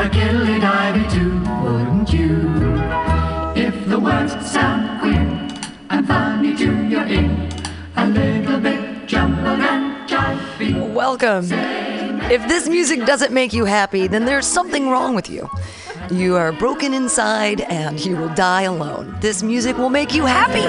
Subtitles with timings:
[0.00, 2.48] a too, wouldn't you?
[3.56, 5.48] If the words sound queer
[5.90, 7.48] and funny to your ear,
[7.96, 10.92] a little bit jumbled and jivey.
[10.92, 11.46] Welcome.
[12.30, 15.48] If this music doesn't make you happy, then there's something wrong with you.
[16.10, 19.16] You are broken inside and you will die alone.
[19.20, 20.64] This music will make you happy.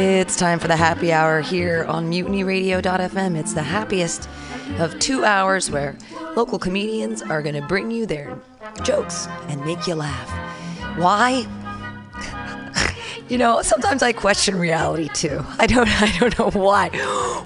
[0.00, 3.36] It's time for the happy hour here on mutinyradio.fm.
[3.36, 4.28] It's the happiest
[4.78, 5.96] of two hours where
[6.36, 8.38] local comedians are going to bring you their
[8.82, 10.28] jokes and make you laugh.
[10.98, 11.46] Why?
[13.28, 15.42] You know, sometimes I question reality too.
[15.58, 16.90] I don't, I don't know why.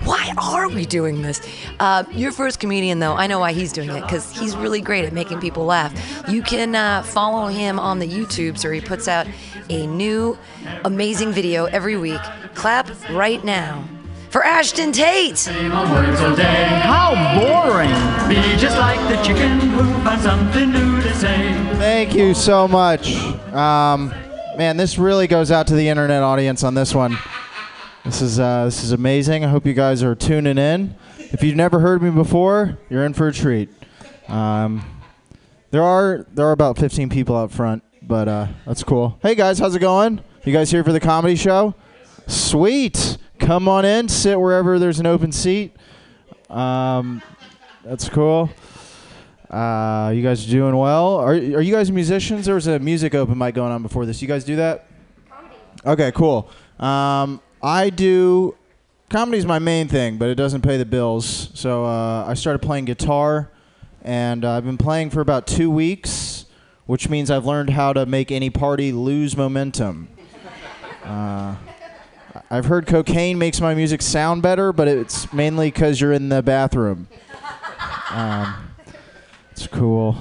[0.02, 1.40] Why are we doing this?
[1.78, 5.04] Uh, your first comedian, though, I know why he's doing it because he's really great
[5.04, 5.94] at making people laugh.
[6.28, 9.28] You can uh, follow him on the YouTubes where he puts out
[9.68, 10.36] a new,
[10.84, 12.22] amazing video every week.
[12.54, 13.86] Clap right now
[14.36, 15.38] for Ashton Tate.
[15.38, 16.66] Same old words all day.
[16.82, 17.88] How boring.
[18.28, 21.54] Be just like the chicken who found something new to say.
[21.78, 23.16] Thank you so much.
[23.54, 24.12] Um,
[24.58, 27.16] man, this really goes out to the internet audience on this one.
[28.04, 29.42] This is uh, this is amazing.
[29.42, 30.94] I hope you guys are tuning in.
[31.18, 33.70] If you've never heard me before, you're in for a treat.
[34.28, 34.84] Um,
[35.70, 39.18] there are there are about 15 people out front, but uh, that's cool.
[39.22, 40.20] Hey guys, how's it going?
[40.44, 41.74] You guys here for the comedy show?
[42.26, 43.16] Sweet.
[43.38, 44.08] Come on in.
[44.08, 45.76] Sit wherever there's an open seat.
[46.48, 47.22] Um,
[47.84, 48.50] that's cool.
[49.50, 51.16] Uh, you guys are doing well?
[51.16, 52.46] Are, are you guys musicians?
[52.46, 54.20] There was a music open mic going on before this.
[54.20, 54.86] You guys do that?
[55.30, 55.54] Comedy.
[55.84, 56.50] Okay, cool.
[56.80, 58.56] Um, I do.
[59.08, 61.50] Comedy's my main thing, but it doesn't pay the bills.
[61.54, 63.52] So uh, I started playing guitar,
[64.02, 66.46] and uh, I've been playing for about two weeks,
[66.86, 70.08] which means I've learned how to make any party lose momentum.
[72.50, 76.42] I've heard cocaine makes my music sound better, but it's mainly because you're in the
[76.42, 77.08] bathroom.
[78.10, 78.70] Um,
[79.52, 80.16] it's cool.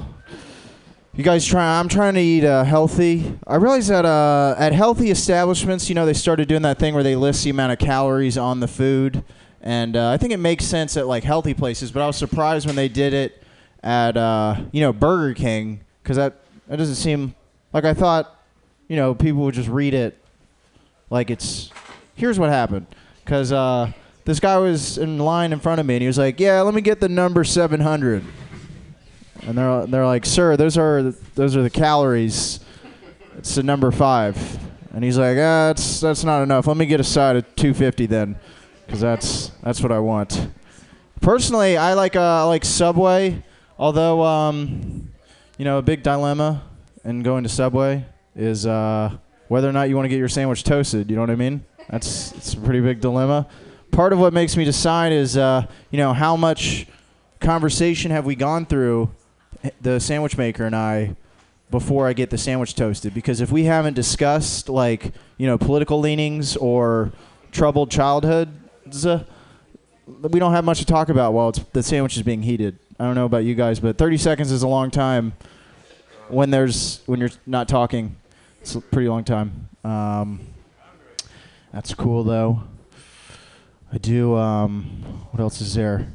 [1.14, 1.80] You guys try?
[1.80, 3.38] I'm trying to eat uh, healthy.
[3.48, 7.04] I realize that uh, at healthy establishments, you know, they started doing that thing where
[7.04, 9.24] they list the amount of calories on the food,
[9.62, 11.90] and uh, I think it makes sense at like healthy places.
[11.90, 13.42] But I was surprised when they did it
[13.82, 16.36] at uh, you know Burger King because that
[16.68, 17.34] that doesn't seem
[17.72, 18.32] like I thought.
[18.90, 20.22] You know, people would just read it
[21.10, 21.72] like it's.
[22.16, 22.88] Here's what happened
[23.24, 23.92] because uh,
[24.24, 26.74] this guy was in line in front of me and he was like, "Yeah, let
[26.74, 28.24] me get the number 700."
[29.44, 32.60] And they're they're like, "Sir, those are those are the calories.
[33.38, 34.38] It's the number five.
[34.94, 36.68] And he's like, "Ah, that's that's not enough.
[36.68, 38.38] Let me get a side of 250 then,
[38.86, 40.48] because that's that's what I want."
[41.22, 43.44] Personally, I like uh, I like Subway,
[43.78, 45.12] although um,
[45.58, 46.64] you know, a big dilemma
[47.04, 48.06] in going to Subway
[48.36, 49.16] is uh,
[49.48, 51.10] whether or not you want to get your sandwich toasted.
[51.10, 51.64] You know what I mean?
[51.90, 53.48] That's it's a pretty big dilemma.
[53.92, 56.88] Part of what makes me decide is uh, you know how much
[57.40, 59.12] conversation have we gone through,
[59.82, 61.16] the sandwich maker and I,
[61.70, 63.14] before I get the sandwich toasted?
[63.14, 67.12] Because if we haven't discussed like you know political leanings or
[67.52, 69.24] troubled childhoods, uh,
[70.08, 72.80] we don't have much to talk about while the sandwich is being heated.
[73.00, 75.34] I don't know about you guys, but 30 seconds is a long time
[76.30, 78.16] when there's when you're not talking.
[78.62, 79.70] It's a pretty long time.
[79.84, 80.40] Um,
[81.76, 82.64] that's cool though.
[83.92, 84.36] I do.
[84.36, 86.12] Um, what else is there?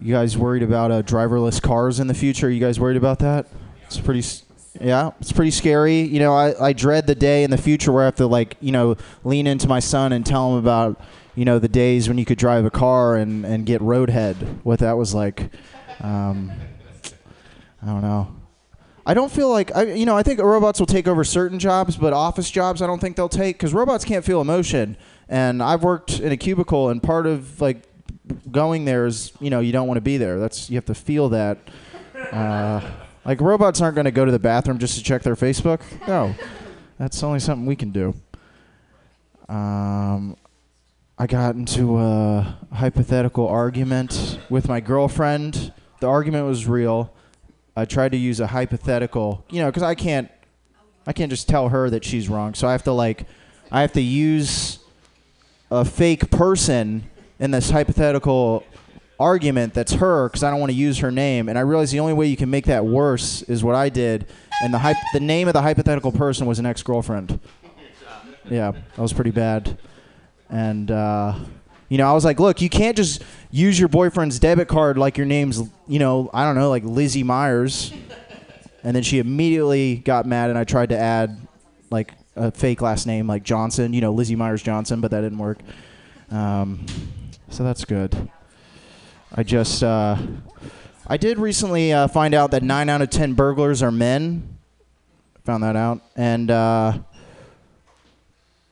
[0.00, 2.46] You guys worried about uh, driverless cars in the future?
[2.46, 3.46] Are You guys worried about that?
[3.86, 4.24] It's pretty.
[4.80, 6.02] Yeah, it's pretty scary.
[6.02, 8.56] You know, I, I dread the day in the future where I have to like
[8.60, 11.00] you know lean into my son and tell him about
[11.34, 14.36] you know the days when you could drive a car and and get roadhead.
[14.62, 15.50] What that was like.
[16.00, 16.52] Um,
[17.82, 18.36] I don't know.
[19.08, 20.18] I don't feel like I, you know.
[20.18, 23.26] I think robots will take over certain jobs, but office jobs I don't think they'll
[23.26, 24.98] take because robots can't feel emotion.
[25.30, 27.84] And I've worked in a cubicle, and part of like
[28.50, 30.38] going there is you know you don't want to be there.
[30.38, 31.56] That's you have to feel that.
[32.30, 32.82] Uh,
[33.24, 35.80] like robots aren't going to go to the bathroom just to check their Facebook.
[36.06, 36.34] No,
[36.98, 38.14] that's only something we can do.
[39.48, 40.36] Um,
[41.16, 45.72] I got into a hypothetical argument with my girlfriend.
[46.00, 47.14] The argument was real.
[47.78, 50.28] I tried to use a hypothetical, you know, because I can't,
[51.06, 52.54] I can't just tell her that she's wrong.
[52.54, 53.26] So I have to like,
[53.70, 54.80] I have to use
[55.70, 57.08] a fake person
[57.38, 58.64] in this hypothetical
[59.20, 61.48] argument that's her because I don't want to use her name.
[61.48, 64.26] And I realized the only way you can make that worse is what I did.
[64.60, 67.38] And the the name of the hypothetical person was an ex girlfriend.
[68.50, 69.78] Yeah, that was pretty bad.
[70.50, 71.38] And uh,
[71.88, 75.16] you know, I was like, look, you can't just use your boyfriend's debit card like
[75.16, 77.92] your name's, you know, I don't know, like Lizzie Myers.
[78.84, 81.36] And then she immediately got mad, and I tried to add
[81.90, 85.38] like a fake last name like Johnson, you know, Lizzie Myers Johnson, but that didn't
[85.38, 85.58] work.
[86.30, 86.86] Um,
[87.50, 88.30] so that's good.
[89.34, 90.16] I just uh,
[91.06, 94.58] I did recently uh, find out that nine out of ten burglars are men.
[95.44, 96.98] Found that out, and uh,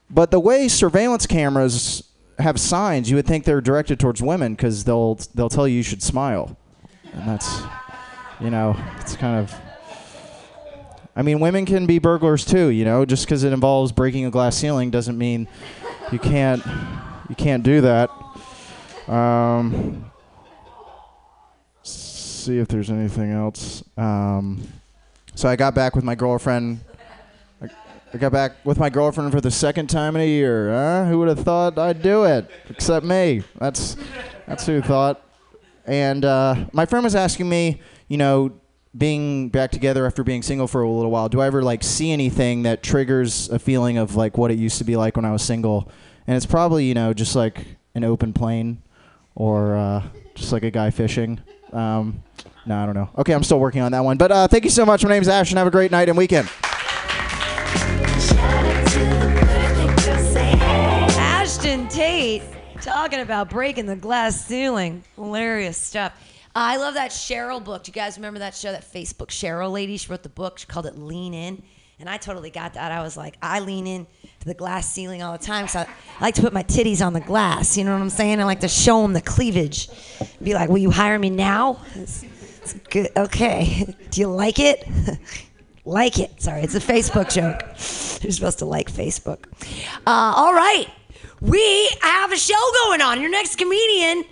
[0.09, 2.06] but the way surveillance cameras
[2.39, 5.83] have signs, you would think they're directed towards women because they'll they'll tell you you
[5.83, 6.57] should smile,
[7.13, 7.63] and that's
[8.41, 9.55] you know it's kind of.
[11.19, 12.69] I mean, women can be burglars too.
[12.69, 15.49] You know, just because it involves breaking a glass ceiling doesn't mean
[16.13, 16.63] you can't
[17.29, 18.11] you can't do that.
[19.09, 20.11] Um,
[21.83, 23.83] see if there's anything else.
[23.97, 24.63] Um,
[25.35, 26.81] so I got back with my girlfriend.
[28.13, 30.71] I, got back with my girlfriend for the second time in a year.
[30.71, 31.05] Huh?
[31.07, 32.51] Who would have thought I'd do it?
[32.71, 33.43] Except me.
[33.59, 33.97] That's
[34.47, 35.23] that's who thought.
[35.87, 38.53] And uh, my friend was asking me, you know,
[38.97, 42.13] being back together after being single for a little while, do I ever like see
[42.13, 45.33] anything that triggers a feeling of like what it used to be like when I
[45.33, 45.91] was single?
[46.27, 48.83] And it's probably you know just like an open plane,
[49.35, 50.03] or uh,
[50.35, 51.41] just like a guy fishing.
[51.73, 52.23] Um,
[52.67, 53.11] no, I don't know.
[53.19, 54.17] Okay, I'm still working on that one.
[54.17, 55.05] But uh, thank you so much.
[55.05, 55.57] My name name's Ashton.
[55.57, 56.49] Have a great night and weekend.
[61.19, 62.43] Ashton Tate
[62.81, 65.05] talking about breaking the glass ceiling.
[65.15, 66.13] Hilarious stuff.
[66.55, 67.85] I love that Sheryl book.
[67.85, 69.97] Do you guys remember that show, that Facebook Sheryl lady?
[69.97, 70.59] She wrote the book.
[70.59, 71.63] She called it Lean In.
[71.99, 72.93] And I totally got that.
[72.93, 74.07] I was like, I lean in
[74.41, 75.67] to the glass ceiling all the time.
[75.67, 77.77] So I, I like to put my titties on the glass.
[77.77, 78.41] You know what I'm saying?
[78.41, 79.89] I like to show them the cleavage.
[80.43, 81.81] Be like, will you hire me now?
[81.95, 82.23] It's,
[82.63, 83.11] it's good.
[83.17, 83.95] Okay.
[84.11, 84.87] Do you like it?
[85.87, 86.43] like it.
[86.43, 87.63] Sorry, it's a Facebook joke.
[88.23, 89.45] You're supposed to like Facebook.
[90.07, 90.87] Uh, all right.
[91.41, 92.55] We have a show
[92.85, 93.21] going on.
[93.21, 94.25] Your next comedian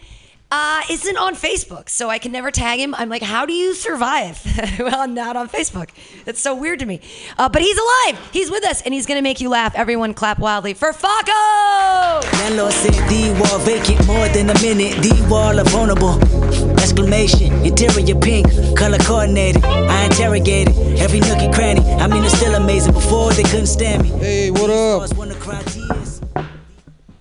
[0.50, 2.94] uh, isn't on Facebook, so I can never tag him.
[2.94, 4.40] I'm like, how do you survive?
[4.78, 5.90] well, not on Facebook.
[6.24, 7.00] That's so weird to me.
[7.38, 8.30] Uh, but he's alive.
[8.32, 9.74] He's with us, and he's to make you laugh.
[9.74, 12.22] Everyone clap wildly for Faco!
[12.40, 15.28] Landlord said wall vacant more than a minute.
[15.28, 16.73] Wall vulnerable.
[16.94, 18.46] Exclamation, interior pink,
[18.76, 19.64] color coordinated.
[19.64, 21.80] I interrogated every nook and cranny.
[21.94, 22.92] I mean, it's still amazing.
[22.92, 24.10] Before they couldn't stand me.
[24.10, 25.02] Hey, what up?
[25.02, 26.20] Stars wanna cry tears.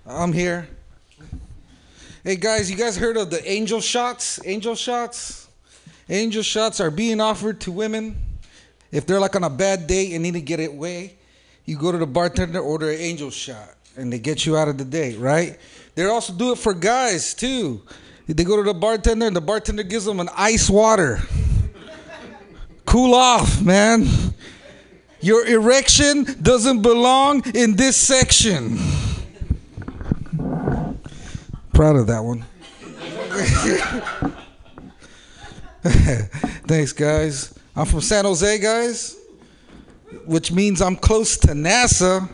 [0.06, 0.68] I'm here.
[2.24, 4.40] Hey guys, you guys heard of the angel shots?
[4.46, 5.48] Angel shots?
[6.08, 8.16] Angel shots are being offered to women.
[8.92, 11.16] If they're like on a bad date and need to get it away,
[11.66, 14.78] you go to the bartender, order an angel shot, and they get you out of
[14.78, 15.58] the date, right?
[15.96, 17.81] They also do it for guys too.
[18.28, 21.22] They go to the bartender and the bartender gives them an ice water.
[22.86, 24.08] cool off, man.
[25.20, 28.78] Your erection doesn't belong in this section.
[31.74, 32.46] Proud of that one.
[36.68, 37.54] Thanks, guys.
[37.76, 39.18] I'm from San Jose, guys,
[40.26, 42.30] which means I'm close to NASA.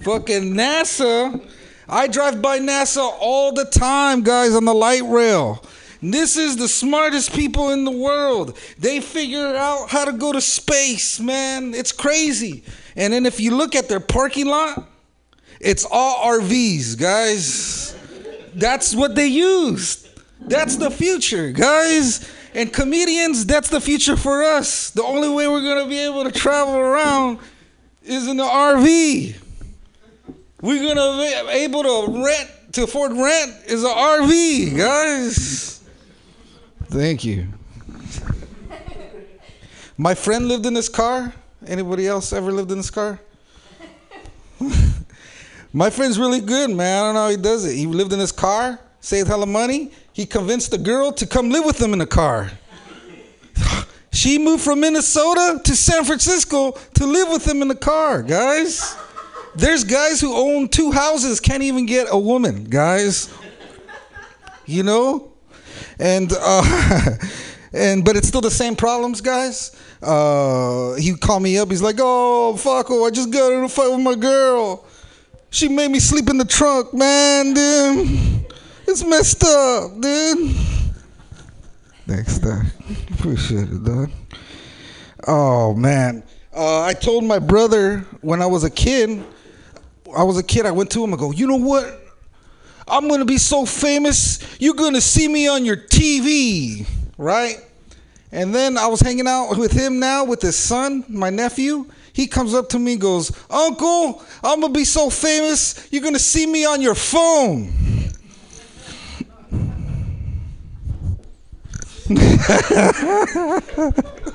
[0.00, 1.46] Fucking NASA.
[1.88, 5.64] I drive by NASA all the time, guys, on the light rail.
[6.00, 8.58] This is the smartest people in the world.
[8.78, 11.74] They figure out how to go to space, man.
[11.74, 12.64] It's crazy.
[12.96, 14.88] And then if you look at their parking lot,
[15.60, 17.96] it's all RVs, guys.
[18.54, 20.08] That's what they use.
[20.40, 22.28] That's the future, guys.
[22.54, 24.90] And comedians, that's the future for us.
[24.90, 27.38] The only way we're gonna be able to travel around
[28.02, 29.36] is in the RV.
[30.62, 35.82] We're gonna be able to rent to afford rent is an RV, guys.
[36.84, 37.48] Thank you.
[39.98, 41.34] My friend lived in this car.
[41.66, 43.20] Anybody else ever lived in this car?
[45.72, 47.02] My friend's really good, man.
[47.02, 47.76] I don't know how he does it.
[47.76, 49.90] He lived in his car, saved hella money.
[50.12, 52.50] He convinced the girl to come live with him in the car.
[54.12, 58.96] She moved from Minnesota to San Francisco to live with him in the car, guys.
[59.54, 63.32] There's guys who own two houses, can't even get a woman, guys.
[64.66, 65.32] You know?
[65.98, 67.16] And uh
[67.72, 69.76] and but it's still the same problems, guys.
[70.02, 73.68] Uh he called me up, he's like, Oh fuck oh, I just got in a
[73.68, 74.86] fight with my girl.
[75.50, 78.46] She made me sleep in the trunk, man, dude.
[78.88, 80.56] It's messed up, dude.
[82.06, 82.64] Thanks, Doc.
[83.12, 84.10] Appreciate it, Doc.
[85.26, 86.22] Oh, man.
[86.54, 89.22] Uh, I told my brother when I was a kid,
[90.16, 92.00] I was a kid, I went to him, I go, you know what?
[92.86, 97.56] I'm gonna be so famous, you're gonna see me on your TV, right?
[98.32, 101.86] And then I was hanging out with him now with his son, my nephew.
[102.14, 106.18] He comes up to me and goes, Uncle, I'm gonna be so famous, you're gonna
[106.18, 107.72] see me on your phone.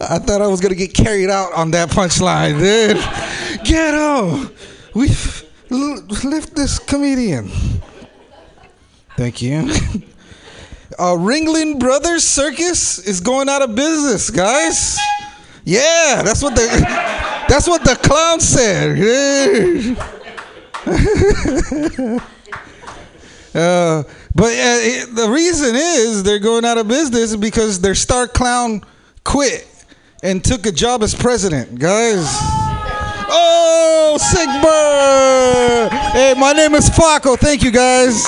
[0.00, 2.96] I thought I was gonna get carried out on that punchline, dude.
[3.64, 4.50] Ghetto,
[4.94, 5.08] we
[5.68, 7.50] lift this comedian.
[9.16, 9.58] Thank you.
[10.98, 14.98] uh, Ringling Brothers Circus is going out of business, guys.
[15.64, 16.66] Yeah, that's what the
[17.48, 18.96] that's what the clown said.
[23.52, 28.28] Uh, but uh, it- the reason is they're going out of business because their star
[28.28, 28.80] clown
[29.30, 29.64] quit
[30.24, 32.26] and took a job as president, guys.
[33.32, 34.18] Oh,
[34.60, 35.92] bird!
[36.12, 37.38] Hey, my name is Faco.
[37.38, 38.26] Thank you, guys.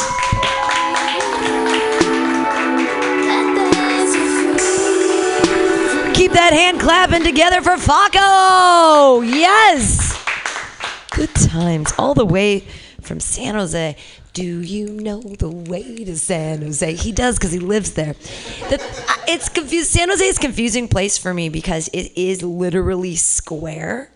[6.15, 9.29] Keep that hand clapping together for Faco.
[9.29, 10.17] Yes.
[11.11, 12.61] Good times all the way
[13.01, 13.97] from San Jose.
[14.33, 16.95] Do you know the way to San Jose?
[16.95, 18.15] He does because he lives there.
[18.71, 18.81] The,
[19.29, 19.91] it's confused.
[19.91, 24.11] San Jose is a confusing place for me because it is literally square.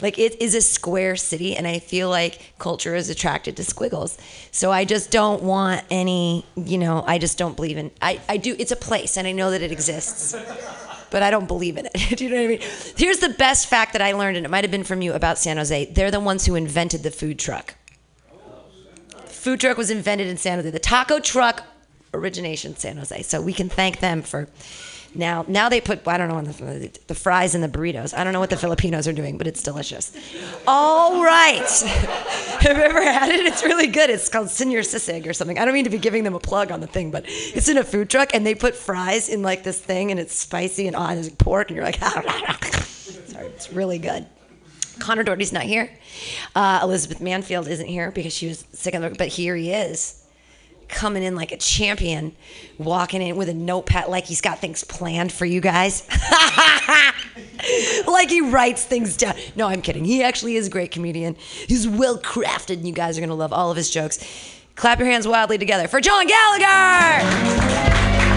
[0.00, 4.18] Like it is a square city, and I feel like culture is attracted to squiggles.
[4.52, 7.90] So I just don't want any, you know, I just don't believe in.
[8.00, 8.54] I, I do.
[8.58, 10.36] It's a place, and I know that it exists
[11.10, 11.92] but I don't believe in it.
[12.18, 12.60] Do you know what I mean?
[12.96, 15.38] Here's the best fact that I learned, and it might have been from you about
[15.38, 15.86] San Jose.
[15.86, 17.74] They're the ones who invented the food truck.
[19.46, 20.68] Food truck was invented in San Jose.
[20.70, 21.62] The taco truck
[22.12, 23.22] origination San Jose.
[23.22, 24.48] So we can thank them for
[25.14, 25.44] now.
[25.46, 28.12] Now they put I don't know the, the fries and the burritos.
[28.12, 30.12] I don't know what the Filipinos are doing, but it's delicious.
[30.66, 31.60] All right.
[32.60, 33.46] Have you ever had it?
[33.46, 34.10] It's really good.
[34.10, 35.60] It's called Senor Sisig or something.
[35.60, 37.78] I don't mean to be giving them a plug on the thing, but it's in
[37.78, 40.96] a food truck and they put fries in like this thing and it's spicy and
[40.96, 42.82] on it's like pork and you're like, ah, ah, ah.
[43.28, 44.26] sorry, it's really good.
[44.98, 45.90] Connor Doherty's not here.
[46.54, 50.22] Uh, Elizabeth Manfield isn't here because she was sick the but here he is.
[50.88, 52.36] Coming in like a champion,
[52.78, 56.06] walking in with a notepad like he's got things planned for you guys.
[58.06, 59.34] like he writes things down.
[59.56, 60.04] No, I'm kidding.
[60.04, 61.34] He actually is a great comedian.
[61.34, 64.24] He's well crafted, and you guys are going to love all of his jokes.
[64.76, 66.66] Clap your hands wildly together for John Gallagher!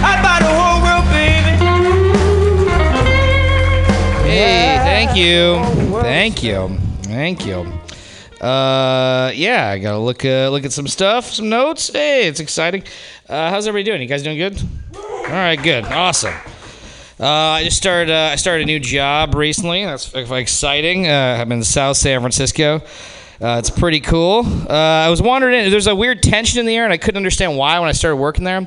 [0.01, 1.48] I buy the whole world, baby.
[4.39, 5.61] Hey, thank you,
[5.99, 7.57] thank you, thank you.
[8.39, 11.91] Uh, yeah, I gotta look uh, look at some stuff, some notes.
[11.91, 12.83] Hey, it's exciting.
[13.27, 14.01] Uh, how's everybody doing?
[14.01, 14.57] You guys doing good?
[14.95, 16.33] All right, good, awesome.
[17.19, 18.13] Uh, I just started.
[18.13, 19.83] Uh, I started a new job recently.
[19.83, 21.09] That's exciting.
[21.09, 22.81] Uh, I'm in South San Francisco.
[23.41, 24.45] Uh, it's pretty cool.
[24.45, 25.69] Uh, I was wondering.
[25.69, 28.15] There's a weird tension in the air, and I couldn't understand why when I started
[28.15, 28.65] working there.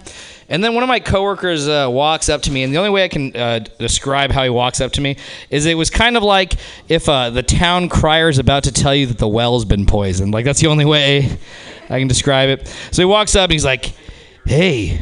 [0.52, 3.04] And then one of my coworkers uh, walks up to me, and the only way
[3.04, 5.16] I can uh, describe how he walks up to me
[5.49, 6.56] is it was kind of like
[6.88, 10.35] if uh, the town crier is about to tell you that the well's been poisoned.
[10.35, 11.38] Like that's the only way
[11.88, 12.68] I can describe it.
[12.90, 13.94] So he walks up and he's like,
[14.44, 15.00] "Hey,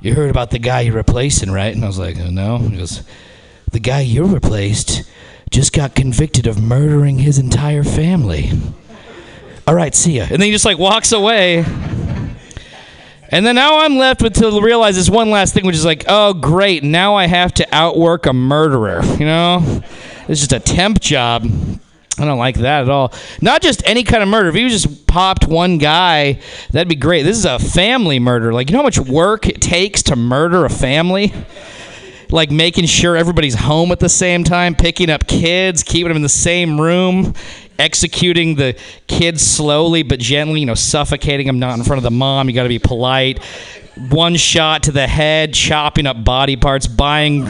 [0.00, 2.76] you heard about the guy you're replacing, right?" And I was like, oh, "No." He
[2.76, 3.02] goes,
[3.72, 5.10] "The guy you replaced
[5.50, 8.52] just got convicted of murdering his entire family."
[9.66, 10.22] All right, see ya.
[10.30, 11.64] And then he just like walks away.
[13.34, 16.04] And then now I'm left with to realize this one last thing, which is like,
[16.06, 19.04] oh great, now I have to outwork a murderer.
[19.18, 19.82] You know,
[20.28, 21.44] it's just a temp job.
[22.16, 23.12] I don't like that at all.
[23.42, 24.50] Not just any kind of murder.
[24.50, 26.38] If he just popped one guy,
[26.70, 27.24] that'd be great.
[27.24, 28.52] This is a family murder.
[28.52, 31.32] Like, you know how much work it takes to murder a family?
[32.30, 36.22] like making sure everybody's home at the same time, picking up kids, keeping them in
[36.22, 37.32] the same room,
[37.78, 42.10] executing the kids slowly but gently, you know, suffocating them not in front of the
[42.10, 42.48] mom.
[42.48, 43.42] You got to be polite.
[44.10, 47.46] One shot to the head, chopping up body parts, buying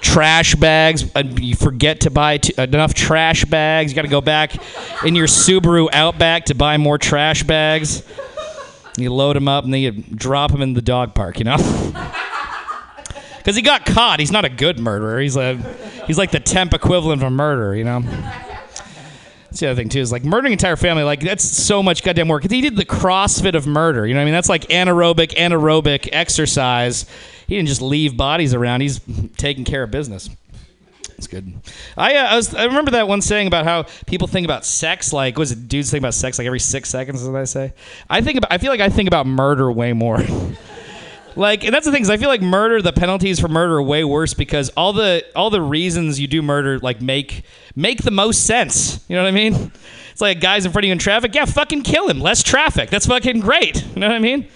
[0.00, 1.04] trash bags.
[1.14, 3.92] Uh, you forget to buy t- enough trash bags.
[3.92, 4.54] You got to go back
[5.04, 8.02] in your Subaru Outback to buy more trash bags.
[8.96, 11.56] You load them up and then you drop them in the dog park, you know?
[13.38, 14.20] because he got caught.
[14.20, 15.20] He's not a good murderer.
[15.20, 15.56] He's a
[16.06, 17.74] he's like the temp equivalent of a murderer.
[17.74, 18.02] You know.
[19.52, 21.02] That's the other thing too is like murdering entire family.
[21.02, 22.50] Like that's so much goddamn work.
[22.50, 24.06] He did the CrossFit of murder.
[24.06, 24.32] You know what I mean?
[24.32, 27.04] That's like anaerobic anaerobic exercise.
[27.46, 28.80] He didn't just leave bodies around.
[28.80, 29.02] He's
[29.36, 30.30] taking care of business.
[31.06, 31.52] That's good.
[31.98, 35.12] I, uh, I was I remember that one saying about how people think about sex
[35.12, 37.20] like was it dudes think about sex like every six seconds?
[37.20, 37.74] Is what I say.
[38.08, 40.16] I think about I feel like I think about murder way more.
[41.36, 43.82] Like, and that's the thing is, I feel like murder, the penalties for murder are
[43.82, 48.10] way worse because all the all the reasons you do murder like make make the
[48.10, 49.04] most sense.
[49.08, 49.72] You know what I mean?
[50.10, 52.20] It's like guys in front of you in traffic, yeah, fucking kill him.
[52.20, 52.90] Less traffic.
[52.90, 53.82] That's fucking great.
[53.94, 54.46] You know what I mean?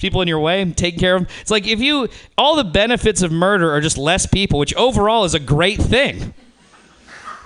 [0.00, 1.34] People in your way, taking care of them.
[1.40, 5.24] It's like if you all the benefits of murder are just less people, which overall
[5.24, 6.34] is a great thing.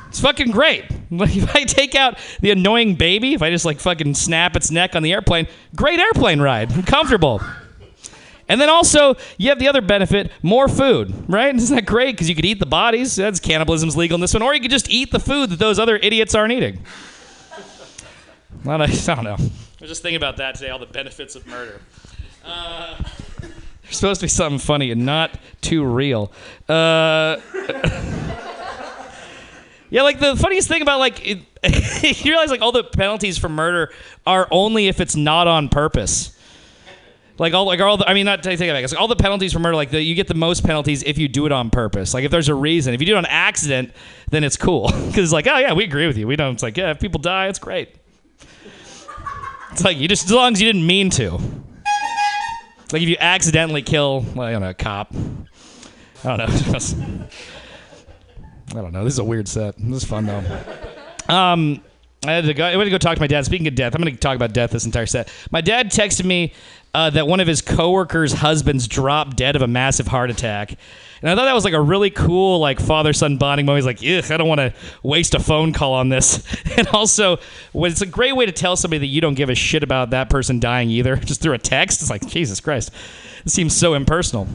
[0.09, 0.85] It's fucking great.
[1.11, 4.71] Like if I take out the annoying baby, if I just like fucking snap its
[4.71, 7.41] neck on the airplane, great airplane ride, comfortable.
[8.49, 11.55] And then also, you have the other benefit more food, right?
[11.55, 12.13] Isn't that great?
[12.13, 13.17] Because you could eat the bodies.
[13.17, 14.43] That's cannibalism's legal in this one.
[14.43, 16.81] Or you could just eat the food that those other idiots aren't eating.
[18.67, 19.37] I, I don't know.
[19.37, 21.81] I was just thinking about that today, all the benefits of murder.
[22.45, 22.97] Uh,
[23.91, 26.33] supposed to be something funny and not too real.
[26.69, 27.37] Uh,
[29.91, 31.39] yeah, like the funniest thing about like it,
[32.25, 33.93] you realize like all the penalties for murder
[34.27, 36.38] are only if it's not on purpose.
[37.39, 38.83] Like all like all the I mean not take it back.
[38.83, 41.19] It's like all the penalties for murder like the, you get the most penalties if
[41.19, 42.13] you do it on purpose.
[42.13, 42.95] Like if there's a reason.
[42.95, 43.93] If you do it on accident,
[44.31, 46.27] then it's cool because it's like oh yeah we agree with you.
[46.27, 46.55] We don't.
[46.55, 47.95] It's like yeah if people die it's great.
[49.71, 51.39] It's like you just as long as you didn't mean to.
[52.91, 55.15] Like if you accidentally kill, well, don't know, a cop.
[56.25, 56.47] I don't know.
[58.71, 59.05] I don't know.
[59.05, 59.77] This is a weird set.
[59.79, 60.43] This is fun though.
[61.29, 61.83] Um,
[62.27, 62.65] I had to go.
[62.65, 63.45] I had to go talk to my dad.
[63.45, 65.33] Speaking of death, I'm going to talk about death this entire set.
[65.53, 66.53] My dad texted me
[66.95, 70.77] uh, that one of his coworkers' husbands dropped dead of a massive heart attack.
[71.21, 73.85] And I thought that was like a really cool like father son bonding moment.
[73.85, 76.45] He's like, Ugh, I don't want to waste a phone call on this.
[76.79, 77.39] And also,
[77.75, 80.31] it's a great way to tell somebody that you don't give a shit about that
[80.31, 82.01] person dying either, just through a text.
[82.01, 82.93] It's like Jesus Christ,
[83.45, 84.47] it seems so impersonal.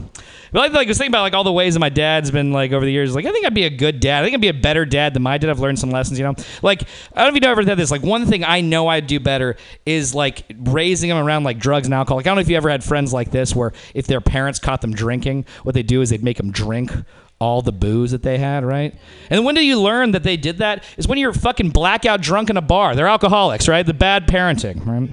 [0.52, 2.70] But I like was thinking about like all the ways that my dad's been like
[2.70, 3.14] over the years.
[3.14, 4.20] Like I think I'd be a good dad.
[4.20, 5.50] I think I'd be a better dad than my dad.
[5.50, 6.18] I've learned some lessons.
[6.18, 7.90] You know, like I don't know if you've ever had this.
[7.90, 11.86] Like one thing I know I'd do better is like raising them around like drugs
[11.88, 12.18] and alcohol.
[12.18, 14.60] Like I don't know if you ever had friends like this where if their parents
[14.60, 16.92] caught them drinking, what they do is they'd make them drink
[17.40, 18.94] all the booze that they had, right?
[19.30, 20.84] And when do you learn that they did that?
[20.96, 22.94] Is when you're fucking blackout drunk in a bar.
[22.94, 23.84] They're alcoholics, right?
[23.84, 25.10] The bad parenting, right?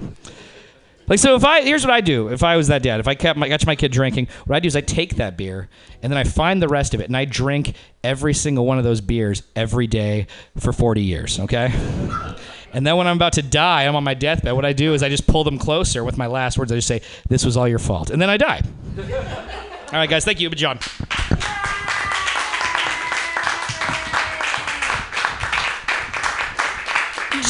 [1.08, 2.28] Like so, if I here's what I do.
[2.28, 4.60] If I was that dad, if I kept my catch my kid drinking, what I
[4.60, 5.68] do is I take that beer
[6.02, 8.84] and then I find the rest of it and I drink every single one of
[8.84, 10.26] those beers every day
[10.58, 11.40] for 40 years.
[11.40, 11.72] Okay.
[12.74, 14.54] And then when I'm about to die, I'm on my deathbed.
[14.54, 16.72] What I do is I just pull them closer with my last words.
[16.72, 18.62] I just say, "This was all your fault," and then I die.
[18.96, 20.24] all right, guys.
[20.24, 20.78] Thank you, John.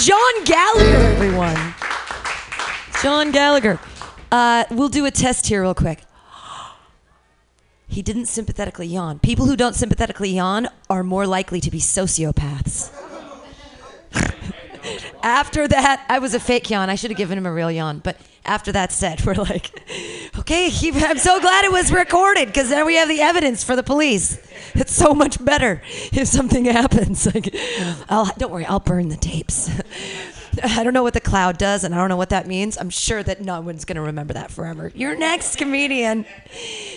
[0.03, 1.75] John Gallagher, everyone.
[3.03, 3.81] John Gallagher.
[4.31, 6.05] Uh, we'll do a test here, real quick.
[7.89, 9.19] He didn't sympathetically yawn.
[9.19, 12.91] People who don't sympathetically yawn are more likely to be sociopaths.
[15.23, 16.89] after that, I was a fake yawn.
[16.89, 17.99] I should have given him a real yawn.
[17.99, 19.73] But after that said, we're like,
[20.39, 23.75] okay, he- I'm so glad it was recorded because now we have the evidence for
[23.75, 24.39] the police.
[24.75, 27.27] It's so much better if something happens.
[27.27, 27.53] Like,
[28.09, 29.69] I'll, don't worry, I'll burn the tapes.
[30.63, 32.77] I don't know what the cloud does, and I don't know what that means.
[32.77, 34.93] I'm sure that no one's going to remember that forever.
[34.95, 36.27] Your next comedian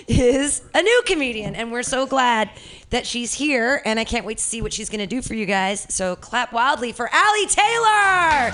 [0.07, 2.49] is a new comedian, and we're so glad
[2.89, 5.35] that she's here, and I can't wait to see what she's going to do for
[5.35, 5.85] you guys.
[5.89, 8.51] So clap wildly for Allie Taylor!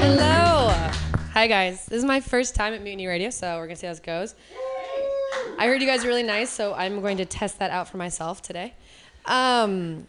[0.00, 0.68] Hello.
[1.34, 1.84] Hi, guys.
[1.86, 4.00] This is my first time at Mutiny Radio, so we're going to see how this
[4.00, 4.34] goes.
[5.58, 7.98] I heard you guys are really nice, so I'm going to test that out for
[7.98, 8.72] myself today.
[9.28, 10.06] Um,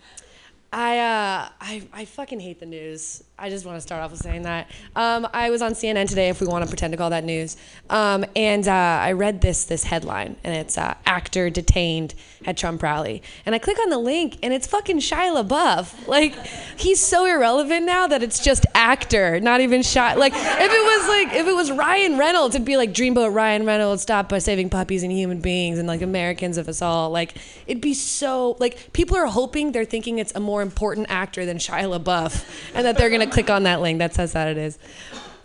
[0.71, 3.23] I, uh, I, I fucking hate the news.
[3.41, 4.69] I just want to start off with saying that.
[4.97, 7.55] Um, I was on CNN today, if we want to pretend to call that news,
[7.89, 12.83] um, and uh, I read this this headline, and it's uh, actor detained at Trump
[12.83, 16.07] rally, and I click on the link, and it's fucking Shia LaBeouf.
[16.07, 16.35] Like,
[16.77, 20.17] he's so irrelevant now that it's just actor, not even Shia.
[20.17, 23.65] Like, if it was like if it was Ryan Reynolds, it'd be like Dreamboat Ryan
[23.65, 27.09] Reynolds stopped by saving puppies and human beings and like Americans of us all.
[27.09, 27.35] Like,
[27.67, 31.57] it'd be so like people are hoping they're thinking it's a more important actor than
[31.57, 33.99] Shia LaBeouf, and that they're gonna click on that link.
[33.99, 34.77] That's how sad it is.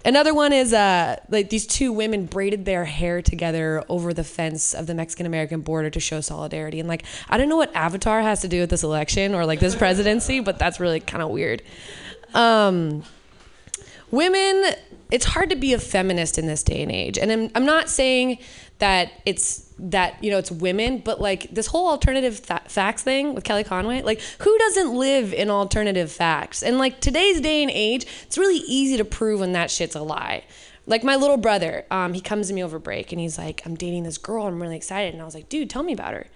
[0.06, 4.74] Another one is uh, like these two women braided their hair together over the fence
[4.74, 6.78] of the Mexican American border to show solidarity.
[6.78, 9.60] And like, I don't know what Avatar has to do with this election or like
[9.60, 11.62] this presidency, but that's really kind of weird.
[12.34, 13.04] Um,
[14.10, 14.74] women,
[15.14, 17.18] it's hard to be a feminist in this day and age.
[17.18, 18.38] And I'm, I'm not saying
[18.80, 23.34] that it's that you know it's women but like this whole alternative fa- facts thing
[23.34, 26.64] with kelly conway like who doesn't live in alternative facts?
[26.64, 30.02] And like today's day and age it's really easy to prove when that shit's a
[30.02, 30.42] lie.
[30.86, 33.76] Like my little brother um, he comes to me over break and he's like i'm
[33.76, 34.46] dating this girl.
[34.48, 35.12] I'm really excited.
[35.14, 36.26] And i was like dude tell me about her.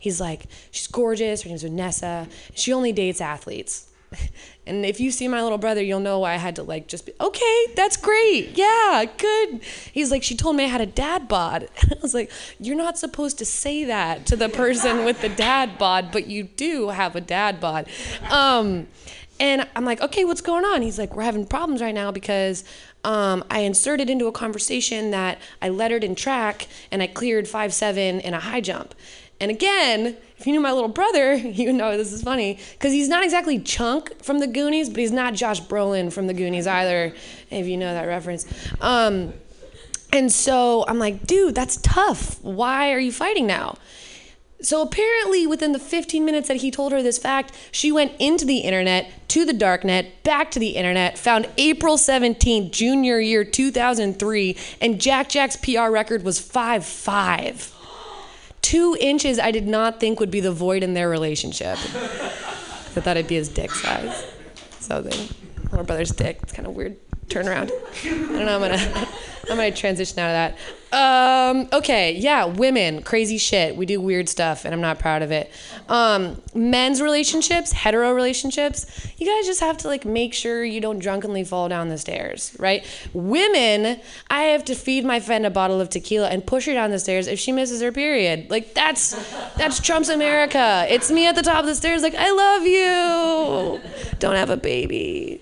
[0.00, 1.42] He's like she's gorgeous.
[1.42, 2.26] Her name's vanessa.
[2.54, 3.86] She only dates athletes
[4.66, 7.06] and if you see my little brother, you'll know why I had to like just
[7.06, 7.66] be okay.
[7.74, 8.56] That's great.
[8.56, 9.60] Yeah, good.
[9.92, 11.68] He's like, she told me I had a dad bod.
[11.82, 15.78] I was like, you're not supposed to say that to the person with the dad
[15.78, 17.88] bod, but you do have a dad bod.
[18.30, 18.86] Um,
[19.38, 20.82] and I'm like, okay, what's going on?
[20.82, 22.64] He's like, we're having problems right now because
[23.04, 27.74] um, I inserted into a conversation that I lettered in track and I cleared five
[27.74, 28.94] seven in a high jump.
[29.40, 33.08] And again, if you knew my little brother, you know this is funny because he's
[33.08, 37.14] not exactly Chunk from the Goonies, but he's not Josh Brolin from the Goonies either,
[37.50, 38.46] if you know that reference.
[38.80, 39.32] Um,
[40.12, 42.42] and so I'm like, dude, that's tough.
[42.42, 43.76] Why are you fighting now?
[44.62, 48.46] So apparently, within the 15 minutes that he told her this fact, she went into
[48.46, 54.56] the internet, to the darknet, back to the internet, found April 17th, junior year 2003,
[54.80, 57.75] and Jack Jack's PR record was 5 5.
[58.66, 61.78] Two inches I did not think would be the void in their relationship.
[61.78, 64.26] I thought it'd be his dick size.
[64.80, 65.16] So the
[65.70, 66.40] older brother's dick.
[66.42, 66.96] It's kind of weird
[67.28, 67.70] turnaround.
[68.04, 68.54] I don't know.
[68.56, 69.08] I'm gonna
[69.50, 70.58] I'm gonna transition out of that.
[70.92, 73.76] Um, okay, yeah, women, crazy shit.
[73.76, 75.50] We do weird stuff, and I'm not proud of it.
[75.88, 78.86] Um, men's relationships, hetero relationships.
[79.18, 82.56] You guys just have to like make sure you don't drunkenly fall down the stairs,
[82.58, 82.84] right?
[83.12, 86.90] Women, I have to feed my friend a bottle of tequila and push her down
[86.90, 88.50] the stairs if she misses her period.
[88.50, 89.10] Like that's
[89.54, 90.86] that's Trump's America.
[90.88, 93.80] It's me at the top of the stairs, like I love you.
[94.18, 95.40] Don't have a baby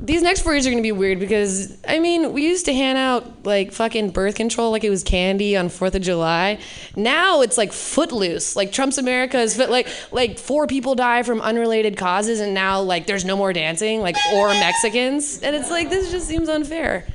[0.00, 2.98] these next four years are gonna be weird because I mean we used to hand
[2.98, 6.58] out like fucking birth control like it was candy on Fourth of July.
[6.94, 8.56] Now it's like footloose.
[8.56, 12.80] Like Trump's America is fit, like like four people die from unrelated causes and now
[12.80, 17.06] like there's no more dancing like or Mexicans and it's like this just seems unfair.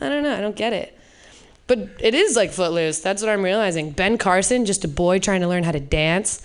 [0.00, 0.34] I don't know.
[0.34, 0.96] I don't get it.
[1.66, 3.00] But it is like footloose.
[3.00, 3.92] That's what I'm realizing.
[3.92, 6.44] Ben Carson, just a boy trying to learn how to dance.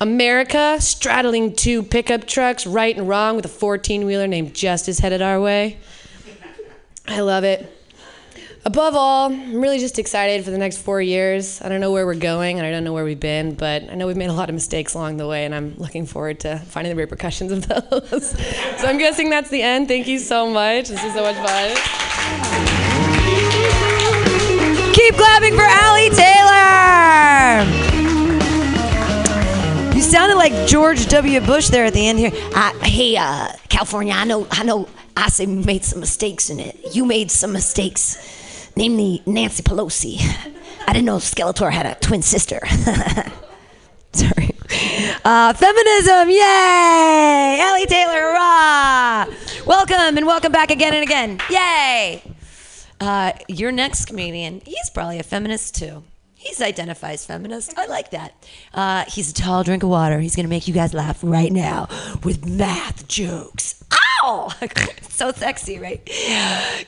[0.00, 5.22] America straddling two pickup trucks, right and wrong, with a 14 wheeler named Justice headed
[5.22, 5.78] our way.
[7.06, 7.68] I love it.
[8.64, 11.60] Above all, I'm really just excited for the next four years.
[11.60, 13.96] I don't know where we're going and I don't know where we've been, but I
[13.96, 16.58] know we've made a lot of mistakes along the way and I'm looking forward to
[16.58, 18.30] finding the repercussions of those.
[18.80, 19.88] so I'm guessing that's the end.
[19.88, 20.88] Thank you so much.
[20.88, 21.76] This is so much fun.
[24.94, 28.01] Keep clapping for Allie Taylor.
[30.02, 31.40] You sounded like George W.
[31.40, 32.32] Bush there at the end here.
[32.56, 36.76] Uh, hey, uh, California, I know, I know, I say made some mistakes in it.
[36.92, 40.16] You made some mistakes, namely Nancy Pelosi.
[40.88, 42.58] I didn't know Skeletor had a twin sister.
[44.12, 44.50] Sorry.
[45.24, 47.58] Uh, feminism, yay!
[47.62, 49.26] Ellie Taylor, rah!
[49.66, 52.24] Welcome and welcome back again and again, yay!
[53.00, 56.02] Uh, your next comedian, he's probably a feminist too.
[56.42, 57.78] He identifies feminist.
[57.78, 58.34] I like that.
[58.74, 60.18] Uh, he's a tall drink of water.
[60.18, 61.86] He's gonna make you guys laugh right now
[62.24, 63.84] with math jokes.
[64.24, 64.50] Ow!
[65.08, 66.04] so sexy, right?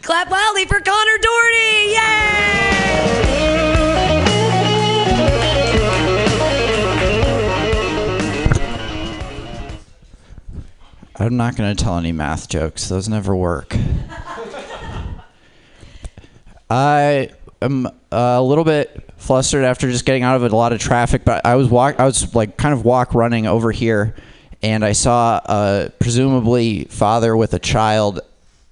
[0.02, 1.92] Clap wildly for Connor Doherty!
[1.92, 3.74] Yay!
[11.16, 12.88] I'm not going to tell any math jokes.
[12.88, 13.76] Those never work.
[16.68, 17.30] I
[17.62, 21.44] am a little bit flustered after just getting out of a lot of traffic, but
[21.44, 24.14] I was walk I was like kind of walk running over here
[24.62, 28.20] and I saw a presumably father with a child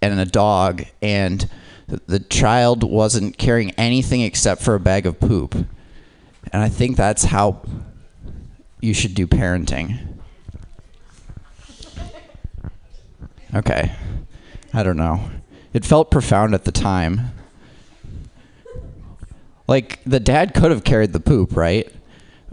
[0.00, 1.48] and a dog and
[2.06, 5.54] the child wasn't carrying anything except for a bag of poop.
[5.54, 7.62] And I think that's how
[8.80, 9.98] you should do parenting.
[13.54, 13.92] Okay.
[14.72, 15.30] I don't know.
[15.74, 17.32] It felt profound at the time.
[19.68, 21.90] Like the dad could have carried the poop, right?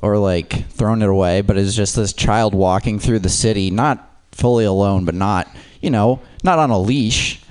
[0.02, 4.10] Or like thrown it away, but it's just this child walking through the city, not
[4.32, 5.48] fully alone, but not,
[5.82, 7.41] you know, not on a leash,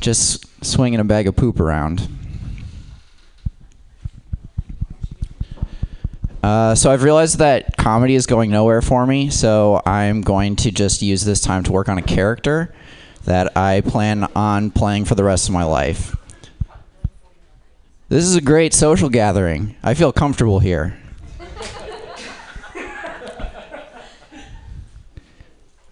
[0.00, 2.08] just swinging a bag of poop around.
[6.42, 10.72] Uh, so I've realized that comedy is going nowhere for me, so I'm going to
[10.72, 12.74] just use this time to work on a character
[13.24, 16.16] that I plan on playing for the rest of my life.
[18.12, 19.74] This is a great social gathering.
[19.82, 20.98] I feel comfortable here.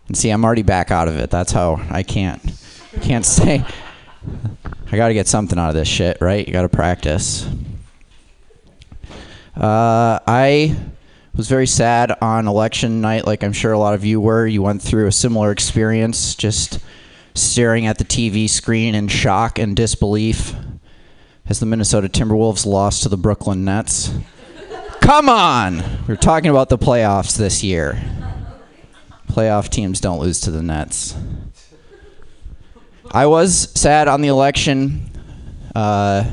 [0.06, 1.30] and see, I'm already back out of it.
[1.30, 2.42] That's how I can't
[3.00, 3.64] can't say
[4.92, 6.46] I got to get something out of this shit, right?
[6.46, 7.48] You got to practice.
[9.56, 10.76] Uh, I
[11.34, 14.46] was very sad on election night, like I'm sure a lot of you were.
[14.46, 16.80] You went through a similar experience, just
[17.34, 20.54] staring at the TV screen in shock and disbelief
[21.50, 24.14] as the Minnesota Timberwolves lost to the Brooklyn Nets.
[25.00, 25.82] Come on!
[26.06, 28.00] We're talking about the playoffs this year.
[29.28, 31.16] Playoff teams don't lose to the Nets.
[33.10, 35.10] I was sad on the election.
[35.74, 36.30] Uh,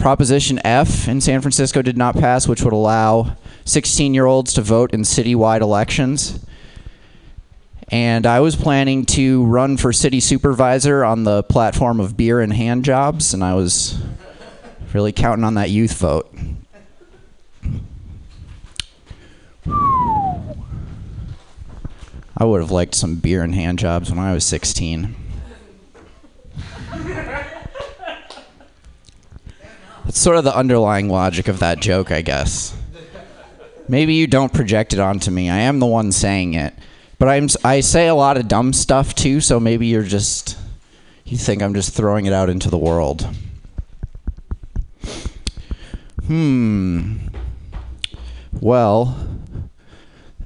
[0.00, 4.62] Proposition F in San Francisco did not pass, which would allow 16 year olds to
[4.62, 6.44] vote in citywide elections.
[7.88, 12.52] And I was planning to run for city supervisor on the platform of beer and
[12.52, 14.02] hand jobs, and I was
[14.94, 16.32] Really counting on that youth vote.
[22.36, 25.16] I would have liked some beer and hand jobs when I was 16.
[30.04, 32.76] That's sort of the underlying logic of that joke, I guess.
[33.88, 35.50] maybe you don't project it onto me.
[35.50, 36.72] I am the one saying it,
[37.18, 39.40] but I'm I say a lot of dumb stuff too.
[39.40, 40.56] So maybe you're just
[41.24, 43.28] you think I'm just throwing it out into the world.
[46.26, 47.16] Hmm.
[48.60, 49.14] Well,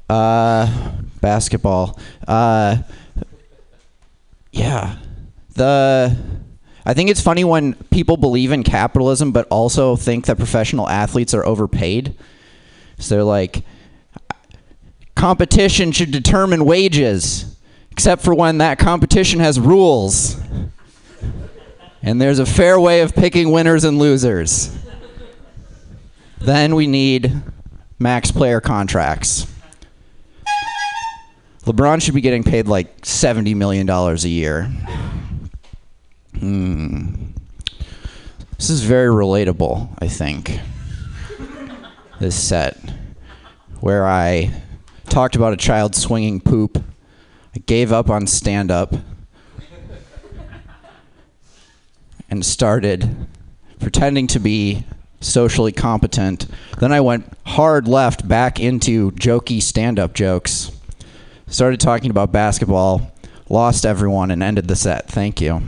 [0.09, 1.99] uh, basketball.
[2.27, 2.79] Uh,
[4.51, 4.97] yeah.
[5.55, 6.17] The
[6.85, 11.35] I think it's funny when people believe in capitalism but also think that professional athletes
[11.35, 12.17] are overpaid.
[12.99, 13.63] So they're like
[15.15, 17.57] competition should determine wages
[17.91, 20.41] except for when that competition has rules.
[22.03, 24.77] And there's a fair way of picking winners and losers.
[26.41, 27.43] Then we need
[27.99, 29.47] max player contracts.
[31.65, 34.73] LeBron should be getting paid like $70 million a year.
[36.39, 37.27] Hmm.
[38.57, 40.59] This is very relatable, I think.
[42.21, 42.77] This set,
[43.81, 44.53] where I
[45.09, 46.83] talked about a child swinging poop.
[47.55, 48.95] I gave up on stand up
[52.31, 53.29] and started
[53.79, 54.85] pretending to be
[55.21, 56.47] socially competent.
[56.79, 60.71] Then I went hard left back into jokey stand up jokes.
[61.47, 63.11] Started talking about basketball,
[63.49, 65.09] lost everyone, and ended the set.
[65.09, 65.63] Thank you.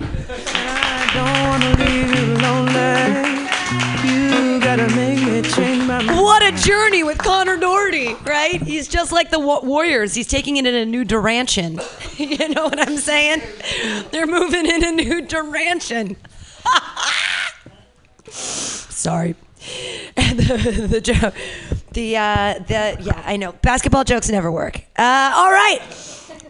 [6.02, 8.62] What a journey with Connor Doherty, right?
[8.62, 10.14] He's just like the Warriors.
[10.14, 11.80] He's taking it in a new direction.
[12.16, 13.42] you know what I'm saying?
[14.12, 16.16] They're moving in a new direction.
[19.00, 19.34] Sorry.
[20.16, 21.34] the the joke,
[21.92, 23.52] the uh, the yeah, I know.
[23.52, 24.76] Basketball jokes never work.
[24.96, 25.80] Uh, all right.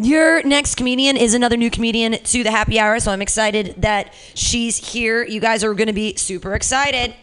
[0.01, 4.15] Your next comedian is another new comedian to the happy hour, so I'm excited that
[4.35, 5.25] she's here.
[5.25, 7.15] You guys are going to be super excited.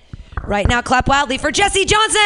[0.44, 2.20] Right now, clap wildly for Jesse Johnson.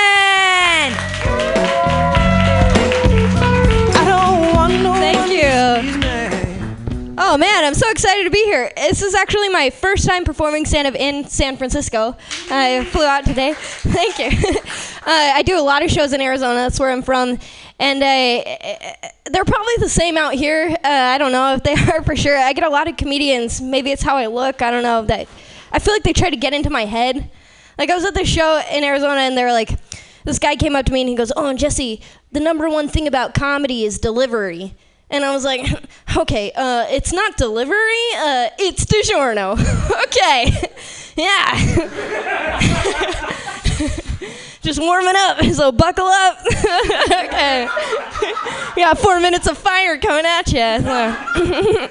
[5.14, 6.41] Thank you.
[7.24, 8.72] Oh man, I'm so excited to be here.
[8.76, 12.18] This is actually my first time performing stand up in San Francisco.
[12.50, 13.54] I flew out today.
[13.58, 14.26] Thank you.
[14.56, 17.38] uh, I do a lot of shows in Arizona, that's where I'm from.
[17.78, 20.76] And uh, they're probably the same out here.
[20.84, 22.36] Uh, I don't know if they are for sure.
[22.36, 23.62] I get a lot of comedians.
[23.62, 24.64] Maybe it's how I look.
[24.64, 25.04] I don't know.
[25.04, 25.28] That
[25.72, 27.30] I feel like they try to get into my head.
[27.78, 29.78] Like I was at this show in Arizona, and they were like,
[30.26, 33.06] this guy came up to me and he goes, "Oh, Jesse, the number one thing
[33.06, 34.76] about comedy is delivery."
[35.12, 35.68] And I was like,
[36.18, 39.60] "Okay, uh, it's not delivery, uh, it's DiGiorno."
[40.06, 40.70] okay,
[41.16, 41.56] yeah.
[44.62, 46.38] Just warming up, so buckle up.
[46.46, 47.68] okay.
[48.76, 51.90] Got four minutes of fire coming at you.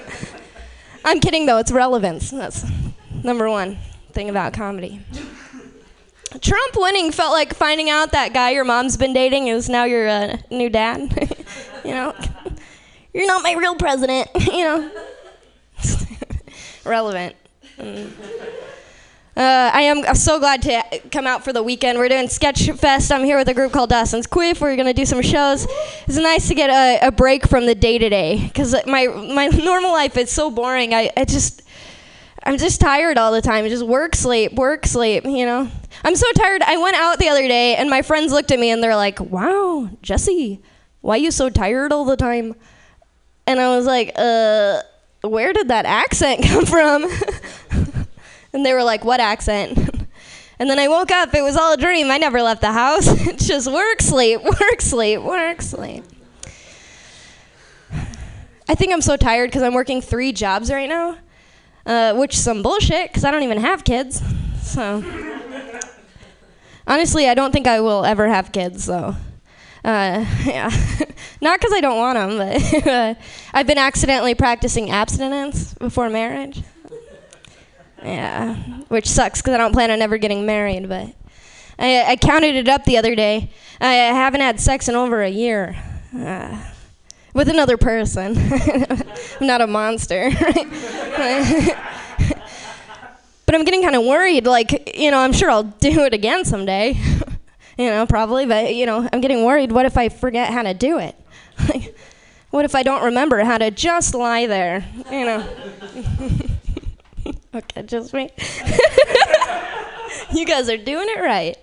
[1.05, 1.59] I'm kidding though.
[1.59, 2.31] It's relevance.
[2.31, 2.65] That's
[3.25, 3.79] number one
[4.13, 5.01] thing about comedy.
[6.41, 10.09] Trump winning felt like finding out that guy your mom's been dating is now your
[10.09, 11.01] uh, new dad.
[11.85, 12.15] you know,
[13.13, 14.29] you're not my real president.
[14.53, 14.91] you know,
[16.85, 17.37] relevant.
[17.79, 18.13] Mm.
[19.37, 21.99] Uh, I am so glad to come out for the weekend.
[21.99, 23.11] We're doing Sketch Fest.
[23.11, 24.61] I'm here with a group called Dawson's Quiff.
[24.61, 25.67] We're gonna do some shows.
[26.07, 29.47] It's nice to get a, a break from the day to day because my my
[29.65, 30.93] normal life is so boring.
[30.93, 31.63] I, I just
[32.43, 33.67] I'm just tired all the time.
[33.69, 35.25] Just work, sleep, work, sleep.
[35.25, 35.71] You know,
[36.05, 36.63] I'm so tired.
[36.63, 39.21] I went out the other day and my friends looked at me and they're like,
[39.21, 40.61] "Wow, Jesse,
[41.03, 42.57] why are you so tired all the time?"
[43.47, 44.83] And I was like, "Uh,
[45.23, 47.07] where did that accent come from?"
[48.53, 49.79] and they were like, "What accent?"
[50.61, 51.33] And then I woke up.
[51.35, 52.11] It was all a dream.
[52.11, 53.07] I never left the house.
[53.27, 56.05] it's just work, sleep, work, sleep, work, sleep.
[58.69, 61.17] I think I'm so tired because I'm working three jobs right now,
[61.87, 64.23] uh, which is some bullshit because I don't even have kids.
[64.61, 65.03] So
[66.87, 68.85] honestly, I don't think I will ever have kids.
[68.85, 69.17] So
[69.85, 70.71] uh, yeah,
[71.41, 73.19] not because I don't want them, but
[73.55, 76.63] I've been accidentally practicing abstinence before marriage.
[78.03, 78.57] Yeah,
[78.89, 80.89] which sucks because I don't plan on ever getting married.
[80.89, 81.15] But
[81.79, 83.51] I, I counted it up the other day.
[83.81, 85.77] I haven't had sex in over a year.
[86.17, 86.59] Uh,
[87.35, 88.37] with another person.
[89.41, 90.31] I'm not a monster.
[93.47, 94.47] but I'm getting kind of worried.
[94.47, 96.99] Like, you know, I'm sure I'll do it again someday.
[97.81, 98.45] You know, probably.
[98.47, 99.73] But, you know, I'm getting worried.
[99.73, 101.17] What if I forget how to do it?
[102.51, 104.85] what if I don't remember how to just lie there?
[105.11, 105.49] You know.
[107.55, 108.31] okay, just me.
[110.33, 111.57] you guys are doing it right.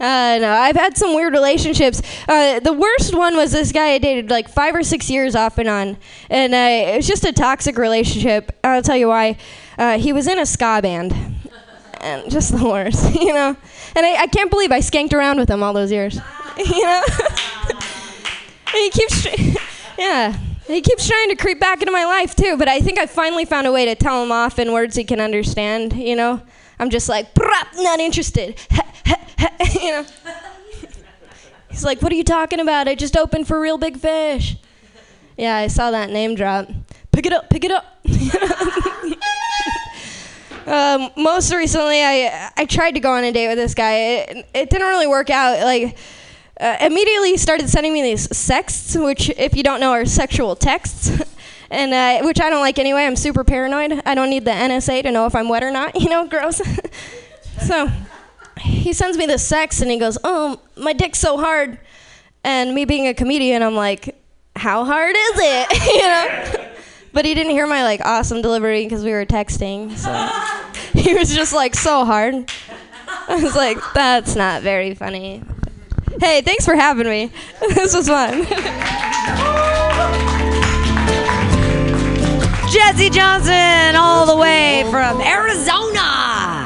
[0.00, 2.00] Uh, no, I've had some weird relationships.
[2.26, 5.58] Uh, the worst one was this guy I dated like five or six years off
[5.58, 5.98] and on,
[6.30, 8.50] and uh, it was just a toxic relationship.
[8.64, 9.36] I'll tell you why.
[9.76, 11.14] Uh, he was in a ska band,
[12.00, 13.56] and just the worst, you know.
[13.96, 16.14] And I, I can't believe I skanked around with him all those years,
[16.58, 17.02] you know.
[18.72, 19.26] he keeps,
[19.98, 20.36] yeah,
[20.66, 22.56] he keeps trying to creep back into my life too.
[22.56, 25.04] But I think I finally found a way to tell him off in words he
[25.04, 25.92] can understand.
[25.92, 26.42] You know,
[26.78, 27.28] I'm just like,
[27.76, 28.58] not interested.
[29.80, 30.06] you know.
[31.70, 32.88] He's like, what are you talking about?
[32.88, 34.56] I just opened for Reel Big Fish.
[35.36, 36.68] Yeah, I saw that name drop.
[37.12, 37.84] Pick it up, pick it up.
[40.70, 43.94] Um, most recently, I I tried to go on a date with this guy.
[43.94, 45.60] It, it didn't really work out.
[45.64, 45.98] Like
[46.60, 51.10] uh, immediately, started sending me these sexts, which, if you don't know, are sexual texts.
[51.72, 53.02] And uh, which I don't like anyway.
[53.02, 54.02] I'm super paranoid.
[54.04, 55.94] I don't need the NSA to know if I'm wet or not.
[56.00, 56.60] You know, gross.
[57.60, 57.88] so
[58.58, 61.78] he sends me this sex and he goes, "Oh, my dick's so hard."
[62.42, 64.20] And me being a comedian, I'm like,
[64.56, 66.59] "How hard is it?" you know.
[67.12, 69.96] But he didn't hear my like awesome delivery because we were texting.
[69.96, 70.10] So
[71.00, 72.50] he was just like so hard.
[73.28, 75.42] I was like, "That's not very funny."
[76.20, 77.32] Hey, thanks for having me.
[77.74, 78.44] this was fun.
[82.70, 86.59] Jesse Johnson, all the way from Arizona,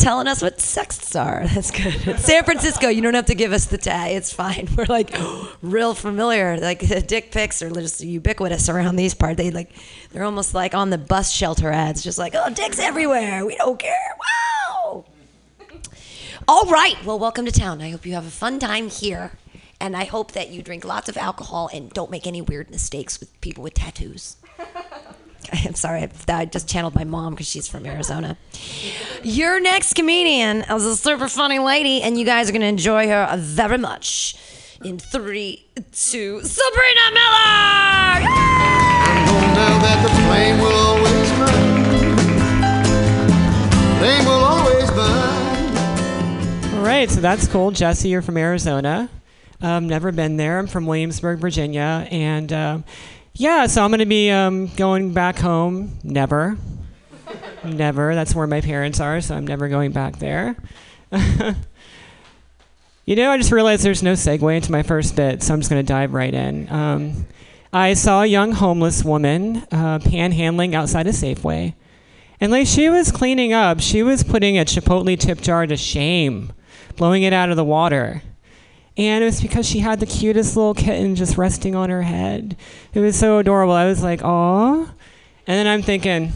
[0.00, 1.46] telling us what sexts are.
[1.54, 2.18] That's good.
[2.18, 2.88] San Francisco.
[2.88, 4.16] You don't have to give us the tag.
[4.16, 4.68] It's fine.
[4.76, 5.16] We're like
[5.62, 6.58] real familiar.
[6.58, 9.36] Like dick pics are just ubiquitous around these parts.
[9.36, 9.70] They like
[10.12, 13.44] they're almost like on the bus shelter ads, just like oh dicks everywhere.
[13.44, 14.16] We don't care.
[14.18, 15.04] Wow.
[16.48, 16.96] All right.
[17.04, 17.80] Well, welcome to town.
[17.80, 19.32] I hope you have a fun time here.
[19.82, 23.18] And I hope that you drink lots of alcohol and don't make any weird mistakes
[23.18, 24.36] with people with tattoos.
[25.52, 28.36] I'm sorry, I just channeled my mom because she's from Arizona.
[29.22, 33.08] Your next comedian is a super funny lady, and you guys are going to enjoy
[33.08, 34.36] her very much.
[34.84, 38.60] In three, two, Sabrina Miller!
[39.60, 41.84] know that the flame will always burn.
[43.98, 46.74] Flame will always burn.
[46.74, 47.70] All right, so that's cool.
[47.70, 49.10] Jesse, you're from Arizona.
[49.60, 50.58] Um, never been there.
[50.58, 52.84] I'm from Williamsburg, Virginia, and um,
[53.40, 55.98] yeah, so I'm gonna be um, going back home.
[56.04, 56.58] Never,
[57.64, 58.14] never.
[58.14, 60.56] That's where my parents are, so I'm never going back there.
[63.06, 65.70] you know, I just realized there's no segue into my first bit, so I'm just
[65.70, 66.70] gonna dive right in.
[66.70, 67.26] Um,
[67.72, 71.72] I saw a young homeless woman uh, panhandling outside a Safeway.
[72.42, 76.52] And like she was cleaning up, she was putting a Chipotle tip jar to shame,
[76.96, 78.22] blowing it out of the water.
[79.00, 82.54] And it was because she had the cutest little kitten just resting on her head.
[82.92, 83.72] It was so adorable.
[83.72, 84.88] I was like, "Aw." And
[85.46, 86.34] then I'm thinking,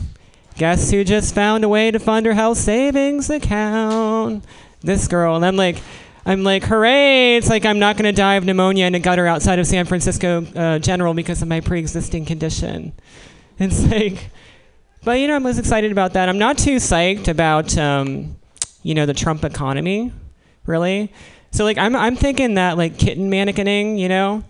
[0.56, 4.46] guess who just found a way to fund her health savings account?
[4.80, 5.36] This girl.
[5.36, 5.82] And I'm like,
[6.24, 7.36] I'm like, hooray!
[7.36, 9.84] It's like I'm not going to die of pneumonia in a gutter outside of San
[9.84, 12.94] Francisco uh, General because of my pre-existing condition.
[13.58, 14.30] It's like,
[15.04, 16.30] but you know, I'm was excited about that.
[16.30, 18.36] I'm not too psyched about, um,
[18.82, 20.12] you know, the Trump economy,
[20.64, 21.12] really.
[21.54, 24.42] So like, I'm I'm thinking that like kitten mannequining, you know,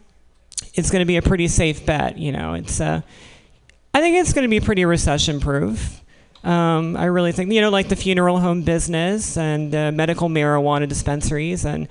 [0.73, 2.17] it's going to be a pretty safe bet.
[2.17, 3.03] You know, it's uh,
[3.93, 6.01] I think it's going to be pretty recession proof.
[6.45, 10.89] Um, I really think, you know, like the funeral home business and uh, medical marijuana
[10.89, 11.89] dispensaries and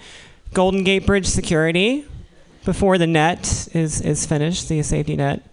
[0.51, 2.07] Golden Gate Bridge security
[2.65, 5.43] before the net is, is finished, the safety net.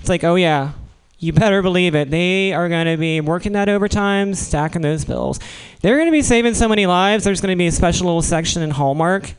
[0.00, 0.72] It's like, oh, yeah,
[1.18, 2.10] you better believe it.
[2.10, 5.40] They are going to be working that overtime, stacking those bills.
[5.80, 7.24] They're going to be saving so many lives.
[7.24, 9.32] There's going to be a special little section in Hallmark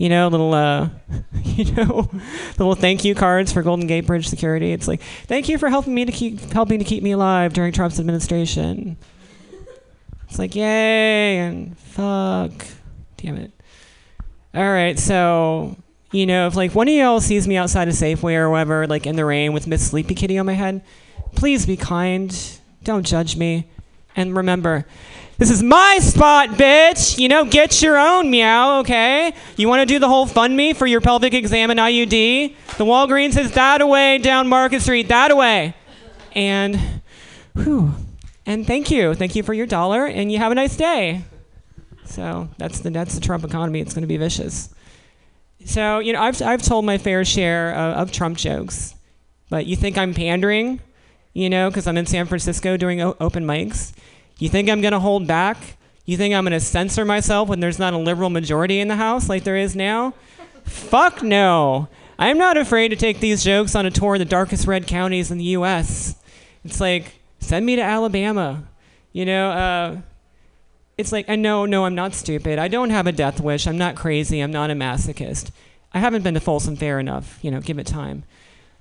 [0.00, 0.88] you know, little, uh,
[1.44, 2.10] you know,
[2.58, 4.72] little thank you cards for Golden Gate Bridge security.
[4.72, 7.70] It's like, thank you for helping me to keep helping to keep me alive during
[7.74, 8.96] Trump's administration.
[10.26, 12.50] It's like, yay and fuck,
[13.18, 13.52] damn it.
[14.54, 15.76] All right, so
[16.12, 19.06] you know, if like one of y'all sees me outside a Safeway or whatever, like
[19.06, 20.82] in the rain with Miss Sleepy Kitty on my head,
[21.34, 22.34] please be kind.
[22.82, 23.68] Don't judge me,
[24.16, 24.86] and remember,
[25.40, 27.18] this is my spot, bitch.
[27.18, 29.32] You know, get your own meow, okay?
[29.56, 32.54] You want to do the whole fund me for your pelvic exam and IUD?
[32.76, 35.74] The Walgreens is that away down Market Street, that away.
[36.32, 36.78] And,
[37.54, 37.94] whew.
[38.44, 39.14] And thank you.
[39.14, 41.24] Thank you for your dollar, and you have a nice day.
[42.04, 43.80] So that's the, that's the Trump economy.
[43.80, 44.74] It's going to be vicious.
[45.64, 48.94] So, you know, I've, I've told my fair share of, of Trump jokes,
[49.48, 50.80] but you think I'm pandering,
[51.32, 53.92] you know, because I'm in San Francisco doing o- open mics?
[54.38, 55.76] You think I'm going to hold back?
[56.06, 58.96] You think I'm going to censor myself when there's not a liberal majority in the
[58.96, 60.14] House like there is now?
[60.64, 61.88] Fuck no.
[62.18, 65.30] I'm not afraid to take these jokes on a tour of the darkest red counties
[65.30, 66.16] in the U.S.
[66.64, 68.64] It's like, send me to Alabama.
[69.12, 69.96] You know, uh,
[70.98, 72.58] it's like, and no, no, I'm not stupid.
[72.58, 73.66] I don't have a death wish.
[73.66, 74.40] I'm not crazy.
[74.40, 75.50] I'm not a masochist.
[75.92, 77.38] I haven't been to Folsom Fair enough.
[77.42, 78.24] You know, give it time.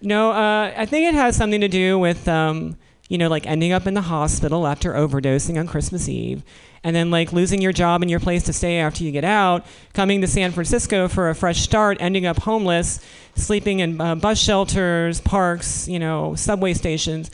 [0.02, 2.78] No, uh, I think it has something to do with, um,
[3.10, 6.44] you know, like ending up in the hospital after overdosing on Christmas Eve,
[6.84, 9.66] and then like losing your job and your place to stay after you get out,
[9.94, 14.40] coming to San Francisco for a fresh start, ending up homeless, sleeping in uh, bus
[14.40, 17.30] shelters, parks, you know, subway stations,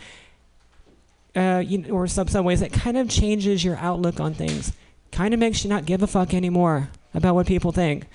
[1.35, 2.61] uh, you, or sub subways.
[2.63, 4.73] It kind of changes your outlook on things.
[5.11, 8.05] Kind of makes you not give a fuck anymore about what people think.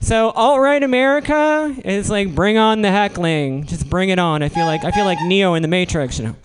[0.00, 4.42] So alt right America is like bring on the heckling, just bring it on.
[4.42, 6.36] I feel like I feel like Neo in the Matrix, you know.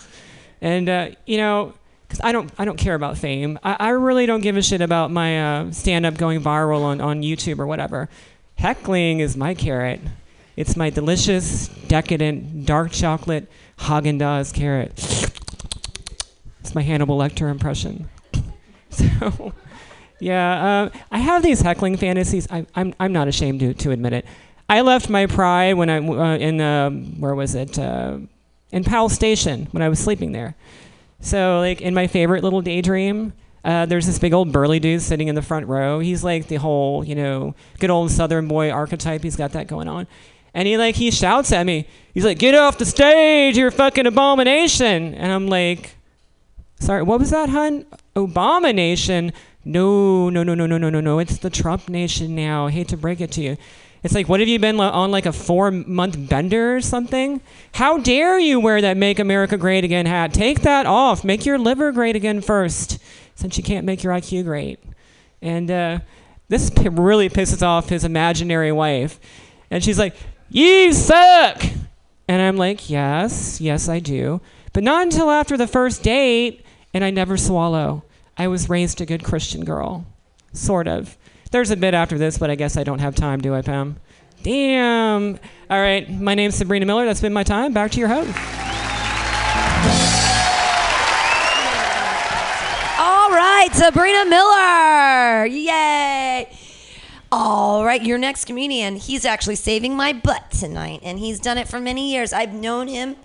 [0.62, 1.74] And uh, you know,
[2.08, 3.60] because I don't I don't care about fame.
[3.64, 7.02] I, I really don't give a shit about my uh, stand up going viral on
[7.02, 8.10] on YouTube or whatever.
[8.56, 10.02] Heckling is my carrot.
[10.56, 13.50] It's my delicious, decadent, dark chocolate
[13.80, 14.92] Haagen Dazs carrot.
[16.60, 18.10] It's my Hannibal Lecter impression.
[18.94, 19.54] So,
[20.22, 22.48] yeah, uh, I have these heckling fantasies.
[22.52, 24.26] I, I'm I'm not ashamed to to admit it.
[24.70, 28.20] I left my pride when I uh, in uh, where was it uh,
[28.72, 30.56] in Powell Station when I was sleeping there.
[31.20, 33.34] So like in my favorite little daydream,
[33.66, 36.00] uh, there's this big old burly dude sitting in the front row.
[36.00, 39.24] He's like the whole you know good old Southern boy archetype.
[39.24, 40.08] He's got that going on.
[40.54, 41.88] And he like he shouts at me.
[42.14, 43.58] He's like, "Get off the stage!
[43.58, 45.96] You're a fucking abomination!" And I'm like,
[46.80, 47.86] "Sorry, what was that, hun?
[48.16, 49.32] Abomination?
[49.64, 51.20] No, no, no, no, no, no, no, no.
[51.20, 52.68] It's the Trump nation now.
[52.68, 53.58] I hate to break it to you.
[54.04, 57.40] It's like, what have you been on like a four month bender or something?
[57.74, 60.34] How dare you wear that Make America Great Again hat?
[60.34, 61.24] Take that off.
[61.24, 62.98] Make your liver great again first,
[63.36, 64.80] since you can't make your IQ great.
[65.40, 66.00] And uh,
[66.48, 69.20] this p- really pisses off his imaginary wife.
[69.70, 70.16] And she's like,
[70.50, 71.64] You suck!
[72.28, 74.42] And I'm like, Yes, yes, I do.
[74.74, 78.04] But not until after the first date, and I never swallow.
[78.42, 80.04] I was raised a good Christian girl.
[80.52, 81.16] Sort of.
[81.52, 83.98] There's a bit after this, but I guess I don't have time, do I, Pam?
[84.42, 85.38] Damn.
[85.70, 87.06] All right, my name's Sabrina Miller.
[87.06, 87.72] That's been my time.
[87.72, 88.30] Back to your host.
[92.98, 95.46] All right, Sabrina Miller.
[95.46, 96.52] Yay.
[97.32, 98.96] All right, your next comedian.
[98.96, 102.34] He's actually saving my butt tonight, and he's done it for many years.
[102.34, 103.18] I've known him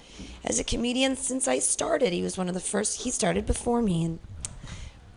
[0.45, 2.13] as a comedian since I started.
[2.13, 4.19] He was one of the first, he started before me, and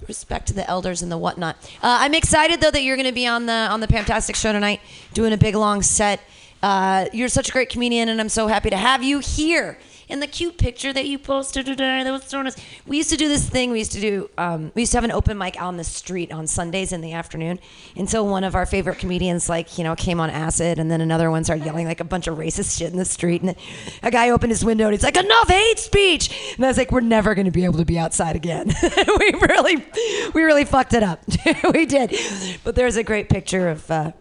[0.08, 1.56] respect to the elders and the whatnot.
[1.84, 4.52] Uh, I'm excited though that you're going to be on the on the Fantastic Show
[4.52, 4.82] tonight,
[5.14, 6.22] doing a big long set.
[6.62, 9.78] Uh, you're such a great comedian, and I'm so happy to have you here.
[10.10, 12.56] And the cute picture that you posted today that was thrown us.
[12.88, 13.70] We used to do this thing.
[13.72, 14.30] We used to do.
[14.40, 17.14] Um, we used to have an open mic on the street on Sundays in the
[17.14, 17.60] afternoon
[17.96, 21.30] until one of our favorite comedians, like you know, came on acid, and then another
[21.30, 23.44] one started yelling like a bunch of racist shit in the street.
[23.44, 23.56] And
[24.02, 26.92] a guy opened his window and he's like, "Enough hate speech!" And I was like,
[26.92, 28.74] "We're never going to be able to be outside again."
[29.20, 29.86] we really,
[30.34, 31.24] we really fucked it up.
[31.74, 32.16] we did.
[32.64, 34.12] But there's a great picture of uh,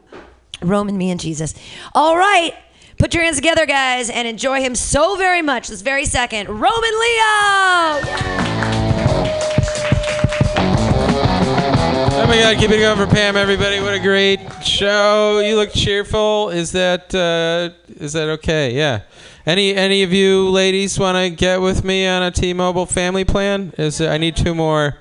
[0.61, 1.55] Roman, me, and Jesus.
[1.95, 2.55] All right.
[2.99, 6.49] Put your hands together, guys, and enjoy him so very much this very second.
[6.49, 8.01] Roman Leo!
[12.11, 12.59] Oh my God!
[12.59, 13.80] Keep it going for Pam, everybody.
[13.80, 15.38] What a great show!
[15.38, 16.51] You look cheerful.
[16.51, 17.70] Is that uh,
[18.01, 18.74] is that okay?
[18.74, 19.03] Yeah.
[19.46, 23.72] Any any of you ladies want to get with me on a T-Mobile family plan?
[23.78, 24.96] Is I need two more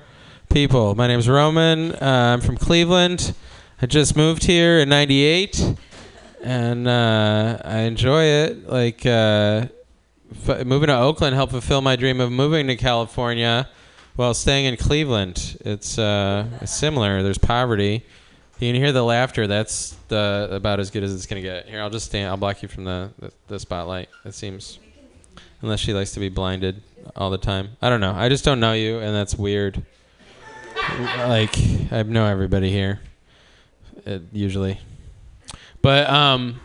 [0.48, 0.94] people.
[0.94, 1.96] My name's Roman.
[1.96, 3.34] Uh, I'm from Cleveland.
[3.82, 5.74] I just moved here in '98,
[6.42, 8.68] and uh, I enjoy it.
[8.68, 9.66] Like uh,
[10.46, 13.68] f- moving to Oakland helped fulfill my dream of moving to California
[14.16, 15.58] while staying in Cleveland.
[15.64, 17.22] It's, uh, similar.
[17.22, 18.04] There's poverty.
[18.58, 19.46] You can hear the laughter.
[19.46, 21.68] That's the about as good as it's gonna get.
[21.68, 22.28] Here, I'll just stand.
[22.28, 24.08] I'll block you from the the, the spotlight.
[24.24, 24.80] It seems,
[25.62, 26.82] unless she likes to be blinded
[27.14, 27.70] all the time.
[27.80, 28.12] I don't know.
[28.12, 29.80] I just don't know you, and that's weird.
[31.18, 31.56] like
[31.92, 32.98] I know everybody here,
[34.04, 34.80] uh, usually,
[35.82, 36.60] but um,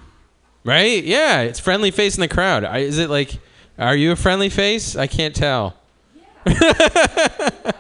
[0.64, 1.04] right?
[1.04, 2.64] Yeah, it's friendly face in the crowd.
[2.64, 3.40] I, is it like?
[3.78, 4.96] Are you a friendly face?
[4.96, 5.76] I can't tell.
[6.46, 7.74] right?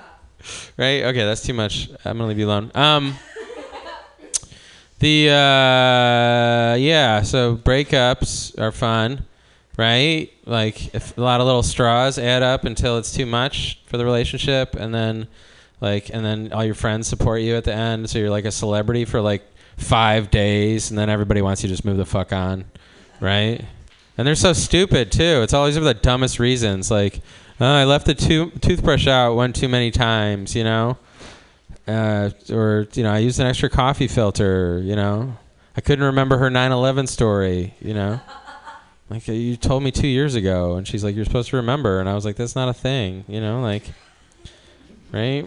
[0.77, 1.89] Okay, that's too much.
[2.03, 2.71] I'm gonna leave you alone.
[2.73, 3.15] Um,
[4.99, 9.25] the uh, yeah, so breakups are fun,
[9.77, 10.31] right?
[10.45, 14.75] Like a lot of little straws add up until it's too much for the relationship,
[14.75, 15.27] and then
[15.81, 18.51] like and then all your friends support you at the end, so you're like a
[18.51, 19.43] celebrity for like
[19.77, 22.65] five days, and then everybody wants you to just move the fuck on,
[23.19, 23.63] right?
[24.17, 25.41] And they're so stupid too.
[25.41, 27.21] It's always for the dumbest reasons, like.
[27.61, 30.97] Oh, I left the to- toothbrush out one too many times, you know,
[31.87, 35.37] uh, or you know, I used an extra coffee filter, you know.
[35.77, 38.19] I couldn't remember her 9/11 story, you know.
[39.09, 42.09] Like you told me two years ago, and she's like, "You're supposed to remember," and
[42.09, 43.83] I was like, "That's not a thing," you know, like,
[45.11, 45.45] right?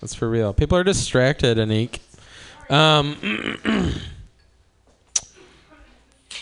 [0.00, 0.52] That's for real.
[0.52, 2.00] People are distracted, Anik.
[2.70, 3.16] Um,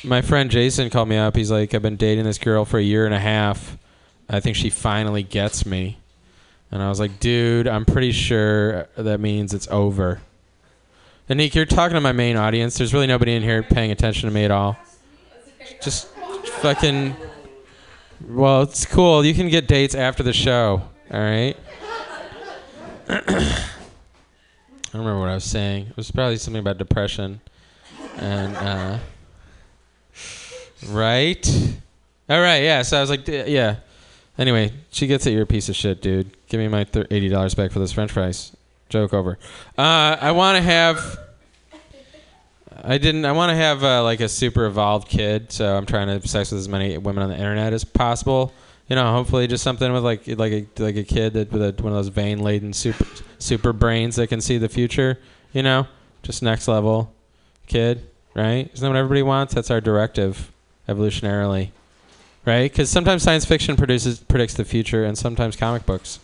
[0.04, 1.36] my friend Jason called me up.
[1.36, 3.76] He's like, I've been dating this girl for a year and a half,
[4.28, 5.98] I think she finally gets me.
[6.70, 10.20] And I was like, dude, I'm pretty sure that means it's over.
[11.28, 12.78] And Nick, you're talking to my main audience.
[12.78, 14.76] There's really nobody in here paying attention to me at all.
[15.82, 16.08] Just
[16.60, 17.16] fucking.
[18.28, 19.24] Well, it's cool.
[19.24, 20.82] You can get dates after the show.
[21.10, 21.56] All right.
[24.96, 25.88] I don't remember what I was saying.
[25.88, 27.42] It was probably something about depression.
[28.16, 28.98] And, uh.
[30.88, 31.46] Right?
[32.30, 32.80] All right, yeah.
[32.80, 33.76] So I was like, yeah.
[34.38, 35.32] Anyway, she gets it.
[35.32, 36.34] You're a piece of shit, dude.
[36.48, 38.56] Give me my eighty dollars back for those French fries.
[38.88, 39.38] Joke over.
[39.76, 41.18] Uh, I want to have.
[42.82, 43.26] I didn't.
[43.26, 46.26] I want to have uh, like a super evolved kid, so I'm trying to have
[46.26, 48.54] sex with as many women on the internet as possible.
[48.88, 51.82] You know, hopefully just something with like like a like a kid that with a,
[51.82, 53.04] one of those vein laden super
[53.38, 55.18] super brains that can see the future.
[55.52, 55.86] You know,
[56.22, 57.12] just next level
[57.66, 58.70] kid, right?
[58.72, 59.54] Isn't that what everybody wants?
[59.54, 60.52] That's our directive,
[60.88, 61.70] evolutionarily,
[62.44, 62.70] right?
[62.70, 66.20] Because sometimes science fiction produces predicts the future, and sometimes comic books.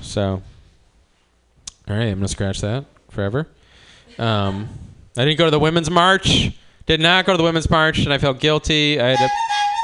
[0.00, 0.42] So,
[1.88, 3.46] all right, I'm gonna scratch that forever.
[4.18, 4.68] Um,
[5.16, 6.50] I didn't go to the women's march.
[6.86, 9.00] Did not go to the women's march, and I felt guilty.
[9.00, 9.28] I had to,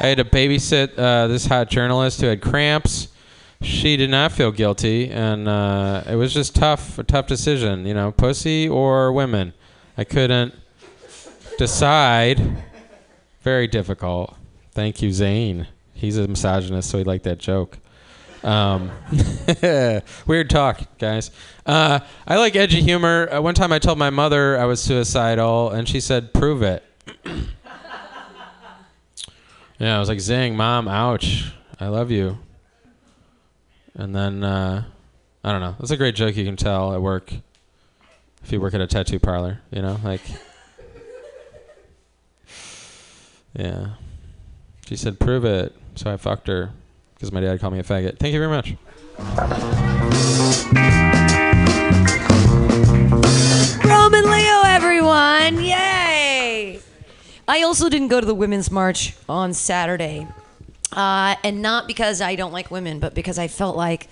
[0.02, 3.06] I had to babysit uh, this hot journalist who had cramps.
[3.60, 7.86] She did not feel guilty, and uh, it was just tough, a tough decision.
[7.86, 9.52] You know, pussy or women.
[9.96, 10.56] I couldn't
[11.56, 12.64] decide.
[13.42, 14.34] Very difficult.
[14.72, 15.68] Thank you, Zane.
[15.94, 17.78] He's a misogynist, so he liked that joke.
[18.42, 18.90] Um,
[20.26, 21.30] weird talk, guys.
[21.64, 23.32] Uh, I like edgy humor.
[23.32, 26.82] Uh, one time I told my mother I was suicidal, and she said, "Prove it."
[29.82, 32.38] yeah, I was like, "Zing, mom, ouch, I love you."
[33.94, 34.84] And then uh,
[35.42, 35.74] I don't know.
[35.78, 37.32] That's a great joke you can tell at work
[38.44, 39.60] if you work at a tattoo parlor.
[39.72, 40.20] You know, like,
[43.54, 43.94] yeah.
[44.86, 46.70] She said, "Prove it." So I fucked her
[47.14, 48.18] because my dad called me a faggot.
[48.18, 48.76] Thank you very much.
[53.84, 55.62] Roman Leo, everyone!
[55.62, 55.91] Yay!
[57.48, 60.26] I also didn't go to the Women's March on Saturday.
[60.92, 64.08] Uh, and not because I don't like women, but because I felt like,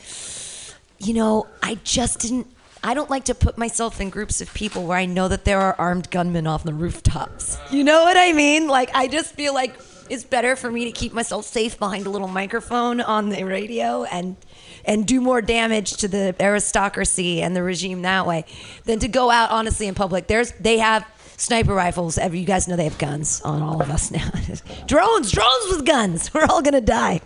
[0.99, 2.47] you know, I just didn't.
[2.83, 5.61] I don't like to put myself in groups of people where I know that there
[5.61, 7.59] are armed gunmen off the rooftops.
[7.71, 8.69] You know what I mean?
[8.69, 9.79] Like, I just feel like
[10.09, 14.05] it's better for me to keep myself safe behind a little microphone on the radio
[14.05, 14.37] and
[14.85, 18.47] and do more damage to the aristocracy and the regime that way
[18.85, 20.27] than to go out honestly in public.
[20.27, 21.07] There's they have
[21.41, 22.19] sniper rifles.
[22.19, 24.31] You guys know they have guns on all of us now.
[24.87, 26.33] drones, drones with guns.
[26.35, 27.21] We're all gonna die.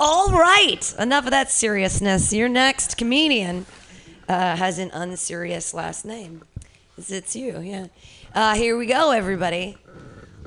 [0.00, 2.32] All right, enough of that seriousness.
[2.32, 3.66] Your next comedian
[4.28, 6.42] uh, has an unserious last name.
[6.98, 7.86] It's, it's you, yeah.
[8.34, 9.76] Uh, here we go, everybody.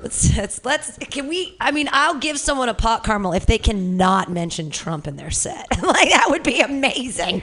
[0.00, 4.30] Let's, let's can we I mean I'll give someone a pot caramel if they cannot
[4.30, 5.66] mention Trump in their set.
[5.82, 7.42] like that would be amazing.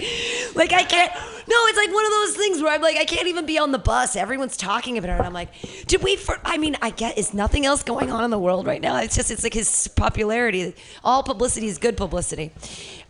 [0.56, 3.28] Like I can't No, it's like one of those things where I'm like I can't
[3.28, 4.16] even be on the bus.
[4.16, 5.50] Everyone's talking about it and I'm like,
[5.88, 8.68] did we for I mean, I get is nothing else going on in the world
[8.68, 9.02] right now.
[9.02, 10.76] It's just it's like his popularity.
[11.04, 12.52] All publicity is good publicity.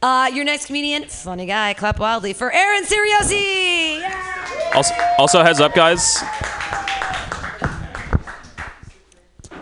[0.02, 4.04] Uh, your next comedian, funny guy, clap wildly for Aaron Siriosi.
[4.74, 6.22] Also, also heads up, guys.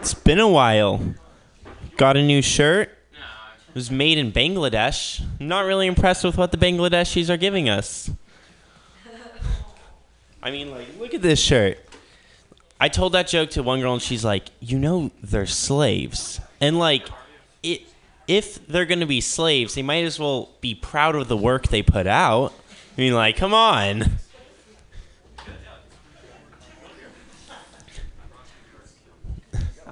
[0.04, 1.00] It's been a while.
[1.96, 2.90] Got a new shirt.
[3.70, 5.24] It was made in Bangladesh.
[5.40, 8.12] I'm not really impressed with what the Bangladeshis are giving us.
[10.44, 11.78] I mean, like, look at this shirt.
[12.82, 16.78] I told that joke to one girl, and she's like, "You know, they're slaves." And
[16.78, 17.08] like,
[17.64, 17.84] it
[18.28, 21.82] if they're gonna be slaves, they might as well be proud of the work they
[21.82, 22.52] put out.
[22.98, 24.20] I mean, like, come on.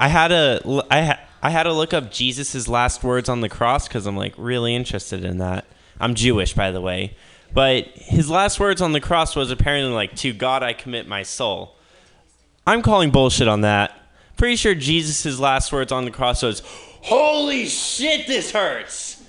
[0.02, 3.50] I had to I ha- I had to look up Jesus' last words on the
[3.50, 5.66] cross because I'm like really interested in that.
[6.00, 7.16] I'm Jewish, by the way,
[7.54, 11.22] but his last words on the cross was apparently like, "To God I commit my
[11.22, 11.76] soul."
[12.66, 13.96] I'm calling bullshit on that.
[14.38, 16.64] Pretty sure Jesus' last words on the cross was,
[17.02, 19.22] "Holy shit, this hurts."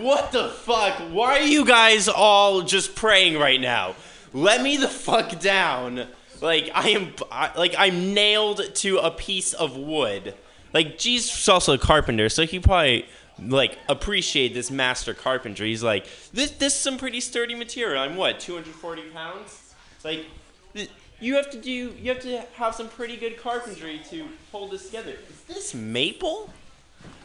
[0.00, 0.94] What the fuck?
[1.12, 3.94] Why are you guys all just praying right now?
[4.32, 6.08] Let me the fuck down.
[6.40, 10.34] Like I am, I, like I'm nailed to a piece of wood.
[10.72, 13.06] Like Jesus also a carpenter, so he probably
[13.38, 15.68] like appreciate this master carpentry.
[15.68, 18.00] He's like, this this is some pretty sturdy material.
[18.02, 19.74] I'm what 240 pounds.
[20.04, 20.26] Like,
[20.74, 24.70] th- you have to do, you have to have some pretty good carpentry to hold
[24.70, 25.16] this together.
[25.28, 26.50] Is this maple?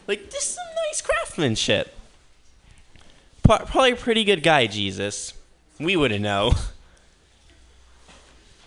[0.07, 1.95] Like this is some nice craftsmanship.
[3.43, 5.33] Pro- Probably a pretty good guy, Jesus.
[5.79, 6.53] We wouldn't know.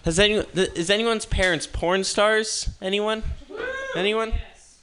[0.08, 2.70] Has anyone is anyone's parents porn stars?
[2.80, 3.22] Anyone?
[3.94, 4.30] Anyone?
[4.30, 4.78] Yes.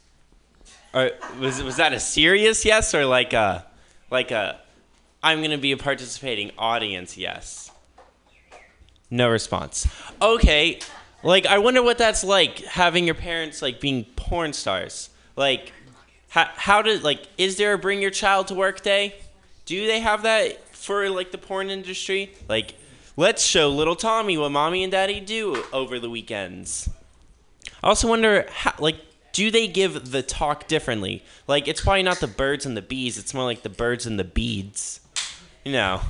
[0.94, 1.10] Or
[1.40, 3.66] was was that a serious yes or like a
[4.12, 4.60] Like a,
[5.24, 7.18] I'm gonna be a participating audience.
[7.18, 7.72] Yes.
[9.10, 9.88] No response.
[10.22, 10.80] Okay.
[11.24, 15.10] Like I wonder what that's like having your parents like being porn stars.
[15.36, 15.74] Like,
[16.30, 19.16] how how did like is there a bring your child to work day?
[19.66, 22.36] Do they have that for like the porn industry?
[22.48, 22.76] Like,
[23.18, 26.90] let's show little Tommy what mommy and daddy do over the weekends.
[27.84, 28.98] I also wonder how like
[29.32, 31.24] do they give the talk differently?
[31.48, 34.20] Like it's probably not the birds and the bees, it's more like the birds and
[34.20, 35.02] the beads.
[35.64, 36.02] You know.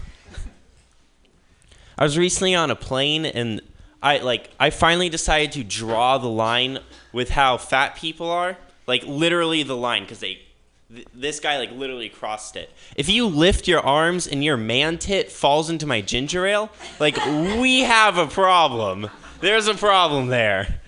[1.98, 3.62] I was recently on a plane and
[4.04, 6.80] I like I finally decided to draw the line
[7.14, 8.58] with how fat people are.
[8.86, 10.45] Like literally the line cuz they
[10.94, 12.70] th- this guy like literally crossed it.
[12.96, 16.70] If you lift your arms and your man tit falls into my ginger ale,
[17.00, 19.10] like we have a problem.
[19.42, 20.82] There's a problem there.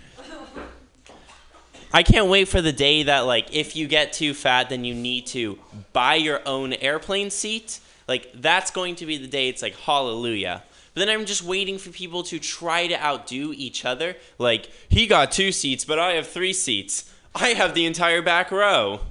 [1.94, 4.94] I can't wait for the day that like if you get too fat then you
[4.94, 5.58] need to
[5.94, 7.80] buy your own airplane seat.
[8.08, 10.64] Like that's going to be the day it's like hallelujah.
[10.94, 14.16] But then I'm just waiting for people to try to outdo each other.
[14.38, 17.12] Like he got two seats, but I have three seats.
[17.36, 19.02] I have the entire back row.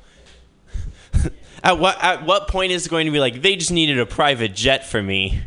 [1.66, 4.06] At what at what point is it going to be like they just needed a
[4.06, 5.42] private jet for me?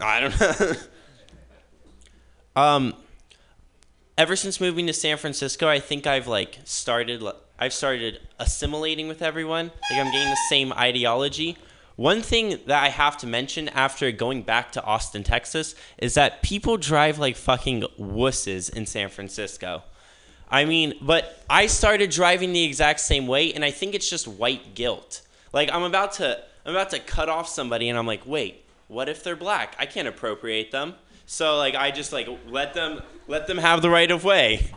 [0.00, 0.72] I don't know.
[2.56, 2.94] um
[4.16, 7.22] ever since moving to San Francisco, I think I've like started
[7.58, 9.66] I've started assimilating with everyone.
[9.90, 11.58] Like I'm getting the same ideology.
[11.96, 16.42] One thing that I have to mention after going back to Austin, Texas, is that
[16.42, 19.84] people drive like fucking wusses in San Francisco.
[20.54, 24.28] I mean, but I started driving the exact same way, and I think it's just
[24.28, 25.22] white guilt.
[25.52, 29.08] Like I'm about to I'm about to cut off somebody, and I'm like, wait, what
[29.08, 29.74] if they're black?
[29.80, 30.94] I can't appropriate them.
[31.26, 34.70] So like I just like let them let them have the right of way.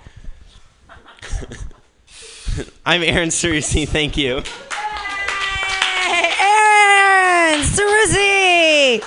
[2.83, 3.87] I'm Aaron Cerusi.
[3.87, 4.37] Thank you.
[6.39, 9.03] Aaron Cerusi!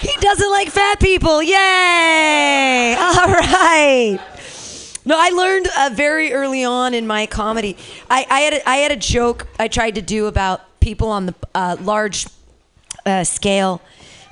[0.00, 1.40] He doesn't like fat people.
[1.44, 2.96] Yay!
[2.98, 4.18] All right.
[5.04, 7.76] No, I learned uh, very early on in my comedy.
[8.08, 11.26] I, I had a, I had a joke I tried to do about people on
[11.26, 12.26] the uh, large
[13.04, 13.82] uh, scale,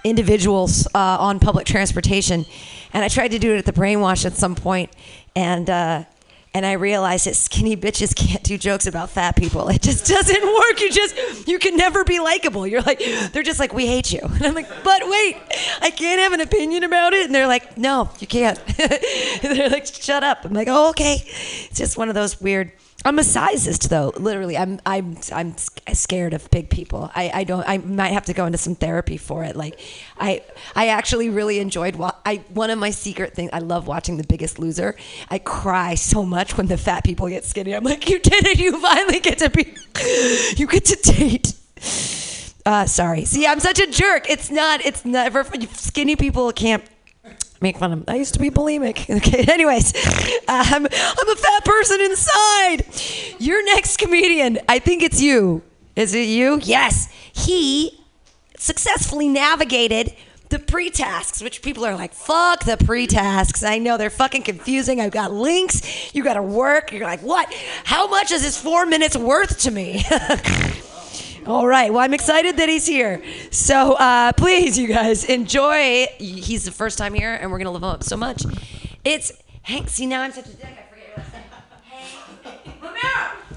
[0.04, 2.46] individuals uh, on public transportation,
[2.92, 4.90] and I tried to do it at the Brainwash at some point,
[5.34, 6.04] and uh,
[6.52, 9.68] and I realized that skinny bitches can't do jokes about fat people.
[9.68, 10.80] It just doesn't work.
[10.80, 12.66] You just you can never be likable.
[12.66, 12.98] You're like
[13.32, 15.36] they're just like we hate you, and I'm like, but wait,
[15.80, 18.58] I can't have an opinion about it, and they're like, no, you can't.
[19.42, 20.44] they're like, shut up.
[20.44, 21.22] I'm like, oh okay.
[21.24, 22.72] It's just one of those weird.
[23.02, 24.12] I'm a sizist though.
[24.16, 27.10] Literally, I'm I'm I'm scared of big people.
[27.14, 27.66] I, I don't.
[27.66, 29.56] I might have to go into some therapy for it.
[29.56, 29.80] Like,
[30.18, 30.42] I
[30.74, 31.96] I actually really enjoyed.
[31.96, 33.50] Wa- I one of my secret things.
[33.52, 34.96] I love watching The Biggest Loser.
[35.30, 37.74] I cry so much when the fat people get skinny.
[37.74, 38.58] I'm like, you did it.
[38.58, 39.74] You finally get to be.
[40.56, 41.54] You get to date.
[42.66, 43.24] Uh, sorry.
[43.24, 44.28] See, I'm such a jerk.
[44.28, 44.84] It's not.
[44.84, 45.44] It's never.
[45.72, 46.84] Skinny people can't
[47.60, 48.04] make fun of.
[48.08, 49.06] I used to be bulimic.
[49.20, 49.44] Okay.
[49.52, 49.92] Anyways,
[50.48, 52.84] I'm I'm a fat person inside.
[53.38, 55.62] Your next comedian, I think it's you.
[55.96, 56.60] Is it you?
[56.62, 57.08] Yes.
[57.32, 57.98] He
[58.56, 60.14] successfully navigated
[60.48, 63.62] the pre-tasks, which people are like, fuck the pre-tasks.
[63.62, 65.00] I know they're fucking confusing.
[65.00, 66.14] I've got links.
[66.14, 66.92] You got to work.
[66.92, 67.52] You're like, what?
[67.84, 70.04] How much is this four minutes worth to me?
[71.46, 71.92] All right.
[71.92, 73.22] Well, I'm excited that he's here.
[73.50, 76.06] So uh, please, you guys, enjoy.
[76.18, 78.44] He's the first time here, and we're gonna love him up so much.
[79.04, 79.32] It's
[79.62, 79.88] Hank.
[79.88, 80.66] See, now I'm such a dick.
[80.66, 81.40] I forget what I.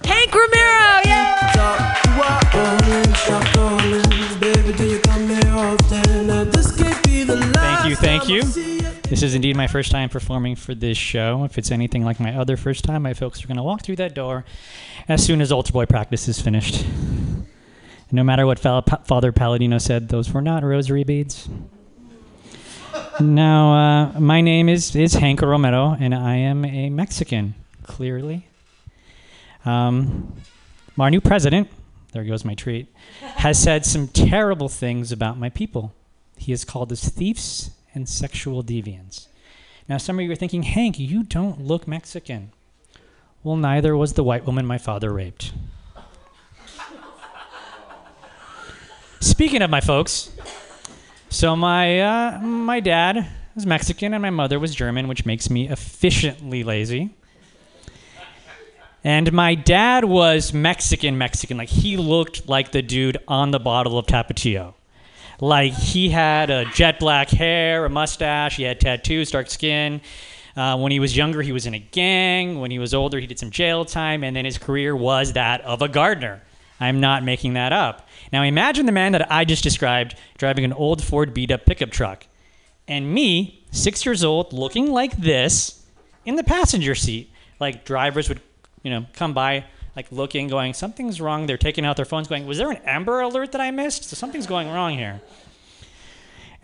[0.05, 0.33] Hank Romero.
[0.33, 1.01] Hank Romero.
[1.05, 1.43] Yay!
[7.55, 8.41] Thank you, thank you.
[9.09, 11.43] This is indeed my first time performing for this show.
[11.43, 13.97] If it's anything like my other first time, my folks are going to walk through
[13.97, 14.45] that door
[15.07, 16.85] as soon as altar boy practice is finished.
[18.13, 21.49] No matter what Fa- Father Palladino said, those were not rosary beads.
[23.19, 28.45] now, uh, my name is, is Hank Romero, and I am a Mexican, clearly.
[29.65, 30.31] Um,
[30.99, 31.69] our new president,
[32.11, 32.85] there goes my treat,
[33.21, 35.91] has said some terrible things about my people.
[36.37, 39.25] He has called us thieves and sexual deviants.
[39.89, 42.51] Now, some of you are thinking, Hank, you don't look Mexican.
[43.41, 45.51] Well, neither was the white woman my father raped.
[49.23, 50.31] Speaking of my folks,
[51.29, 55.69] so my uh, my dad was Mexican and my mother was German, which makes me
[55.69, 57.15] efficiently lazy.
[59.01, 61.55] And my dad was Mexican, Mexican.
[61.55, 64.73] Like he looked like the dude on the bottle of Tapatio.
[65.39, 70.01] Like he had a jet black hair, a mustache, he had tattoos, dark skin.
[70.57, 72.59] Uh, when he was younger, he was in a gang.
[72.59, 75.61] When he was older, he did some jail time, and then his career was that
[75.61, 76.41] of a gardener.
[76.81, 78.09] I'm not making that up.
[78.31, 81.91] Now imagine the man that I just described driving an old Ford beat up pickup
[81.91, 82.25] truck.
[82.87, 85.85] And me, six years old, looking like this
[86.25, 87.31] in the passenger seat.
[87.59, 88.41] Like drivers would,
[88.81, 91.45] you know, come by, like looking, going, something's wrong.
[91.45, 94.05] They're taking out their phones, going, was there an Amber Alert that I missed?
[94.05, 95.21] So something's going wrong here.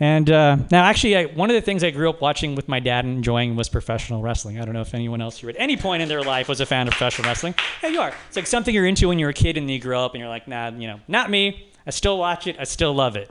[0.02, 2.80] And uh, now, actually, I, one of the things I grew up watching with my
[2.80, 4.58] dad and enjoying was professional wrestling.
[4.58, 6.66] I don't know if anyone else here at any point in their life was a
[6.66, 7.54] fan of professional wrestling.
[7.82, 8.14] Yeah, you are.
[8.28, 10.30] It's like something you're into when you're a kid and you grow up and you're
[10.30, 11.70] like, nah, you know, not me.
[11.86, 12.56] I still watch it.
[12.58, 13.30] I still love it.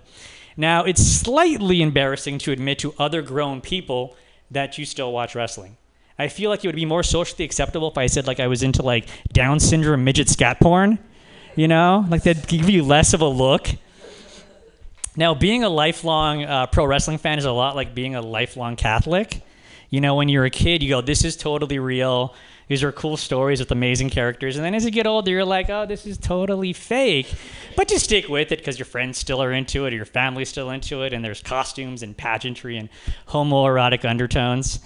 [0.56, 4.16] Now, it's slightly embarrassing to admit to other grown people
[4.52, 5.78] that you still watch wrestling.
[6.20, 8.62] I feel like it would be more socially acceptable if I said like I was
[8.62, 11.00] into like Down syndrome midget scat porn.
[11.56, 13.70] You know, like they'd give you less of a look.
[15.20, 18.78] Now, being a lifelong uh, pro wrestling fan is a lot like being a lifelong
[18.78, 19.42] Catholic.
[19.90, 22.34] You know, when you're a kid, you go, "This is totally real.
[22.70, 25.70] These are cool stories with amazing characters." And then as you get older, you're like,
[25.70, 27.34] "Oh, this is totally fake."
[27.76, 30.48] But you stick with it because your friends still are into it, or your family's
[30.48, 32.88] still into it, and there's costumes and pageantry and
[33.28, 34.80] homoerotic undertones.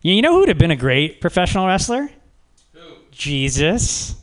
[0.00, 2.08] You know who would have been a great professional wrestler?
[3.10, 4.19] Jesus.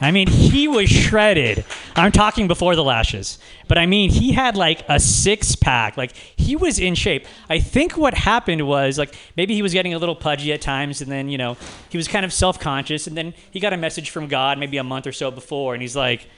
[0.00, 1.64] I mean, he was shredded.
[1.96, 3.38] I'm talking before the lashes.
[3.66, 5.96] But I mean, he had like a six pack.
[5.96, 7.26] Like, he was in shape.
[7.50, 11.00] I think what happened was, like, maybe he was getting a little pudgy at times,
[11.00, 11.56] and then, you know,
[11.88, 13.06] he was kind of self conscious.
[13.06, 15.82] And then he got a message from God maybe a month or so before, and
[15.82, 16.28] he's like,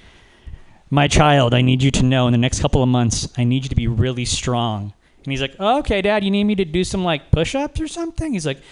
[0.90, 3.64] My child, I need you to know in the next couple of months, I need
[3.64, 4.94] you to be really strong.
[5.24, 7.80] And he's like, oh, Okay, dad, you need me to do some like push ups
[7.80, 8.32] or something?
[8.32, 8.62] He's like,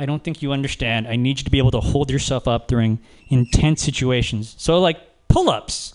[0.00, 1.06] I don't think you understand.
[1.06, 4.54] I need you to be able to hold yourself up during intense situations.
[4.56, 4.98] So, like
[5.28, 5.92] pull ups.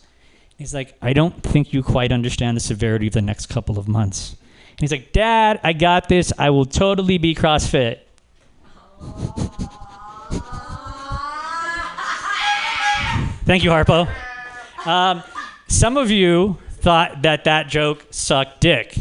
[0.59, 3.87] He's like, I don't think you quite understand the severity of the next couple of
[3.87, 4.35] months.
[4.69, 6.31] And he's like, Dad, I got this.
[6.37, 8.01] I will totally be CrossFit.
[13.45, 14.07] Thank you, Harpo.
[14.85, 15.23] Um,
[15.67, 18.99] some of you thought that that joke sucked dick.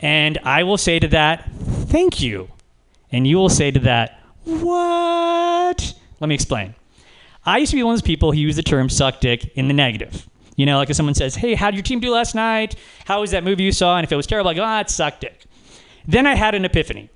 [0.00, 1.50] And I will say to that,
[1.88, 2.50] thank you.
[3.16, 5.94] And you will say to that, what?
[6.20, 6.74] Let me explain.
[7.46, 9.68] I used to be one of those people who use the term suck dick in
[9.68, 10.28] the negative.
[10.56, 12.76] You know, like if someone says, hey, how did your team do last night?
[13.06, 13.96] How was that movie you saw?
[13.96, 15.46] And if it was terrible, I go, ah, it sucked dick.
[16.06, 17.08] Then I had an epiphany.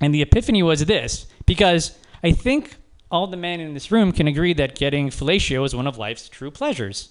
[0.00, 2.74] And the epiphany was this because I think
[3.08, 6.28] all the men in this room can agree that getting fellatio is one of life's
[6.28, 7.10] true pleasures.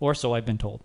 [0.00, 0.82] Or so I've been told.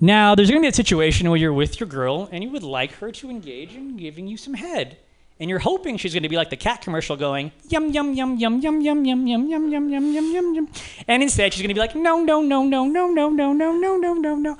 [0.00, 2.62] Now, there's going to be a situation where you're with your girl and you would
[2.62, 4.98] like her to engage in giving you some head.
[5.40, 8.36] And you're hoping she's going to be like the cat commercial going, yum, yum, yum,
[8.38, 10.68] yum, yum, yum, yum, yum, yum, yum, yum, yum, yum, yum.
[11.08, 13.72] And instead, she's going to be like, no, no, no, no, no, no, no, no,
[13.72, 14.56] no, no, no, no.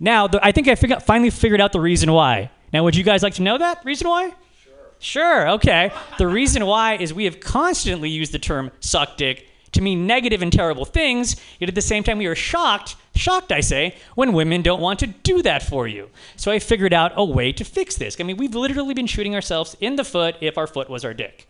[0.00, 2.50] Now, the, I think I fig- finally figured out the reason why.
[2.72, 4.34] Now, would you guys like to know that reason why?
[4.62, 5.92] Sure, Sure, okay.
[6.18, 10.42] The reason why is we have constantly used the term suck dick to mean negative
[10.42, 14.32] and terrible things, yet at the same time we are shocked, shocked I say, when
[14.32, 16.10] women don't want to do that for you.
[16.36, 18.16] So I figured out a way to fix this.
[18.20, 21.14] I mean, we've literally been shooting ourselves in the foot if our foot was our
[21.14, 21.48] dick.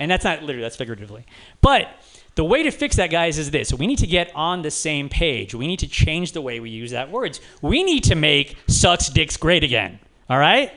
[0.00, 1.26] And that's not literally, that's figuratively.
[1.60, 1.88] But
[2.34, 3.72] the way to fix that, guys, is this.
[3.72, 5.54] We need to get on the same page.
[5.54, 7.40] We need to change the way we use that words.
[7.62, 9.98] We need to make sucks dicks great again.
[10.30, 10.72] All right?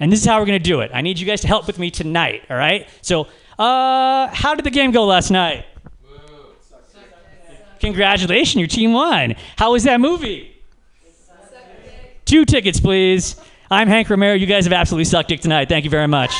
[0.00, 0.90] And this is how we're going to do it.
[0.92, 2.42] I need you guys to help with me tonight.
[2.50, 2.88] All right?
[3.00, 3.28] So,
[3.58, 5.66] uh, how did the game go last night?
[7.80, 9.34] Congratulations, your team won.
[9.56, 10.54] How was that movie?
[12.24, 13.36] Two tickets, please.
[13.70, 14.34] I'm Hank Romero.
[14.34, 15.68] You guys have absolutely sucked dick tonight.
[15.68, 16.30] Thank you very much.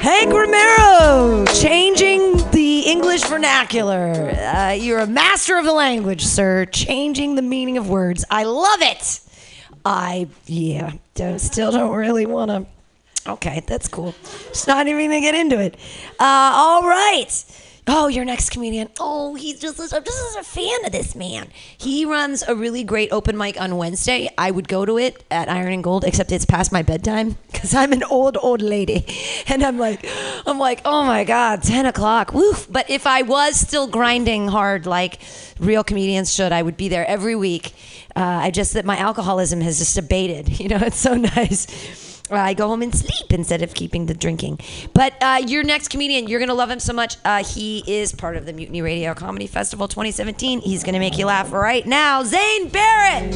[0.00, 4.30] Hank Romero, changing the English vernacular.
[4.30, 6.66] Uh, you're a master of the language, sir.
[6.66, 8.24] Changing the meaning of words.
[8.30, 9.20] I love it.
[9.84, 12.73] I yeah, don't, still don't really want to.
[13.26, 14.14] Okay, that's cool.
[14.48, 15.76] Just not even gonna get into it.
[16.20, 17.44] Uh, all right.
[17.86, 18.88] Oh, your next comedian.
[18.98, 21.48] Oh, he's just I'm just a fan of this man.
[21.76, 24.30] He runs a really great open mic on Wednesday.
[24.38, 27.74] I would go to it at Iron and Gold, except it's past my bedtime because
[27.74, 29.06] I'm an old old lady,
[29.48, 30.06] and I'm like,
[30.46, 32.32] I'm like, oh my god, ten o'clock.
[32.32, 32.66] Woof.
[32.70, 35.18] But if I was still grinding hard like
[35.58, 37.74] real comedians should, I would be there every week.
[38.16, 40.48] Uh, I just that my alcoholism has just abated.
[40.64, 42.13] You know, it's so nice.
[42.30, 44.60] I go home and sleep instead of keeping the drinking.
[44.94, 47.16] But uh, your next comedian, you're going to love him so much.
[47.24, 50.60] Uh, he is part of the Mutiny Radio Comedy Festival 2017.
[50.60, 52.22] He's going to make you laugh right now.
[52.22, 53.34] Zane Barrett.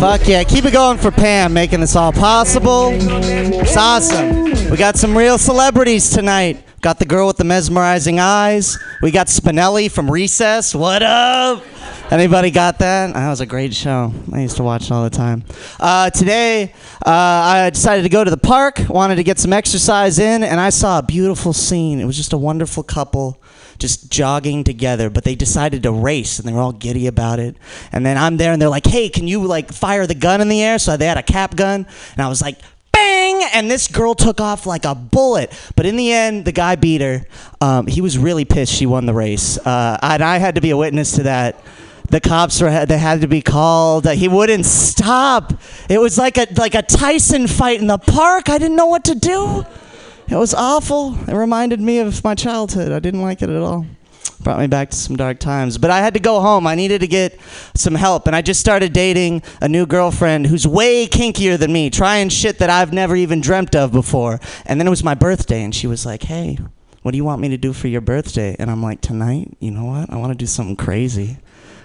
[0.00, 0.44] Fuck yeah.
[0.44, 2.90] Keep it going for Pam, making this all possible.
[2.92, 4.44] It's awesome.
[4.70, 6.62] We got some real celebrities tonight.
[6.80, 8.78] Got the girl with the mesmerizing eyes.
[9.02, 10.74] We got Spinelli from Recess.
[10.74, 11.64] What up?
[12.10, 13.14] Anybody got that?
[13.14, 14.12] That was a great show.
[14.32, 15.42] I used to watch it all the time.
[15.80, 16.72] Uh, today,
[17.04, 20.60] uh, I decided to go to the park, wanted to get some exercise in, and
[20.60, 21.98] I saw a beautiful scene.
[21.98, 23.42] It was just a wonderful couple
[23.78, 27.56] just jogging together, but they decided to race and they were all giddy about it.
[27.92, 30.48] And then I'm there and they're like, hey, can you like fire the gun in
[30.48, 30.78] the air?
[30.78, 32.58] So they had a cap gun, and I was like,
[32.92, 33.42] bang!
[33.52, 35.52] And this girl took off like a bullet.
[35.76, 37.26] But in the end, the guy beat her.
[37.60, 39.58] Um, he was really pissed she won the race.
[39.58, 41.62] Uh, and I had to be a witness to that.
[42.08, 44.06] The cops were they had to be called.
[44.06, 45.54] Uh, he wouldn't stop.
[45.88, 48.48] It was like a like a Tyson fight in the park.
[48.48, 49.66] I didn't know what to do.
[50.28, 51.16] It was awful.
[51.28, 52.90] It reminded me of my childhood.
[52.90, 53.86] I didn't like it at all.
[54.40, 55.78] Brought me back to some dark times.
[55.78, 56.66] But I had to go home.
[56.66, 57.38] I needed to get
[57.74, 58.26] some help.
[58.26, 62.58] And I just started dating a new girlfriend who's way kinkier than me, trying shit
[62.58, 64.40] that I've never even dreamt of before.
[64.64, 66.58] And then it was my birthday, and she was like, hey,
[67.02, 68.56] what do you want me to do for your birthday?
[68.58, 70.12] And I'm like, tonight, you know what?
[70.12, 71.38] I want to do something crazy.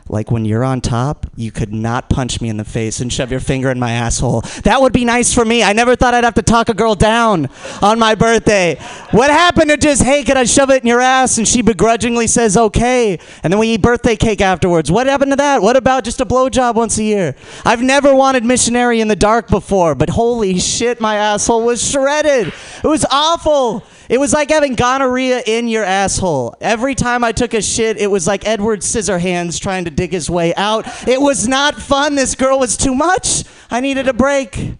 [0.10, 3.32] Like when you're on top, you could not punch me in the face and shove
[3.32, 4.41] your finger in my asshole.
[4.64, 5.64] That would be nice for me.
[5.64, 7.49] I never thought I'd have to talk a girl down
[7.82, 8.76] on my birthday.
[9.12, 11.38] What happened to just, hey, could I shove it in your ass?
[11.38, 13.20] And she begrudgingly says, okay.
[13.43, 14.91] And then we eat birthday cake afterwards.
[14.91, 15.62] What happened to that?
[15.62, 17.36] What about just a blowjob once a year?
[17.66, 22.54] I've never wanted missionary in the dark before, but holy shit, my asshole was shredded.
[22.84, 23.84] It was awful.
[24.10, 26.56] It was like having gonorrhea in your asshole.
[26.62, 30.30] Every time I took a shit, it was like Edward Scissorhands trying to dig his
[30.30, 30.86] way out.
[31.08, 32.16] It was not fun.
[32.16, 33.43] This girl was too much.
[33.70, 34.74] I needed a break.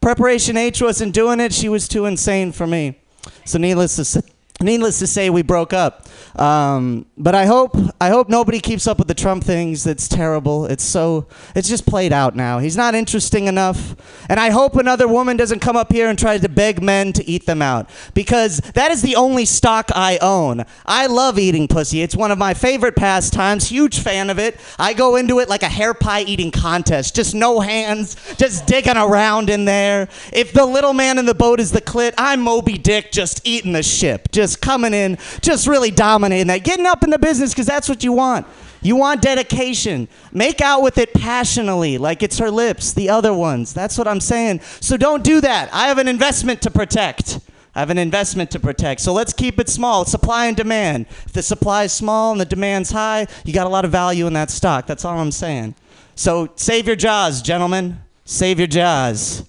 [0.00, 1.52] Preparation H wasn't doing it.
[1.52, 2.98] She was too insane for me.
[3.44, 4.20] So needless to say,
[4.60, 6.06] needless to say, we broke up.
[6.36, 9.84] Um, but I hope I hope nobody keeps up with the Trump things.
[9.84, 10.66] That's terrible.
[10.66, 12.58] It's so it's just played out now.
[12.58, 13.96] He's not interesting enough.
[14.28, 17.24] And I hope another woman doesn't come up here and try to beg men to
[17.24, 20.64] eat them out because that is the only stock I own.
[20.84, 22.02] I love eating pussy.
[22.02, 23.68] It's one of my favorite pastimes.
[23.68, 24.60] Huge fan of it.
[24.78, 27.16] I go into it like a hair pie eating contest.
[27.16, 30.08] Just no hands, just digging around in there.
[30.32, 33.72] If the little man in the boat is the clit, I'm Moby Dick just eating
[33.72, 34.28] the ship.
[34.32, 36.62] Just coming in, just really dominating that.
[36.62, 38.46] Getting up in the business because that's what you want.
[38.82, 40.06] You want dedication.
[40.32, 43.74] Make out with it passionately, like it's her lips, the other ones.
[43.74, 44.60] That's what I'm saying.
[44.80, 45.72] So don't do that.
[45.72, 47.40] I have an investment to protect.
[47.74, 49.00] I have an investment to protect.
[49.00, 50.04] So let's keep it small.
[50.04, 51.06] Supply and demand.
[51.26, 54.26] If the supply is small and the demand's high, you got a lot of value
[54.26, 54.86] in that stock.
[54.86, 55.74] That's all I'm saying.
[56.14, 58.00] So save your jaws, gentlemen.
[58.24, 59.44] Save your jaws.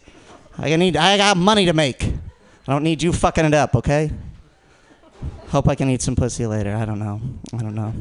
[0.57, 2.03] I need I got money to make.
[2.03, 4.11] I don't need you fucking it up, okay?
[5.49, 6.75] Hope I can eat some pussy later.
[6.75, 7.21] I don't know.
[7.53, 7.93] I don't know.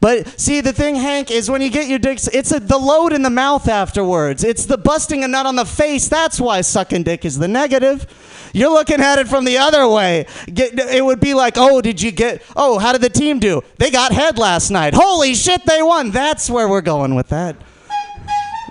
[0.00, 3.12] But see, the thing, Hank, is when you get your dick, it's a, the load
[3.12, 4.44] in the mouth afterwards.
[4.44, 6.08] It's the busting a nut on the face.
[6.08, 8.06] That's why sucking dick is the negative.
[8.52, 10.26] You're looking at it from the other way.
[10.52, 13.62] Get, it would be like, oh, did you get, oh, how did the team do?
[13.78, 14.94] They got head last night.
[14.94, 16.10] Holy shit, they won.
[16.10, 17.56] That's where we're going with that.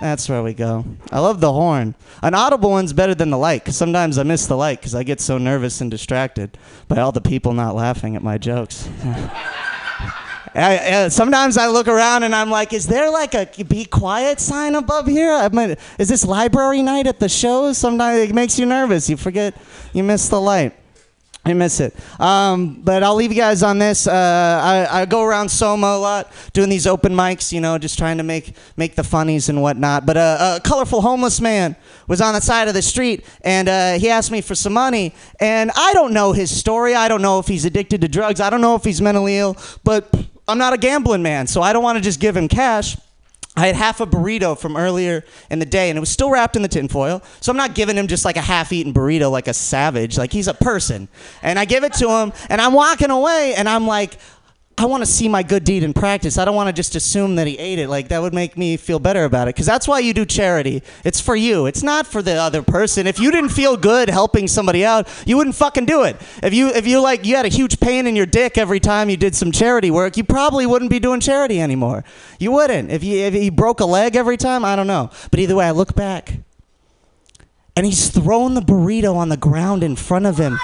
[0.00, 0.84] That's where we go.
[1.12, 1.94] I love the horn.
[2.22, 5.02] An audible one's better than the light, 'cause sometimes I miss the light because I
[5.02, 6.56] get so nervous and distracted
[6.88, 8.88] by all the people not laughing at my jokes.
[10.54, 14.40] I, uh, sometimes I look around and I'm like, is there like a be quiet
[14.40, 15.32] sign above here?
[15.32, 17.72] I mean, is this library night at the show?
[17.72, 19.08] Sometimes it makes you nervous.
[19.08, 19.54] You forget,
[19.92, 20.72] you miss the light.
[21.42, 21.94] I miss it.
[22.20, 24.06] Um, but I'll leave you guys on this.
[24.06, 24.60] Uh,
[24.92, 28.18] I, I go around Soma a lot, doing these open mics, you know, just trying
[28.18, 30.04] to make make the funnies and whatnot.
[30.04, 31.76] But uh, a colorful homeless man
[32.08, 35.14] was on the side of the street, and uh, he asked me for some money.
[35.40, 36.94] And I don't know his story.
[36.94, 38.38] I don't know if he's addicted to drugs.
[38.40, 39.56] I don't know if he's mentally ill.
[39.82, 40.14] But
[40.46, 42.98] I'm not a gambling man, so I don't want to just give him cash.
[43.60, 46.56] I had half a burrito from earlier in the day, and it was still wrapped
[46.56, 47.22] in the tinfoil.
[47.40, 50.16] So I'm not giving him just like a half-eaten burrito like a savage.
[50.16, 51.08] Like he's a person.
[51.42, 54.18] And I give it to him, and I'm walking away, and I'm like,
[54.80, 56.38] I want to see my good deed in practice.
[56.38, 57.90] I don't want to just assume that he ate it.
[57.90, 59.54] Like that would make me feel better about it.
[59.54, 60.82] Because that's why you do charity.
[61.04, 61.66] It's for you.
[61.66, 63.06] It's not for the other person.
[63.06, 66.16] If you didn't feel good helping somebody out, you wouldn't fucking do it.
[66.42, 69.10] If you if you like you had a huge pain in your dick every time
[69.10, 72.02] you did some charity work, you probably wouldn't be doing charity anymore.
[72.38, 72.90] You wouldn't.
[72.90, 75.10] If you if you broke a leg every time, I don't know.
[75.30, 76.38] But either way, I look back,
[77.76, 80.58] and he's thrown the burrito on the ground in front of him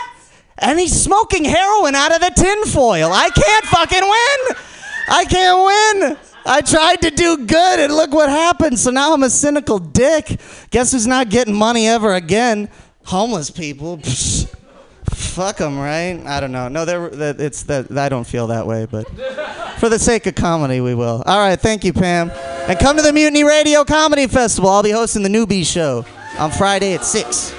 [0.58, 3.10] and he's smoking heroin out of the tinfoil.
[3.12, 4.56] I can't fucking win.
[5.08, 6.16] I can't win.
[6.48, 8.78] I tried to do good, and look what happened.
[8.78, 10.40] So now I'm a cynical dick.
[10.70, 12.68] Guess who's not getting money ever again?
[13.04, 13.98] Homeless people.
[13.98, 14.48] Psh,
[15.10, 16.22] fuck them, right?
[16.24, 16.68] I don't know.
[16.68, 19.08] No, they're, it's that I don't feel that way, but
[19.78, 21.22] for the sake of comedy, we will.
[21.26, 24.70] All right, thank you, Pam, and come to the Mutiny Radio Comedy Festival.
[24.70, 26.04] I'll be hosting the Newbie Show
[26.38, 27.52] on Friday at six.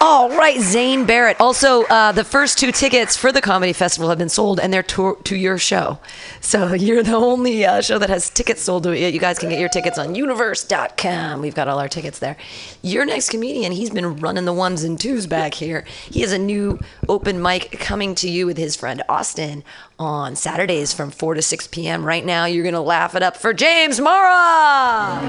[0.00, 1.40] All right, Zane Barrett.
[1.40, 4.82] Also, uh, the first two tickets for the comedy festival have been sold, and they're
[4.82, 5.98] to, to your show.
[6.40, 9.14] So you're the only uh, show that has tickets sold to it.
[9.14, 11.40] You guys can get your tickets on universe.com.
[11.40, 12.36] We've got all our tickets there.
[12.82, 15.84] Your next comedian, he's been running the ones and twos back here.
[16.10, 19.64] He has a new open mic coming to you with his friend Austin
[19.98, 22.04] on Saturdays from 4 to 6 p.m.
[22.04, 25.26] Right now, you're going to laugh it up for James Mara.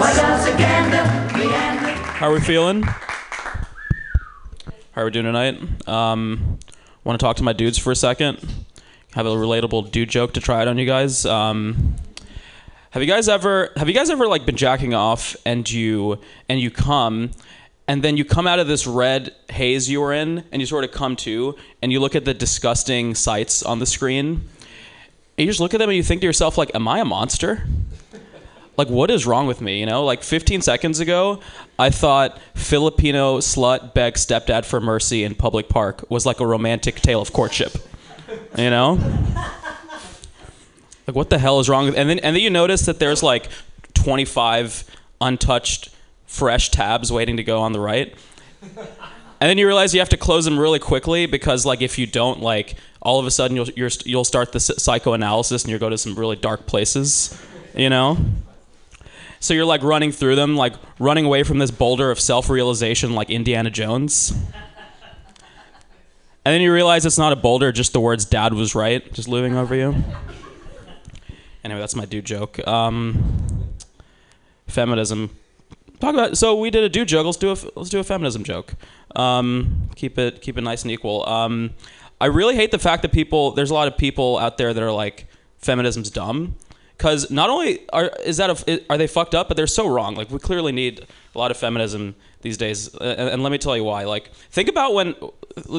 [0.00, 0.84] What's up, guys?
[2.18, 2.84] How are we feeling?
[4.98, 5.88] How are we doing tonight?
[5.88, 6.58] Um,
[7.04, 8.44] want to talk to my dudes for a second.
[9.12, 11.24] Have a relatable dude joke to try it on you guys.
[11.24, 11.94] Um,
[12.90, 16.18] have you guys ever have you guys ever like been jacking off and you
[16.48, 17.30] and you come
[17.86, 20.82] and then you come out of this red haze you were in and you sort
[20.82, 24.40] of come to and you look at the disgusting sights on the screen and
[25.38, 27.68] you just look at them and you think to yourself like am I a monster?
[28.78, 30.04] Like what is wrong with me you know?
[30.04, 31.40] Like 15 seconds ago
[31.78, 37.00] i thought filipino slut begs stepdad for mercy in public park was like a romantic
[37.00, 37.76] tale of courtship
[38.56, 38.98] you know?
[41.06, 43.22] Like what the hell is wrong with and then and then you notice that there's
[43.22, 43.48] like
[43.94, 44.84] 25
[45.20, 45.88] untouched
[46.26, 48.14] fresh tabs waiting to go on the right.
[49.40, 52.06] And then you realize you have to close them really quickly because like if you
[52.06, 55.88] don't like all of a sudden you'll you're, you'll start the psychoanalysis and you'll go
[55.88, 57.40] to some really dark places
[57.74, 58.18] you know
[59.40, 63.14] so you're like running through them, like running away from this boulder of self realization,
[63.14, 64.32] like Indiana Jones.
[66.44, 69.28] And then you realize it's not a boulder, just the words dad was right, just
[69.28, 70.02] looming over you.
[71.62, 72.66] Anyway, that's my dude joke.
[72.66, 73.68] Um,
[74.66, 75.28] feminism.
[76.00, 77.26] Talk about so we did a dude joke.
[77.26, 78.72] Let's do a let's do a feminism joke.
[79.14, 81.28] Um, keep it keep it nice and equal.
[81.28, 81.74] Um,
[82.18, 84.82] I really hate the fact that people there's a lot of people out there that
[84.82, 85.26] are like
[85.58, 86.56] feminism's dumb
[86.98, 90.16] because not only are is that a, are they fucked up, but they're so wrong.
[90.16, 93.58] Like we clearly need a lot of feminism these days, uh, and, and let me
[93.58, 94.04] tell you why.
[94.04, 95.14] Like think about when,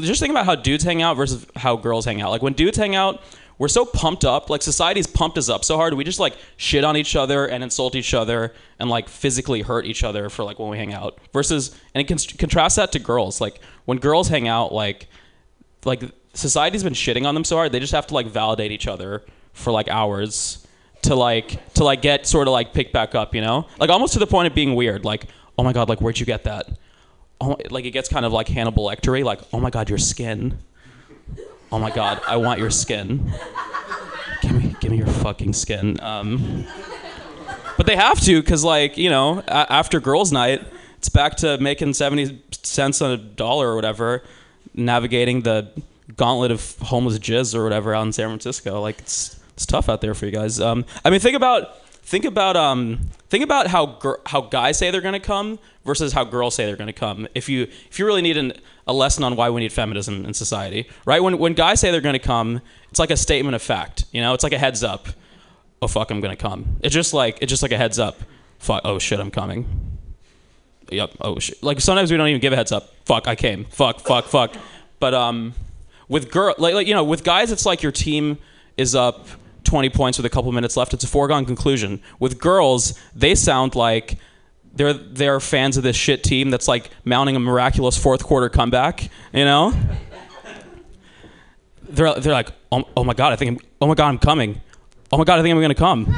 [0.01, 2.32] just think about how dudes hang out versus how girls hang out.
[2.32, 3.22] Like when dudes hang out,
[3.57, 4.49] we're so pumped up.
[4.49, 5.93] Like society's pumped us up so hard.
[5.93, 9.86] We just like shit on each other and insult each other and like physically hurt
[9.86, 11.20] each other for like when we hang out.
[11.34, 13.41] Versus, and it can contrast that to girls.
[13.41, 15.07] Like when girls hang out, like
[15.84, 16.01] like
[16.34, 19.26] society's been shitting on them so hard, they just have to like validate each other
[19.51, 20.65] for like hours
[21.04, 23.68] to like to like get sort of like picked back up, you know?
[23.80, 25.06] Like almost to the point of being weird.
[25.06, 25.26] Like,
[25.58, 26.70] oh my god, like where'd you get that?
[27.41, 29.24] Oh, like it gets kind of like Hannibal Lectery.
[29.24, 30.58] Like, oh my god, your skin.
[31.72, 33.32] Oh my god, I want your skin.
[34.41, 36.00] Give me, give me your fucking skin.
[36.02, 36.66] Um,
[37.78, 40.64] but they have to, cause like you know, a- after girls' night,
[40.97, 44.24] it's back to making seventy cents on a dollar or whatever,
[44.74, 45.72] navigating the
[46.18, 48.82] gauntlet of homeless jizz or whatever out in San Francisco.
[48.82, 50.62] Like it's it's tough out there for you guys.
[50.62, 54.89] Um, I mean, think about think about um, think about how gr- how guys say
[54.89, 57.28] they're going to come versus how girls say they're going to come.
[57.36, 58.53] If you if you really need an,
[58.88, 61.22] a lesson on why we need feminism in society, right?
[61.22, 64.05] When when guys say they're going to come, it's like a statement of fact.
[64.14, 65.10] You know, it's like a heads up.
[65.82, 66.78] Oh fuck, I'm going to come.
[66.82, 68.18] It's just like it's just like a heads up.
[68.60, 68.84] Fuck.
[68.86, 69.68] Oh shit, I'm coming.
[70.89, 71.18] Yep.
[71.20, 71.62] Oh shit.
[71.62, 72.93] Like sometimes we don't even give a heads up.
[73.03, 73.66] Fuck, I came.
[73.66, 73.99] Fuck.
[73.99, 74.24] Fuck.
[74.24, 74.55] Fuck.
[75.01, 75.53] But um,
[76.07, 78.38] with girl, like, like you know, with guys, it's like your team
[78.78, 79.28] is up
[79.70, 80.95] 20 points with a couple minutes left.
[80.95, 82.01] It's a foregone conclusion.
[82.20, 84.17] With girls, they sound like
[84.74, 89.09] they're they're fans of this shit team that's like mounting a miraculous fourth quarter comeback.
[89.32, 89.74] You know,
[91.84, 94.59] they're they're like, oh, oh my god, I think I'm, oh my god, I'm coming.
[95.11, 96.15] Oh my god, I think I'm gonna come.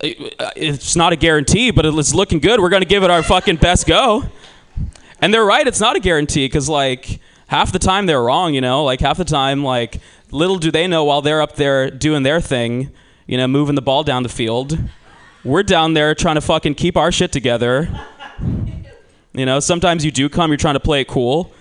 [0.00, 2.60] It's not a guarantee, but it's looking good.
[2.60, 4.24] We're gonna give it our fucking best go.
[5.22, 5.66] And they're right.
[5.66, 8.52] It's not a guarantee because like half the time they're wrong.
[8.52, 10.00] You know, like half the time like
[10.30, 12.90] little do they know while they're up there doing their thing,
[13.26, 14.78] you know, moving the ball down the field,
[15.44, 17.88] we're down there trying to fucking keep our shit together.
[19.32, 21.52] You know, sometimes you do come, you're trying to play it cool,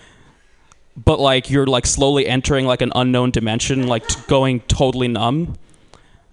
[0.95, 5.57] but like you're like slowly entering like an unknown dimension, like t- going totally numb.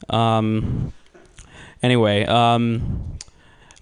[0.09, 0.93] Um.
[1.83, 3.19] Anyway, um,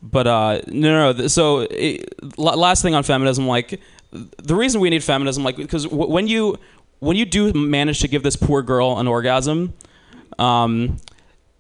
[0.03, 1.13] but uh, no, no.
[1.13, 3.81] no so it, last thing on feminism, like
[4.11, 6.59] the reason we need feminism, like because w- when you
[7.03, 9.75] when you do manage to give this poor girl an orgasm,
[10.39, 10.99] um,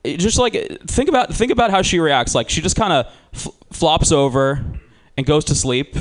[0.05, 0.53] just like
[0.87, 2.33] think about think about how she reacts.
[2.33, 4.65] Like she just kind of f- flops over
[5.17, 5.97] and goes to sleep.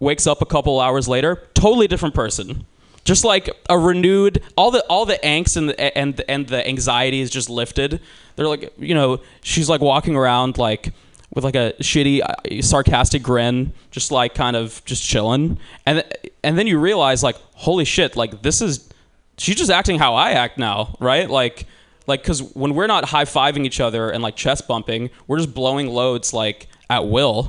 [0.00, 2.64] Wakes up a couple hours later, totally different person.
[3.04, 7.20] Just like a renewed, all the all the angst and the, and and the anxiety
[7.20, 8.00] is just lifted.
[8.36, 10.94] They're like, you know, she's like walking around like
[11.38, 15.56] with like a shitty, uh, sarcastic grin, just like kind of just chilling.
[15.86, 16.02] And
[16.42, 18.88] and then you realize like, holy shit, like this is
[19.36, 21.30] she's just acting how I act now, right?
[21.30, 21.66] Like
[22.08, 25.54] like because when we're not high fiving each other and like chest bumping, we're just
[25.54, 27.48] blowing loads like at will.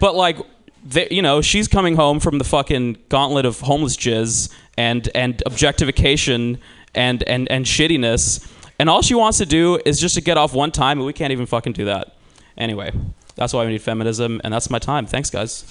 [0.00, 0.38] But like
[0.82, 5.42] they, you know, she's coming home from the fucking gauntlet of homeless jizz and and
[5.44, 6.60] objectification
[6.94, 10.54] and and and shittiness, and all she wants to do is just to get off
[10.54, 12.14] one time, and we can't even fucking do that.
[12.58, 12.90] Anyway,
[13.36, 15.06] that's why we need feminism, and that's my time.
[15.06, 15.62] Thanks, guys.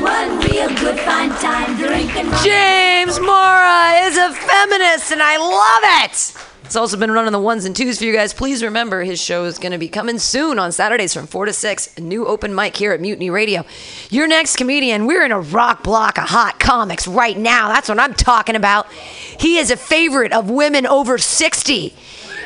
[0.00, 2.30] One real good fine time drinking.
[2.44, 6.36] James Mora is a feminist, and I love it.
[6.64, 8.34] It's also been running the ones and twos for you guys.
[8.34, 11.52] Please remember his show is going to be coming soon on Saturdays from 4 to
[11.52, 11.96] 6.
[11.96, 13.64] A new open mic here at Mutiny Radio.
[14.10, 17.68] Your next comedian, we're in a rock block of hot comics right now.
[17.68, 18.90] That's what I'm talking about.
[18.92, 21.94] He is a favorite of women over 60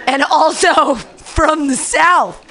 [0.06, 0.96] and also
[1.30, 2.44] from the South.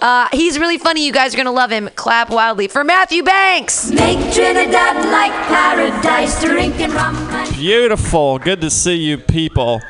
[0.00, 1.06] Uh, he's really funny.
[1.06, 1.88] You guys are going to love him.
[1.94, 3.90] Clap wildly for Matthew Banks.
[3.90, 7.14] Make Trinidad like paradise, drinking rum
[7.52, 8.38] Beautiful.
[8.38, 9.80] Good to see you people.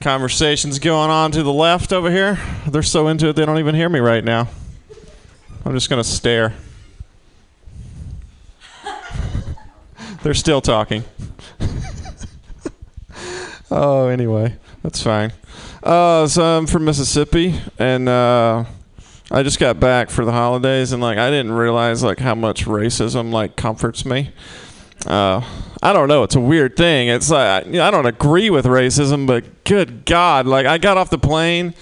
[0.00, 2.38] Conversations going on to the left over here.
[2.68, 4.48] They're so into it they don't even hear me right now.
[5.64, 6.54] I'm just going to stare.
[10.22, 11.04] They're still talking.
[13.70, 15.32] oh, anyway, that's fine.
[15.86, 18.64] Uh, so I'm from Mississippi, and uh,
[19.30, 22.64] I just got back for the holidays, and like I didn't realize like how much
[22.64, 24.32] racism like comforts me.
[25.06, 25.42] Uh,
[25.80, 26.24] I don't know.
[26.24, 27.06] It's a weird thing.
[27.06, 31.18] It's like I don't agree with racism, but good God, like I got off the
[31.18, 31.72] plane,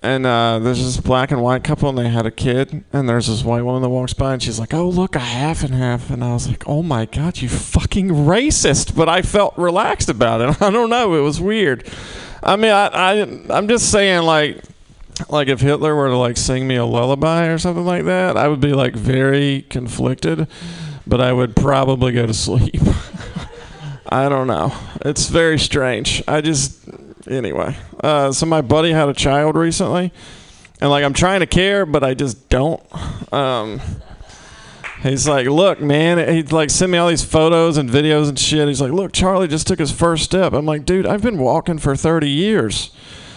[0.00, 3.26] and uh, there's this black and white couple, and they had a kid, and there's
[3.26, 6.08] this white woman that walks by, and she's like, "Oh, look, a half and half,"
[6.08, 10.40] and I was like, "Oh my God, you fucking racist!" But I felt relaxed about
[10.40, 10.62] it.
[10.62, 11.14] I don't know.
[11.14, 11.86] It was weird.
[12.46, 13.10] I mean, I, I
[13.50, 14.62] I'm just saying, like,
[15.28, 18.46] like if Hitler were to like sing me a lullaby or something like that, I
[18.46, 20.46] would be like very conflicted,
[21.08, 22.80] but I would probably go to sleep.
[24.08, 24.72] I don't know.
[25.04, 26.22] It's very strange.
[26.28, 26.88] I just
[27.26, 27.76] anyway.
[27.98, 30.12] Uh, so my buddy had a child recently,
[30.80, 32.80] and like I'm trying to care, but I just don't.
[33.32, 33.80] Um,
[35.08, 36.32] he's like, look, man.
[36.32, 38.66] He like sent me all these photos and videos and shit.
[38.68, 40.52] He's like, look, Charlie just took his first step.
[40.52, 42.90] I'm like, dude, I've been walking for 30 years.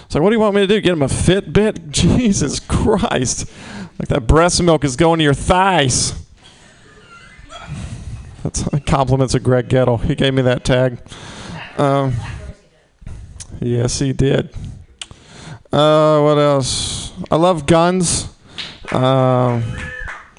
[0.09, 0.81] So what do you want me to do?
[0.81, 1.91] Get him a Fitbit?
[1.91, 3.51] Jesus Christ!
[3.99, 6.13] Like that breast milk is going to your thighs.
[8.43, 10.01] That's compliments of Greg Gettle.
[10.01, 10.99] He gave me that tag.
[11.77, 12.15] Um,
[13.59, 14.53] yes, he did.
[15.71, 17.11] Uh, what else?
[17.29, 18.33] I love guns.
[18.91, 19.63] Um,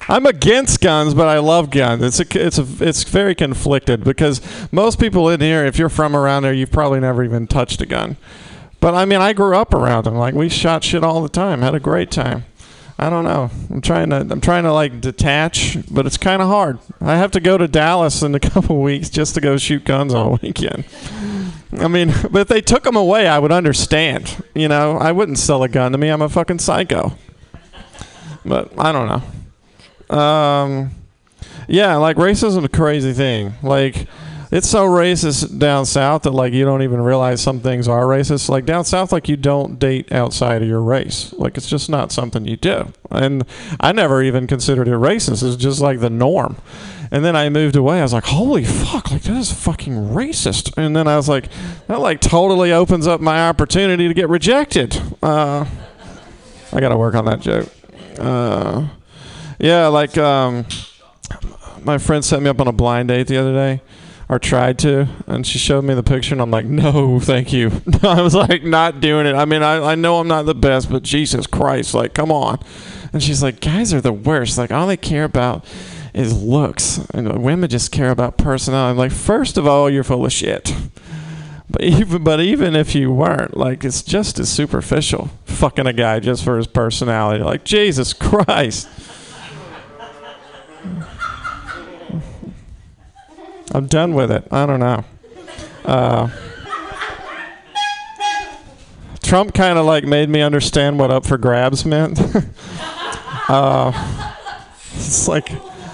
[0.09, 2.03] I'm against guns, but I love guns.
[2.03, 4.41] It's a, it's a, it's very conflicted because
[4.71, 7.85] most people in here, if you're from around there, you've probably never even touched a
[7.85, 8.17] gun.
[8.79, 10.15] But I mean, I grew up around them.
[10.15, 11.61] Like we shot shit all the time.
[11.61, 12.45] Had a great time.
[12.97, 13.49] I don't know.
[13.69, 16.79] I'm trying to I'm trying to like detach, but it's kind of hard.
[16.99, 20.13] I have to go to Dallas in a couple weeks just to go shoot guns
[20.13, 20.85] all weekend.
[21.79, 24.43] I mean, but if they took them away, I would understand.
[24.55, 26.09] You know, I wouldn't sell a gun to me.
[26.09, 27.13] I'm a fucking psycho.
[28.43, 29.21] But I don't know.
[30.11, 30.91] Um,
[31.67, 33.53] yeah, like racism is a crazy thing.
[33.63, 34.07] Like
[34.51, 38.49] it's so racist down south that like you don't even realize some things are racist.
[38.49, 41.31] Like down south, like you don't date outside of your race.
[41.33, 42.91] Like it's just not something you do.
[43.09, 43.45] And
[43.79, 45.47] I never even considered it racist.
[45.47, 46.57] It's just like the norm.
[47.11, 47.99] And then I moved away.
[47.99, 50.77] I was like, holy fuck, like that is fucking racist.
[50.77, 51.47] And then I was like,
[51.87, 55.01] that like totally opens up my opportunity to get rejected.
[55.23, 55.65] Uh,
[56.73, 57.69] I got to work on that joke.
[58.17, 58.87] Uh,
[59.61, 60.65] yeah, like um,
[61.83, 63.81] my friend set me up on a blind date the other day
[64.31, 67.69] or tried to and she showed me the picture and i'm like no thank you.
[68.03, 69.35] I was like not doing it.
[69.35, 72.59] I mean I, I know i'm not the best but jesus christ like come on.
[73.11, 74.57] And she's like guys are the worst.
[74.57, 75.65] Like all they care about
[76.13, 78.91] is looks and women just care about personality.
[78.91, 80.73] I'm like first of all you're full of shit.
[81.69, 86.19] But even but even if you weren't like it's just as superficial fucking a guy
[86.19, 87.41] just for his personality.
[87.45, 88.89] Like jesus christ
[93.73, 94.47] I'm done with it.
[94.51, 95.05] I don't know.
[95.85, 96.29] Uh,
[99.23, 102.19] Trump kind of like made me understand what up for grabs meant.
[103.47, 104.35] uh,
[104.93, 105.49] it's like,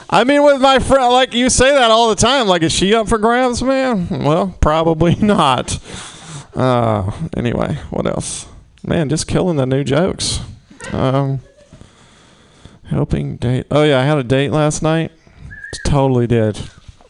[0.10, 2.48] I mean, with my friend, like you say that all the time.
[2.48, 4.08] Like, is she up for grabs, man?
[4.10, 5.80] Well, probably not.
[6.56, 8.48] Uh, anyway, what else?
[8.84, 10.40] Man, just killing the new jokes.
[10.92, 11.42] Um,
[12.90, 13.68] helping date.
[13.72, 15.12] Oh yeah, I had a date last night.
[15.86, 16.60] Totally did.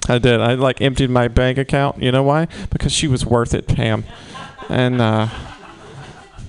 [0.10, 0.40] I did.
[0.40, 2.02] I like emptied my bank account.
[2.02, 2.48] You know why?
[2.70, 4.04] Because she was worth it, Pam.
[4.70, 5.28] And uh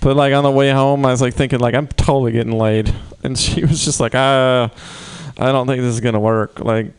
[0.01, 2.95] but like on the way home I was like thinking like I'm totally getting laid.
[3.23, 4.69] And she was just like, uh
[5.39, 6.61] I don't think this is gonna work.
[6.61, 6.93] Like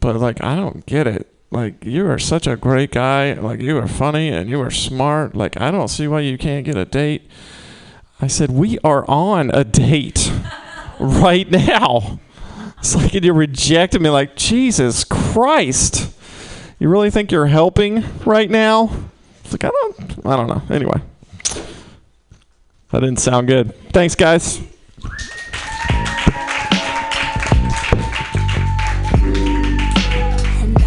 [0.00, 1.28] but like I don't get it.
[1.50, 5.36] Like you are such a great guy, like you are funny and you are smart.
[5.36, 7.28] Like I don't see why you can't get a date.
[8.20, 10.32] I said, We are on a date
[11.04, 12.18] right now.
[12.78, 14.10] It's like you rejected me.
[14.10, 16.12] Like Jesus Christ,
[16.78, 18.90] you really think you're helping right now?
[19.42, 20.62] It's like I don't, I don't know.
[20.74, 21.00] Anyway,
[22.90, 23.74] that didn't sound good.
[23.92, 24.60] Thanks, guys.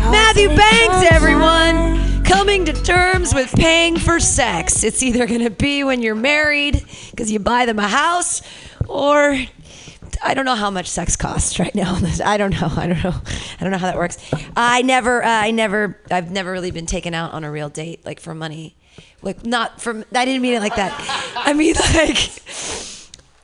[0.10, 4.84] Matthew Banks, everyone, coming to terms with paying for sex.
[4.84, 8.42] It's either going to be when you're married because you buy them a house,
[8.88, 9.38] or
[10.24, 11.98] I don't know how much sex costs right now.
[12.26, 12.72] I don't know.
[12.76, 13.16] I don't know.
[13.60, 14.18] I don't know how that works.
[14.56, 18.06] I never, uh, I never, I've never really been taken out on a real date,
[18.06, 18.76] like for money.
[19.22, 20.06] Like not from.
[20.14, 20.94] I didn't mean it like that.
[21.36, 22.97] I mean like.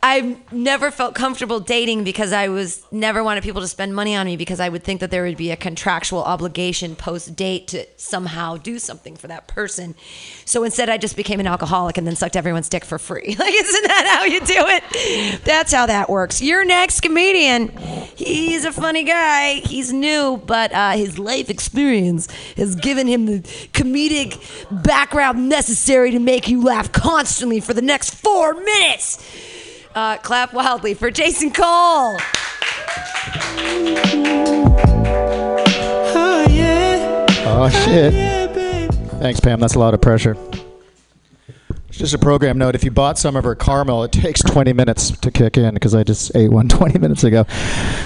[0.05, 4.25] I've never felt comfortable dating because I was never wanted people to spend money on
[4.25, 7.85] me because I would think that there would be a contractual obligation post date to
[7.95, 9.95] somehow do something for that person.
[10.43, 13.37] So instead, I just became an alcoholic and then sucked everyone's dick for free.
[13.43, 15.43] Like, isn't that how you do it?
[15.43, 16.41] That's how that works.
[16.41, 17.69] Your next comedian,
[18.15, 19.55] he's a funny guy.
[19.55, 23.39] He's new, but uh, his life experience has given him the
[23.73, 24.39] comedic
[24.83, 29.52] background necessary to make you laugh constantly for the next four minutes.
[29.95, 32.17] Uh, clap wildly for Jason Cole.
[36.15, 37.25] Oh yeah.
[37.45, 38.13] Oh shit.
[39.19, 39.59] Thanks, Pam.
[39.59, 40.35] That's a lot of pressure.
[41.91, 42.73] Just a program note.
[42.73, 45.93] If you bought some of her caramel, it takes 20 minutes to kick in because
[45.93, 47.45] I just ate one 20 minutes ago.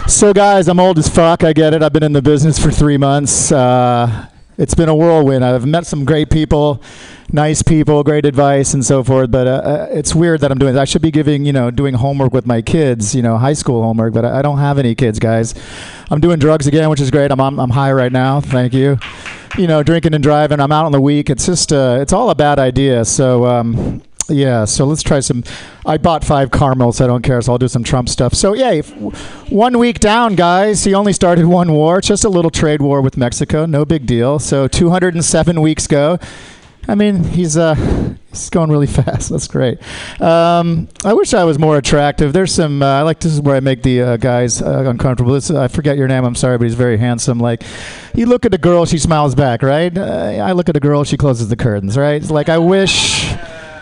[0.07, 1.43] So, guys, I'm old as fuck.
[1.45, 1.81] I get it.
[1.81, 3.49] I've been in the business for three months.
[3.51, 4.27] Uh,
[4.57, 5.45] it's been a whirlwind.
[5.45, 6.81] I've met some great people,
[7.31, 9.29] nice people, great advice, and so forth.
[9.29, 10.73] But uh, uh, it's weird that I'm doing.
[10.73, 10.81] This.
[10.81, 13.83] I should be giving, you know, doing homework with my kids, you know, high school
[13.83, 14.13] homework.
[14.13, 15.53] But I, don't have any kids, guys.
[16.09, 17.31] I'm doing drugs again, which is great.
[17.31, 18.41] I'm I'm, I'm high right now.
[18.41, 18.97] Thank you.
[19.57, 20.59] You know, drinking and driving.
[20.59, 21.29] I'm out on the week.
[21.29, 23.05] It's just, uh, it's all a bad idea.
[23.05, 23.45] So.
[23.45, 25.43] Um, yeah, so let's try some.
[25.85, 27.01] I bought five caramels.
[27.01, 28.33] I don't care, so I'll do some Trump stuff.
[28.33, 28.81] So yeah,
[29.49, 30.83] one week down, guys.
[30.83, 32.01] He only started one war.
[32.01, 33.65] Just a little trade war with Mexico.
[33.65, 34.39] No big deal.
[34.39, 36.19] So 207 weeks go.
[36.89, 37.75] I mean, he's uh,
[38.29, 39.29] he's going really fast.
[39.29, 39.79] That's great.
[40.21, 42.31] Um, I wish I was more attractive.
[42.31, 42.81] There's some.
[42.81, 45.33] Uh, I like this is where I make the uh, guys uh, uncomfortable.
[45.33, 46.23] This, I forget your name.
[46.23, 47.39] I'm sorry, but he's very handsome.
[47.39, 47.63] Like,
[48.13, 49.95] you look at a girl, she smiles back, right?
[49.95, 52.21] Uh, I look at a girl, she closes the curtains, right?
[52.21, 53.33] It's like I wish.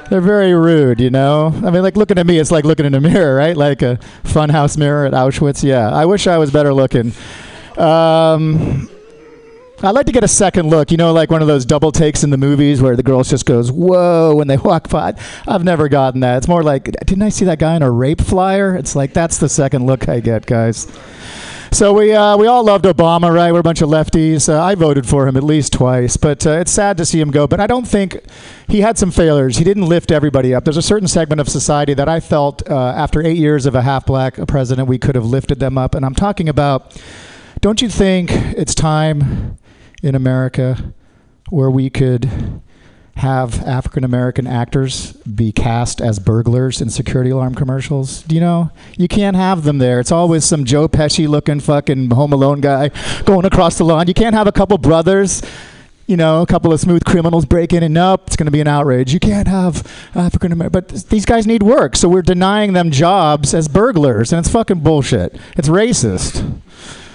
[0.10, 1.48] They're very rude, you know.
[1.64, 3.58] I mean, like looking at me, it's like looking in a mirror, right?
[3.58, 5.64] Like a funhouse mirror at Auschwitz.
[5.64, 7.12] Yeah, I wish I was better looking.
[7.78, 8.90] Um,
[9.82, 12.24] I like to get a second look, you know, like one of those double takes
[12.24, 15.14] in the movies where the girl just goes, "Whoa!" when they walk by.
[15.48, 16.38] I've never gotten that.
[16.38, 18.76] It's more like, didn't I see that guy in a rape flyer?
[18.76, 20.88] It's like that's the second look I get, guys.
[21.76, 23.52] So we uh, we all loved Obama, right?
[23.52, 24.48] We're a bunch of lefties.
[24.48, 27.32] Uh, I voted for him at least twice, but uh, it's sad to see him
[27.32, 27.48] go.
[27.48, 28.18] But I don't think
[28.70, 29.58] he had some failures.
[29.58, 30.64] He didn't lift everybody up.
[30.64, 33.82] There's a certain segment of society that I felt uh, after eight years of a
[33.82, 35.96] half-black president, we could have lifted them up.
[35.96, 36.98] And I'm talking about.
[37.60, 39.58] Don't you think it's time
[40.02, 40.94] in America
[41.50, 42.62] where we could
[43.16, 48.24] have African American actors be cast as burglars in security alarm commercials.
[48.24, 48.72] Do you know?
[48.98, 50.00] You can't have them there.
[50.02, 52.92] It's always some Joe Pesci looking fucking Home Alone guy
[53.24, 54.08] going across the lawn.
[54.08, 55.42] You can't have a couple brothers.
[56.08, 58.62] You know, a couple of smooth criminals break in and nope, it's going to be
[58.62, 59.12] an outrage.
[59.12, 63.56] You can't have African American, but these guys need work, so we're denying them jobs
[63.56, 65.36] as burglars, and it's fucking bullshit.
[65.58, 66.62] It's racist.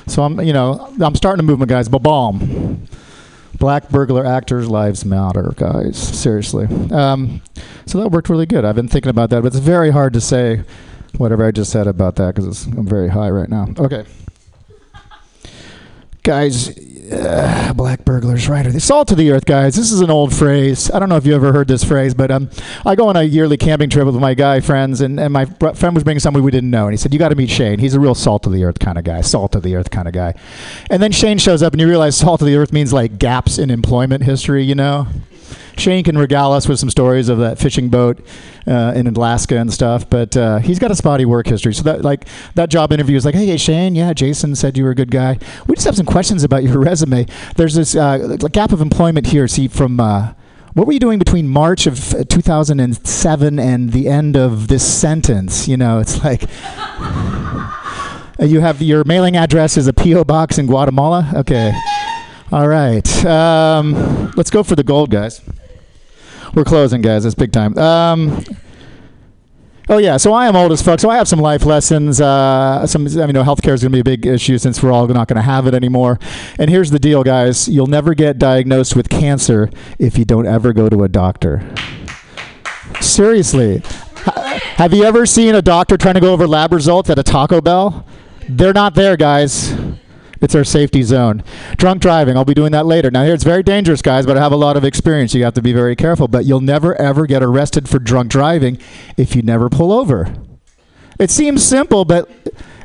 [0.09, 1.89] So I'm, you know, I'm starting a movement, guys.
[1.89, 2.89] Ba-bomb.
[3.61, 5.97] Black burglar actors' lives matter, guys.
[5.97, 6.66] Seriously.
[6.91, 7.43] Um,
[7.87, 8.65] so that worked really good.
[8.65, 10.65] I've been thinking about that, but it's very hard to say
[11.19, 13.66] whatever I just said about that because I'm very high right now.
[13.78, 14.05] Okay.
[16.23, 16.69] Guys,
[17.12, 18.66] uh, black burglars, right?
[18.66, 19.74] Are they salt of the earth, guys?
[19.74, 20.91] This is an old phrase.
[20.91, 22.51] I don't know if you ever heard this phrase, but um,
[22.85, 25.95] I go on a yearly camping trip with my guy friends, and, and my friend
[25.95, 27.78] was bringing somebody we didn't know, and he said, "You got to meet Shane.
[27.78, 30.09] He's a real salt of the earth kind of guy, salt of the earth kind
[30.09, 30.35] of guy."
[30.91, 33.59] And then Shane shows up, and you realize salt of the earth means like gaps
[33.59, 35.07] in employment history, you know.
[35.77, 38.21] Shane can regale us with some stories of that fishing boat
[38.67, 41.75] uh, in Alaska and stuff, but uh, he's got a spotty work history.
[41.75, 44.91] So that like that job interview is like, hey, Shane, yeah, Jason said you were
[44.91, 45.39] a good guy.
[45.67, 47.27] We just have some questions about your resume.
[47.57, 49.49] There's this uh, gap of employment here.
[49.49, 50.35] See, from uh,
[50.75, 55.67] what were you doing between March of uh, 2007 and the end of this sentence?
[55.69, 56.45] You know, it's like.
[58.43, 61.31] You have your mailing address is a PO box in Guatemala.
[61.35, 61.75] Okay,
[62.53, 63.25] all right.
[63.25, 65.41] Um, let's go for the gold, guys.
[66.55, 67.25] We're closing, guys.
[67.25, 67.79] It's big time.
[67.79, 68.45] Um,
[69.89, 70.99] oh yeah, so I am old as fuck.
[70.99, 72.21] So I have some life lessons.
[72.21, 74.93] Uh, some, I mean, know, healthcare is going to be a big issue since we're
[74.93, 76.19] all not going to have it anymore.
[76.59, 80.73] And here's the deal, guys: you'll never get diagnosed with cancer if you don't ever
[80.73, 81.63] go to a doctor.
[83.01, 83.83] Seriously,
[84.77, 87.61] have you ever seen a doctor trying to go over lab results at a Taco
[87.61, 88.05] Bell?
[88.49, 89.73] They're not there, guys.
[90.41, 91.43] It's our safety zone.
[91.77, 93.11] Drunk driving, I'll be doing that later.
[93.11, 95.35] Now, here it's very dangerous, guys, but I have a lot of experience.
[95.35, 96.29] You have to be very careful.
[96.29, 98.79] But you'll never, ever get arrested for drunk driving
[99.17, 100.35] if you never pull over.
[101.19, 102.31] It seems simple, but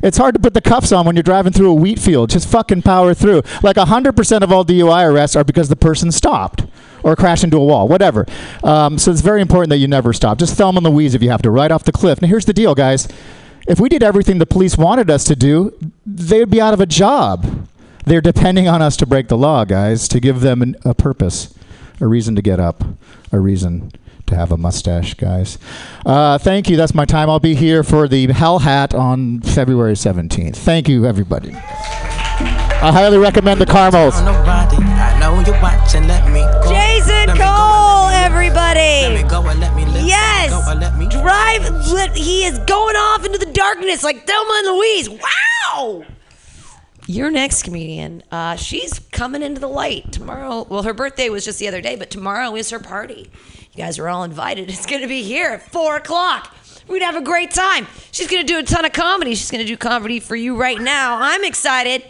[0.02, 2.28] it's hard to put the cuffs on when you're driving through a wheat field.
[2.28, 3.42] Just fucking power through.
[3.62, 6.66] Like 100% of all DUI arrests are because the person stopped
[7.02, 8.26] or crashed into a wall, whatever.
[8.62, 10.38] Um, so it's very important that you never stop.
[10.38, 12.20] Just Thelma and Louise if you have to, right off the cliff.
[12.20, 13.08] Now, here's the deal, guys.
[13.66, 15.76] If we did everything the police wanted us to do,
[16.06, 17.68] they would be out of a job.
[18.04, 21.52] They're depending on us to break the law, guys, to give them an, a purpose,
[22.00, 22.84] a reason to get up,
[23.32, 23.90] a reason
[24.26, 25.58] to have a mustache, guys.
[26.04, 26.76] Uh, thank you.
[26.76, 27.28] That's my time.
[27.28, 30.56] I'll be here for the Hell Hat on February 17th.
[30.56, 31.52] Thank you, everybody.
[31.52, 34.14] I highly recommend the caramels.
[34.16, 36.70] I know you're watching, let me go.
[36.70, 39.14] Jason Let me go, Cole, let me everybody.
[39.14, 39.84] Let me go and let me.
[40.06, 40.52] Yes.
[41.26, 41.92] Let me go and let me Drive.
[41.92, 45.10] Let, he is going off into the darkness like Thelma and Louise.
[45.10, 46.04] Wow.
[47.08, 50.66] Your next comedian, uh, she's coming into the light tomorrow.
[50.68, 53.30] Well, her birthday was just the other day, but tomorrow is her party.
[53.72, 54.68] You guys are all invited.
[54.76, 56.52] It's going to be here at four o'clock.
[56.88, 57.88] We're gonna have a great time.
[58.12, 59.34] She's gonna do a ton of comedy.
[59.34, 61.18] She's gonna do comedy for you right now.
[61.20, 62.04] I'm excited.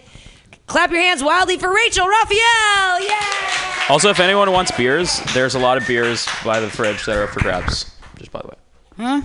[0.67, 3.01] Clap your hands wildly for Rachel Raphael.
[3.01, 3.87] Yeah.
[3.89, 7.23] Also, if anyone wants beers, there's a lot of beers by the fridge that are
[7.23, 7.91] up for grabs.
[8.19, 8.57] Just by the way,
[8.97, 9.23] Huh?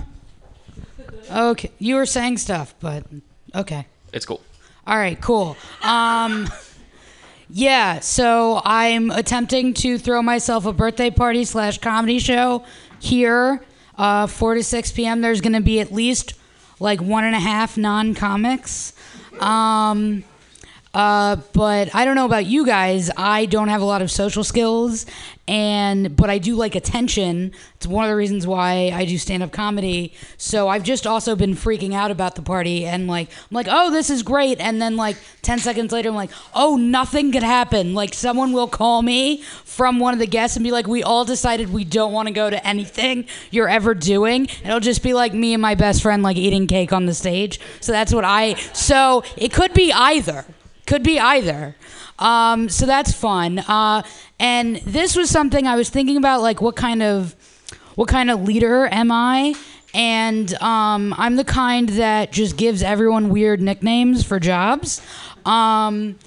[1.30, 1.70] Okay.
[1.78, 3.04] You were saying stuff, but
[3.54, 3.86] okay.
[4.12, 4.40] it's cool.
[4.86, 5.56] All right, cool.
[5.82, 6.48] Um,
[7.48, 12.64] yeah, so I'm attempting to throw myself a birthday party slash comedy show
[12.98, 13.62] here,
[13.96, 15.20] uh, 4 to 6 p.m.
[15.20, 16.34] There's going to be at least
[16.80, 18.92] like one and a half non comics.
[19.38, 20.24] Um,
[20.94, 23.10] uh, but I don't know about you guys.
[23.16, 25.06] I don't have a lot of social skills,
[25.48, 27.52] and but I do like attention.
[27.76, 30.12] It's one of the reasons why I do stand up comedy.
[30.36, 33.90] So I've just also been freaking out about the party, and like I'm like, oh,
[33.90, 37.94] this is great, and then like ten seconds later, I'm like, oh, nothing could happen.
[37.94, 41.24] Like someone will call me from one of the guests and be like, we all
[41.24, 44.46] decided we don't want to go to anything you're ever doing.
[44.62, 47.60] It'll just be like me and my best friend like eating cake on the stage.
[47.80, 48.54] So that's what I.
[48.74, 50.44] So it could be either.
[50.92, 51.74] Could be either.
[52.18, 53.60] Um, so that's fun.
[53.60, 54.02] Uh,
[54.38, 57.34] and this was something I was thinking about, like what kind of
[57.94, 59.54] what kind of leader am I?
[59.94, 65.00] And um, I'm the kind that just gives everyone weird nicknames for jobs.
[65.46, 66.18] Um,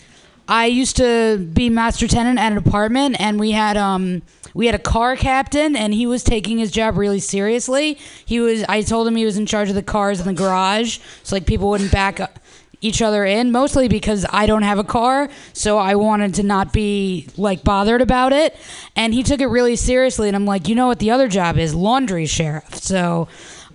[0.48, 4.24] I used to be master tenant at an apartment, and we had um,
[4.56, 8.00] we had a car captain, and he was taking his job really seriously.
[8.26, 8.64] He was.
[8.64, 11.46] I told him he was in charge of the cars in the garage, so like
[11.46, 12.40] people wouldn't back up
[12.86, 16.72] each other in mostly because I don't have a car so I wanted to not
[16.72, 18.56] be like bothered about it
[18.96, 21.58] and he took it really seriously and I'm like you know what the other job
[21.58, 23.28] is laundry sheriff so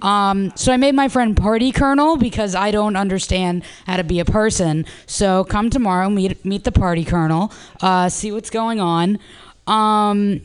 [0.03, 4.21] um, so I made my friend Party Colonel because I don't understand how to be
[4.21, 4.87] a person.
[5.07, 9.19] So come tomorrow, meet meet the Party Colonel, uh, see what's going on.
[9.67, 10.41] Um,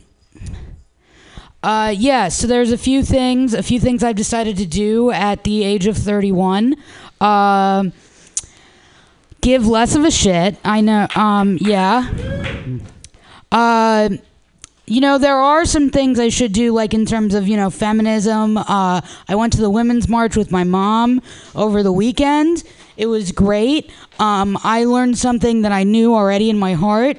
[1.62, 5.42] uh, yeah, so there's a few things, a few things I've decided to do at
[5.44, 6.76] the age of 31.
[7.20, 7.92] Um,
[9.46, 10.56] give less of a shit.
[10.64, 11.06] I know.
[11.14, 12.10] Um, yeah.
[13.52, 14.08] Uh,
[14.86, 17.70] you know, there are some things I should do, like in terms of, you know,
[17.70, 18.56] feminism.
[18.56, 21.22] Uh, I went to the Women's March with my mom
[21.54, 22.64] over the weekend.
[22.96, 23.92] It was great.
[24.18, 27.16] Um, I learned something that I knew already in my heart.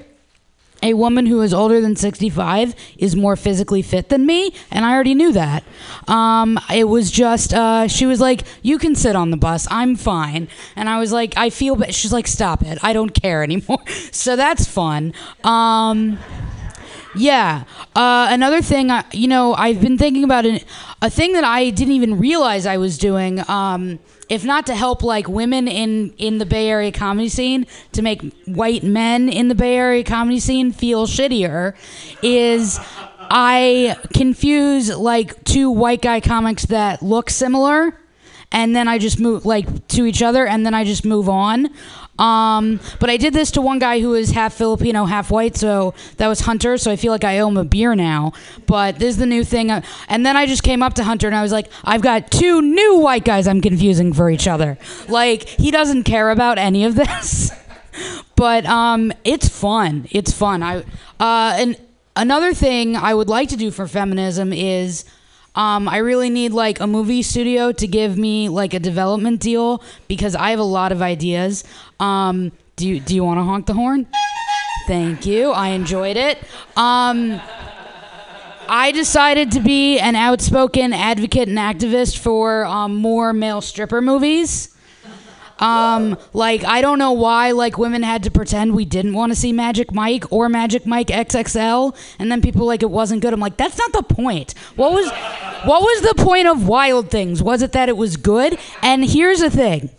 [0.83, 4.93] A woman who is older than 65 is more physically fit than me, and I
[4.93, 5.63] already knew that.
[6.07, 9.95] Um, it was just, uh, she was like, You can sit on the bus, I'm
[9.95, 10.47] fine.
[10.75, 11.81] And I was like, I feel.
[11.89, 13.83] She's like, Stop it, I don't care anymore.
[14.11, 15.13] so that's fun.
[15.43, 16.19] Um,
[17.17, 17.63] yeah.
[17.95, 20.63] Uh, another thing, I, you know, I've been thinking about it.
[21.01, 23.99] A thing that I didn't even realize I was doing, um,
[24.29, 28.21] if not to help like women in in the Bay Area comedy scene, to make
[28.45, 31.75] white men in the Bay Area comedy scene feel shittier,
[32.21, 32.79] is
[33.19, 37.97] I confuse like two white guy comics that look similar
[38.51, 41.69] and then I just move like to each other, and then I just move on.
[42.19, 45.93] Um, but I did this to one guy who is half Filipino, half white, so
[46.17, 46.77] that was Hunter.
[46.77, 48.33] So I feel like I owe him a beer now.
[48.65, 49.69] But this is the new thing.
[49.71, 52.31] Uh, And then I just came up to Hunter and I was like, I've got
[52.31, 54.77] two new white guys I'm confusing for each other.
[55.07, 57.51] Like he doesn't care about any of this.
[58.35, 60.07] but um, it's fun.
[60.11, 60.63] It's fun.
[60.63, 60.77] I
[61.19, 61.75] uh, and
[62.15, 65.05] another thing I would like to do for feminism is.
[65.57, 69.81] Um, I really need like a movie studio to give me like a development deal
[70.07, 71.63] because I have a lot of ideas.
[71.99, 74.05] Um, do you do you want to honk the horn?
[74.85, 75.51] Thank you.
[75.51, 76.37] I enjoyed it.
[76.77, 77.41] Um,
[78.69, 84.76] I decided to be an outspoken advocate and activist for um, more male stripper movies.
[85.59, 89.35] Um, like I don't know why like women had to pretend we didn't want to
[89.35, 93.33] see Magic Mike or Magic Mike XXL, and then people like it wasn't good.
[93.33, 94.53] I'm like that's not the point.
[94.75, 95.09] What was
[95.65, 97.41] what was the point of Wild Things?
[97.41, 98.59] Was it that it was good?
[98.81, 99.89] And here's the thing.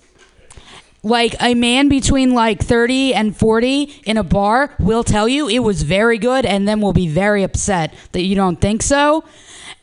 [1.02, 5.60] Like a man between like 30 and 40 in a bar will tell you it
[5.60, 9.24] was very good and then will be very upset that you don't think so.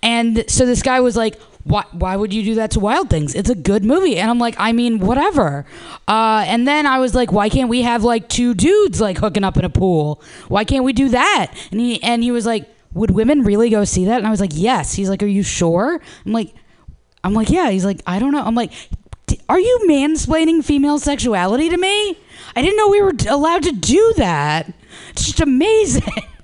[0.03, 3.33] And so this guy was like, why, why would you do that to Wild Things?
[3.33, 4.17] It's a good movie.
[4.17, 5.65] And I'm like, I mean, whatever.
[6.07, 9.43] Uh, and then I was like, why can't we have like two dudes like hooking
[9.43, 10.21] up in a pool?
[10.47, 11.51] Why can't we do that?
[11.71, 14.19] And he, and he was like, would women really go see that?
[14.19, 14.93] And I was like, yes.
[14.93, 15.99] He's like, are you sure?
[16.23, 16.53] I'm like,
[17.23, 17.71] I'm like, yeah.
[17.71, 18.43] He's like, I don't know.
[18.43, 18.71] I'm like,
[19.49, 22.17] are you mansplaining female sexuality to me?
[22.55, 24.71] I didn't know we were allowed to do that.
[25.09, 26.03] It's just amazing.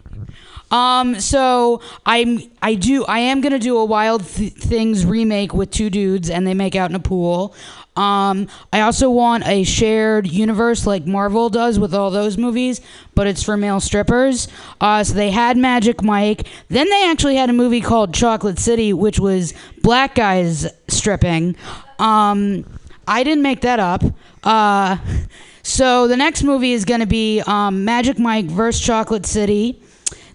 [0.72, 5.70] Um, so I'm I do I am gonna do a Wild Th- Things remake with
[5.70, 7.54] two dudes and they make out in a pool.
[7.96, 12.80] Um, I also want a shared universe like Marvel does with all those movies,
[13.16, 14.48] but it's for male strippers.
[14.80, 16.48] Uh, so they had Magic Mike.
[16.70, 21.58] Then they actually had a movie called Chocolate City, which was black guys stripping.
[22.00, 22.66] Um,
[23.08, 24.04] I didn't make that up.
[24.42, 24.98] Uh,
[25.64, 29.82] so the next movie is going to be um, Magic Mike versus Chocolate City.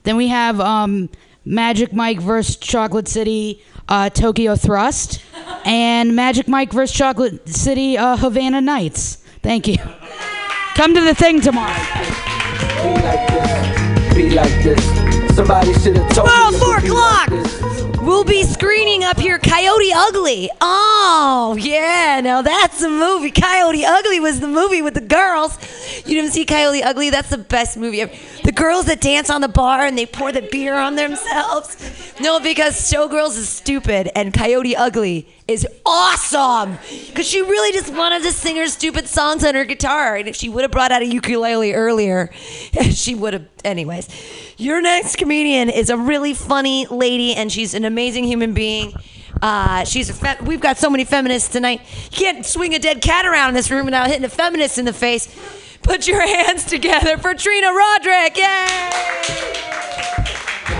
[0.07, 1.09] Then we have um,
[1.45, 5.21] Magic Mike versus Chocolate City uh, Tokyo Thrust,
[5.65, 9.17] and Magic Mike versus Chocolate City uh, Havana Nights.
[9.43, 9.79] Thank you.
[10.77, 11.75] Come to the thing tomorrow.
[14.15, 14.85] Be like this.
[15.35, 16.57] Somebody should have told Tomorrow, me.
[16.57, 17.29] it four o'clock.
[17.31, 17.86] like this.
[18.07, 20.49] We'll be screening up here Coyote Ugly.
[20.61, 22.21] Oh, yeah.
[22.23, 23.33] Now that's the movie.
[23.33, 25.59] Coyote Ugly was the movie with the girls.
[26.07, 27.11] You didn't see Coyote Ugly?
[27.11, 28.13] That's the best movie ever.
[28.45, 32.15] The girls that dance on the bar and they pour the beer on themselves.
[32.21, 36.79] No, because Showgirls is stupid and Coyote Ugly is awesome.
[37.07, 40.17] Because she really just wanted to sing her stupid songs on her guitar.
[40.17, 42.31] And if she would have brought out a ukulele earlier,
[42.91, 43.47] she would have.
[43.65, 44.09] Anyways,
[44.57, 48.93] your next comedian is a really funny lady, and she's an amazing human being.
[49.43, 51.81] Uh, she's a fe- we've got so many feminists tonight.
[52.05, 54.85] You can't swing a dead cat around in this room without hitting a feminist in
[54.85, 55.29] the face.
[55.83, 58.37] Put your hands together for Trina Roderick.
[58.37, 58.93] Yay!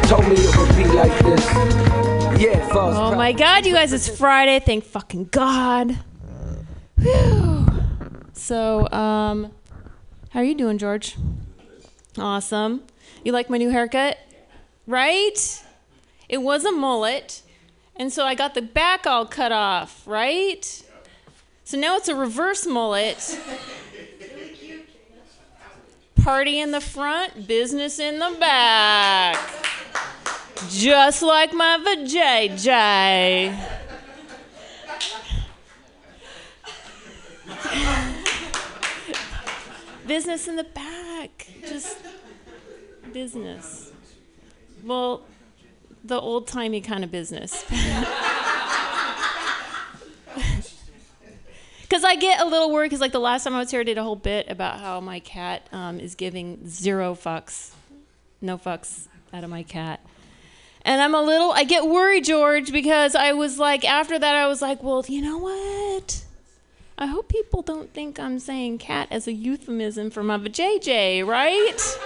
[0.09, 1.86] Told me it would be like this.
[2.39, 3.95] Yeah, false Oh my God, you guys!
[3.95, 4.61] It's Friday.
[4.61, 5.99] Thank fucking God.
[6.99, 7.67] Whew.
[8.35, 9.53] So, um,
[10.31, 11.17] how are you doing, George?
[12.19, 12.83] Awesome.
[13.25, 14.19] You like my new haircut,
[14.87, 15.65] right?
[16.29, 17.41] It was a mullet,
[17.97, 20.83] and so I got the back all cut off, right?
[21.65, 23.39] So now it's a reverse mullet.
[26.23, 29.39] Party in the front, business in the back.
[30.71, 33.57] Just like my vajayjay.
[40.07, 41.49] business in the back.
[41.63, 41.99] Just
[43.13, 43.93] business.
[44.85, 45.23] Well,
[46.05, 47.65] the old timey kind of business.
[51.89, 53.85] Because I get a little worried, because like the last time I was here, I
[53.85, 57.71] did a whole bit about how my cat um, is giving zero fucks,
[58.41, 60.01] no fucks out of my cat.
[60.87, 64.47] And I'm a little, I get worried, George, because I was like, after that, I
[64.47, 66.25] was like, well, you know what?
[66.97, 71.99] I hope people don't think I'm saying cat as a euphemism for my vajayjay, right?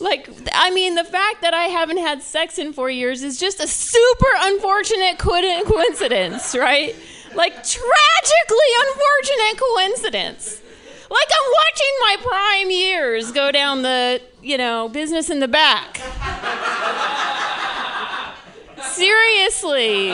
[0.00, 3.60] Like, I mean, the fact that I haven't had sex in four years is just
[3.60, 6.96] a super unfortunate coincidence, right?
[7.36, 10.60] Like, tragically unfortunate coincidence.
[11.08, 16.00] Like, I'm watching my prime years go down the, you know, business in the back.
[18.98, 20.10] Seriously.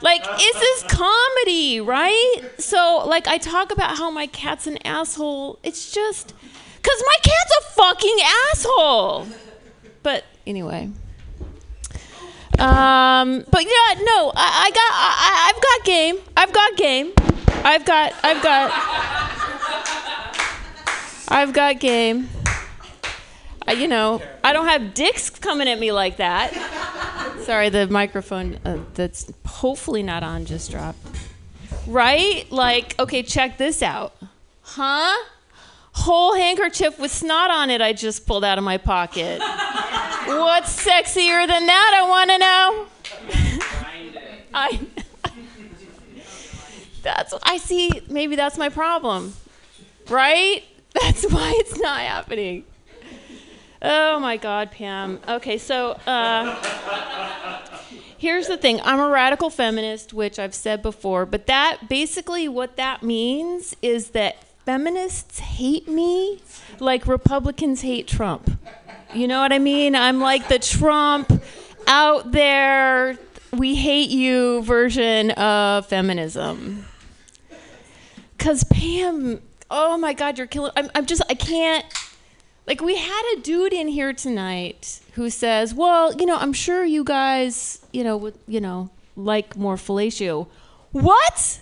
[0.00, 2.42] Like, this is comedy, right?
[2.58, 5.58] So, like, I talk about how my cat's an asshole.
[5.62, 6.32] It's just
[6.76, 8.18] because my cat's a fucking
[8.52, 9.26] asshole.
[10.02, 10.90] But anyway.
[12.58, 16.16] Um, but yeah, no, I, I got, I, I've got game.
[16.36, 17.12] I've got game.
[17.64, 18.72] I've got, I've got,
[21.28, 22.30] I've got game.
[23.68, 26.52] Uh, you know, I don't have dicks coming at me like that.
[27.40, 30.98] Sorry, the microphone uh, that's hopefully not on just dropped.
[31.86, 32.50] Right?
[32.50, 34.16] Like, okay, check this out.
[34.62, 35.16] Huh?
[35.92, 39.40] Whole handkerchief with snot on it I just pulled out of my pocket.
[39.40, 41.92] What's sexier than that?
[41.94, 42.86] I want to know.
[44.54, 44.80] I.
[47.02, 48.02] That's I see.
[48.08, 49.34] Maybe that's my problem,
[50.08, 50.64] right?
[51.00, 52.64] That's why it's not happening.
[53.88, 55.20] Oh my God, Pam.
[55.28, 56.60] Okay, so uh,
[58.18, 62.76] here's the thing I'm a radical feminist, which I've said before, but that basically what
[62.78, 66.40] that means is that feminists hate me
[66.80, 68.50] like Republicans hate Trump.
[69.14, 69.94] You know what I mean?
[69.94, 71.40] I'm like the Trump
[71.86, 73.16] out there,
[73.52, 76.86] we hate you version of feminism.
[78.36, 79.40] Because Pam,
[79.70, 80.72] oh my God, you're killing.
[80.76, 81.86] I'm, I'm just, I can't.
[82.66, 86.84] Like, we had a dude in here tonight who says, well, you know, I'm sure
[86.84, 90.48] you guys, you know, would, you know, like more fellatio.
[90.90, 91.60] What?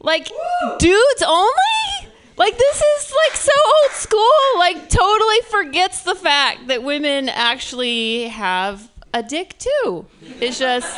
[0.00, 0.30] Like,
[0.78, 2.12] dudes only?
[2.36, 4.58] Like, this is like so old school.
[4.58, 10.06] Like, totally forgets the fact that women actually have a dick too.
[10.40, 10.94] It's just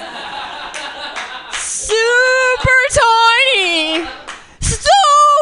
[1.52, 4.06] super tiny.
[4.60, 4.90] So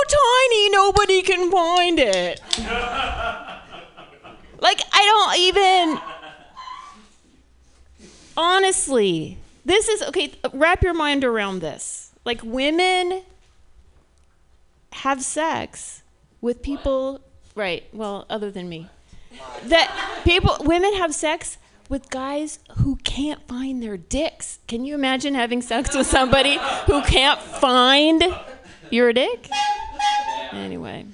[0.09, 2.41] tiny, nobody can find it.
[4.59, 6.01] Like, I don't even.
[8.37, 10.33] Honestly, this is okay.
[10.53, 12.13] Wrap your mind around this.
[12.25, 13.23] Like, women
[14.93, 16.03] have sex
[16.41, 17.21] with people,
[17.55, 17.85] right?
[17.93, 18.89] Well, other than me.
[19.65, 21.59] That people, women have sex
[21.89, 24.59] with guys who can't find their dicks.
[24.67, 28.23] Can you imagine having sex with somebody who can't find
[28.91, 29.49] your dick?
[30.53, 31.07] Anyway.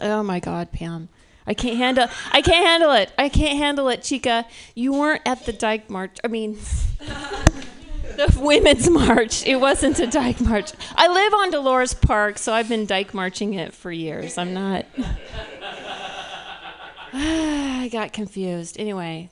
[0.00, 1.08] Oh my God, Pam.
[1.46, 2.08] I can't handle.
[2.32, 3.12] I can't handle it.
[3.16, 4.46] I can't handle it, Chica.
[4.74, 6.18] You weren't at the Dyke March.
[6.24, 6.54] I mean,
[6.98, 9.46] the Women's March.
[9.46, 10.72] It wasn't a Dyke March.
[10.96, 14.38] I live on Dolores Park, so I've been Dyke marching it for years.
[14.38, 14.86] I'm not.
[17.12, 18.76] I got confused.
[18.78, 19.30] Anyway,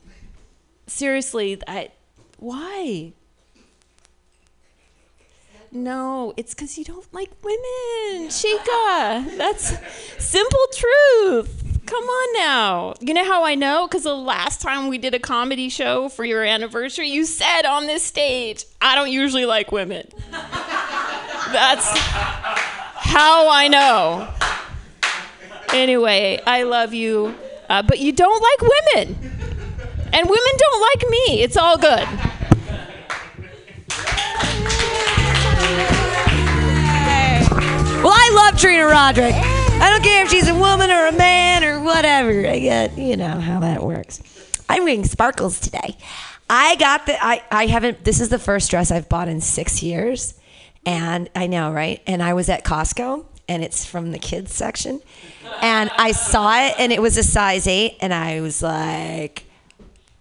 [0.87, 1.91] seriously, I.
[2.39, 3.13] Why?
[5.73, 9.27] No, it's because you don't like women, Chica.
[9.37, 9.77] That's
[10.25, 11.64] simple truth.
[11.87, 12.95] Come on now.
[13.01, 13.87] You know how I know?
[13.87, 17.87] Because the last time we did a comedy show for your anniversary, you said on
[17.87, 20.09] this stage, I don't usually like women.
[20.31, 24.29] That's how I know.
[25.75, 27.35] Anyway, I love you,
[27.69, 29.17] uh, but you don't like women.
[30.13, 31.43] And women don't like me.
[31.43, 32.09] It's all good.
[38.03, 39.54] Well, I love Trina Roderick.
[39.81, 42.49] I don't care if she's a woman or a man or whatever.
[42.49, 44.23] I get, you know how that works.
[44.69, 45.97] I'm wearing sparkles today.
[46.49, 49.83] I got the, I, I haven't, this is the first dress I've bought in six
[49.83, 50.35] years.
[50.87, 52.03] And I know, right?
[52.07, 55.01] And I was at Costco and it's from the kids section.
[55.61, 57.97] And I saw it and it was a size eight.
[58.01, 59.45] And I was like,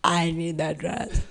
[0.03, 1.21] I need that dress.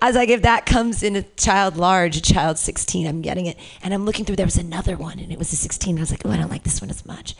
[0.00, 3.44] I was like, if that comes in a child large, a child 16, I'm getting
[3.44, 3.58] it.
[3.82, 5.98] And I'm looking through, there was another one, and it was a 16.
[5.98, 7.36] I was like, oh, I don't like this one as much.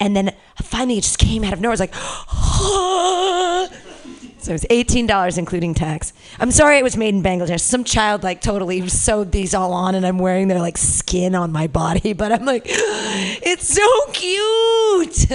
[0.00, 1.70] And then finally, it just came out of nowhere.
[1.70, 1.94] I was like,
[4.38, 6.12] so it was $18, including tax.
[6.40, 7.60] I'm sorry it was made in Bangladesh.
[7.60, 11.52] Some child, like, totally sewed these all on, and I'm wearing their, like, skin on
[11.52, 12.12] my body.
[12.24, 15.30] But I'm like, it's so cute.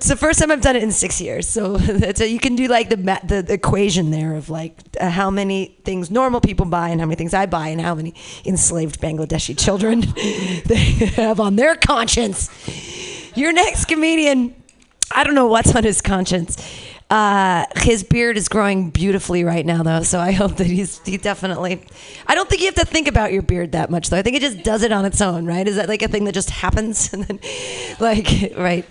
[0.00, 1.76] It's the first time I've done it in six years, so
[2.24, 6.40] you can do like the the equation there of like uh, how many things normal
[6.40, 8.14] people buy and how many things I buy and how many
[8.46, 10.00] enslaved Bangladeshi children
[10.64, 10.76] they
[11.16, 12.48] have on their conscience.
[13.36, 14.54] Your next comedian,
[15.14, 16.56] I don't know what's on his conscience.
[17.10, 21.18] Uh, his beard is growing beautifully right now, though, so I hope that he's he
[21.18, 21.84] definitely.
[22.26, 24.16] I don't think you have to think about your beard that much, though.
[24.16, 25.68] I think it just does it on its own, right?
[25.68, 27.40] Is that like a thing that just happens and then,
[28.00, 28.86] like, right?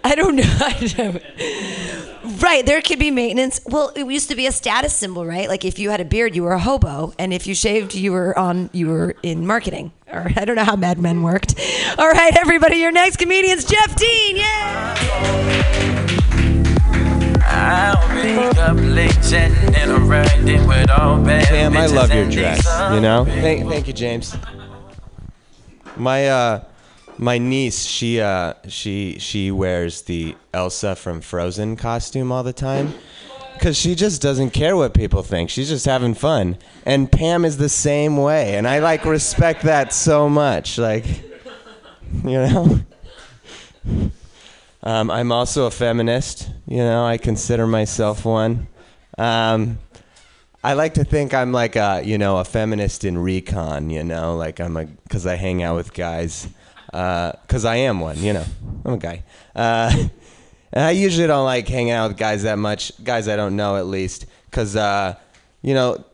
[0.04, 0.42] I don't know.
[0.60, 2.42] I don't.
[2.42, 3.60] Right, there could be maintenance.
[3.66, 5.48] Well, it used to be a status symbol, right?
[5.48, 8.12] Like if you had a beard, you were a hobo, and if you shaved, you
[8.12, 9.92] were on you were in marketing.
[10.10, 11.54] Or I don't know how Mad Men worked.
[11.98, 14.36] All right, everybody, your next comedian's Jeff Dean.
[14.36, 14.96] Yeah.
[17.52, 22.14] I'll wake up late chatting and I'm riding with all bad Pam, I bitches love
[22.14, 22.64] your dress.
[22.94, 23.24] You know.
[23.24, 24.36] Thank, thank you, James.
[25.96, 26.64] My uh,
[27.20, 32.94] my niece, she uh, she she wears the Elsa from Frozen costume all the time.
[33.60, 35.50] Cause she just doesn't care what people think.
[35.50, 36.56] She's just having fun.
[36.86, 40.78] And Pam is the same way, and I like respect that so much.
[40.78, 41.04] Like,
[42.24, 42.80] you know.
[44.82, 46.48] Um, I'm also a feminist.
[46.66, 48.66] You know, I consider myself one.
[49.18, 49.78] Um,
[50.64, 53.90] I like to think I'm like a, you know, a feminist in recon.
[53.90, 56.48] You know, like I'm a because I hang out with guys.
[56.90, 58.18] Because I am one.
[58.18, 58.44] You know,
[58.84, 59.24] I'm a guy.
[59.54, 59.92] Uh,
[60.72, 62.92] and I usually don't like hanging out with guys that much.
[63.02, 64.26] Guys I don't know at least.
[64.50, 65.14] Because uh,
[65.62, 66.04] you know,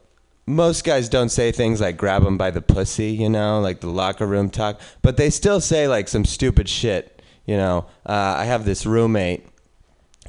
[0.46, 3.90] most guys don't say things like grab them by the pussy, you know, like the
[3.90, 7.86] locker room talk, but they still say like some stupid shit, you know.
[8.04, 9.46] Uh, I have this roommate.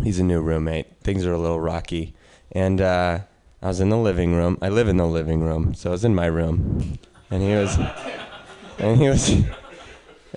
[0.02, 1.02] He's a new roommate.
[1.02, 2.16] Things are a little rocky,
[2.52, 3.20] and uh,
[3.62, 4.58] I was in the living room.
[4.62, 6.98] I live in the living room, so I was in my room,
[7.30, 7.78] and he was,
[8.80, 9.30] and he was,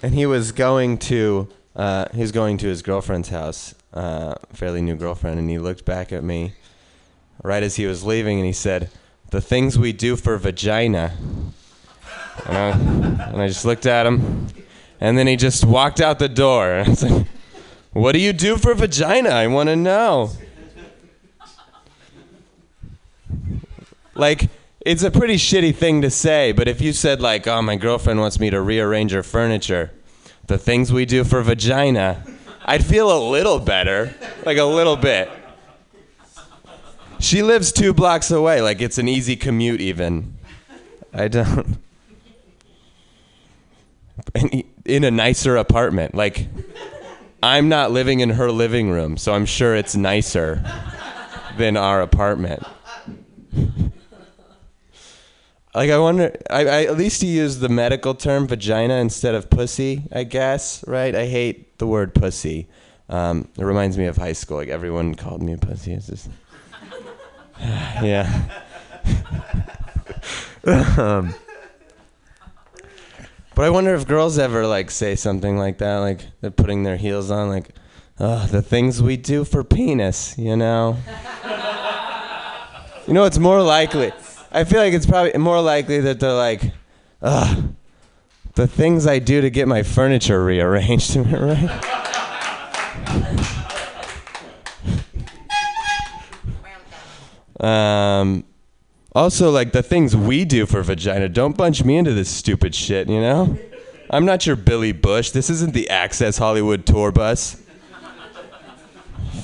[0.02, 4.81] and he was going to, uh, he was going to his girlfriend's house, uh, fairly
[4.81, 6.55] new girlfriend, and he looked back at me,
[7.43, 8.90] right as he was leaving, and he said,
[9.31, 11.14] "The things we do for vagina."
[12.47, 12.70] And I,
[13.28, 14.48] and I just looked at him,
[15.01, 16.72] and then he just walked out the door.
[16.72, 17.27] And I was like,
[17.93, 19.31] "What do you do for vagina?
[19.31, 20.31] I want to know."
[24.14, 24.48] like
[24.81, 28.20] it's a pretty shitty thing to say, but if you said like, "Oh, my girlfriend
[28.20, 29.90] wants me to rearrange her furniture,"
[30.47, 32.24] the things we do for vagina,
[32.65, 35.31] I'd feel a little better, like a little bit.
[37.19, 40.35] She lives two blocks away, like it's an easy commute even.
[41.12, 41.78] I don't.
[44.85, 46.47] In a nicer apartment, like
[47.43, 50.62] I'm not living in her living room, so I'm sure it's nicer
[51.59, 52.62] than our apartment.
[55.75, 59.49] Like I wonder, I, I at least he used the medical term vagina instead of
[59.51, 60.03] pussy.
[60.11, 61.15] I guess, right?
[61.15, 62.67] I hate the word pussy.
[63.09, 64.57] Um, it reminds me of high school.
[64.57, 65.93] Like everyone called me a pussy.
[65.93, 66.29] It's just,
[67.61, 68.49] yeah.
[70.67, 71.35] um,
[73.55, 76.97] but I wonder if girls ever like say something like that, like they're putting their
[76.97, 77.71] heels on, like,
[78.19, 80.97] oh, the things we do for penis, you know.
[83.07, 84.13] You know, it's more likely.
[84.52, 86.72] I feel like it's probably more likely that they're like,
[87.22, 87.72] ugh,
[88.55, 91.85] the things I do to get my furniture rearranged, right?
[97.60, 98.44] um,
[99.12, 103.09] also, like the things we do for vagina, don't bunch me into this stupid shit,
[103.09, 103.56] you know?
[104.10, 105.31] I'm not your Billy Bush.
[105.31, 107.62] This isn't the Access Hollywood tour bus.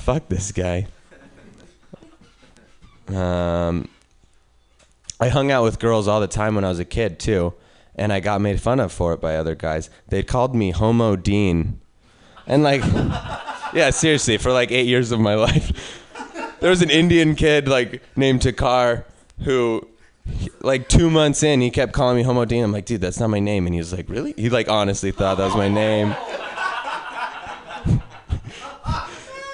[0.02, 0.88] Fuck this guy.
[3.08, 3.88] Um,
[5.18, 7.54] I hung out with girls all the time when I was a kid too,
[7.94, 9.88] and I got made fun of for it by other guys.
[10.08, 11.80] They called me Homo Dean,
[12.46, 12.82] and like,
[13.74, 16.02] yeah, seriously, for like eight years of my life,
[16.60, 19.04] there was an Indian kid like named Takar
[19.44, 19.88] who.
[20.60, 22.64] Like two months in, he kept calling me Homo Dean.
[22.64, 23.64] I'm like, dude, that's not my name.
[23.64, 24.34] And he was like, really?
[24.36, 26.08] He like honestly thought that was my name.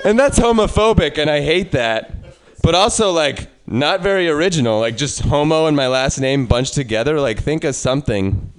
[0.05, 2.15] and that's homophobic, and I hate that.
[2.63, 4.81] But also, like, not very original.
[4.81, 7.21] Like, just homo and my last name bunched together.
[7.21, 8.53] Like, think of something.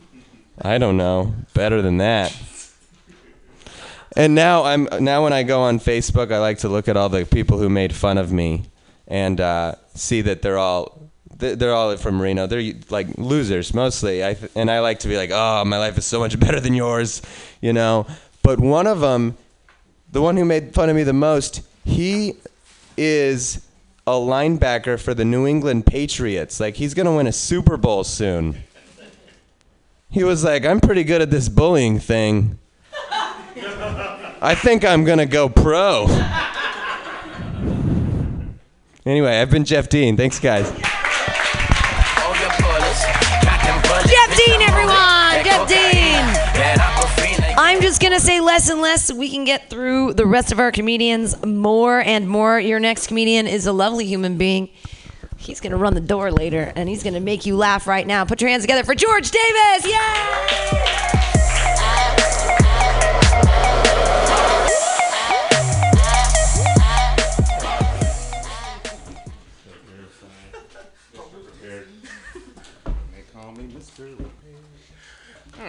[0.62, 1.34] I don't know.
[1.54, 2.36] Better than that.
[4.16, 7.10] And now I'm now when I go on Facebook, I like to look at all
[7.10, 8.66] the people who made fun of me,
[9.08, 12.46] and uh, see that they're all they're all from Reno.
[12.46, 14.24] They're like losers mostly.
[14.24, 16.76] I and I like to be like, oh, my life is so much better than
[16.76, 17.24] yours,
[17.60, 18.06] you know.
[18.44, 19.36] But one of them,
[20.12, 22.36] the one who made fun of me the most, he
[22.96, 23.66] is
[24.06, 26.60] a linebacker for the New England Patriots.
[26.60, 28.58] Like he's gonna win a Super Bowl soon.
[30.10, 32.60] He was like, I'm pretty good at this bullying thing.
[34.42, 36.06] I think I'm gonna go pro.
[39.06, 40.16] Anyway, I've been Jeff Dean.
[40.16, 40.72] Thanks, guys.
[47.84, 51.46] Just gonna say less and less we can get through the rest of our comedians
[51.46, 52.58] more and more.
[52.58, 54.70] Your next comedian is a lovely human being.
[55.36, 58.24] He's gonna run the door later and he's gonna make you laugh right now.
[58.24, 59.86] Put your hands together for George Davis!
[59.86, 61.43] Yay!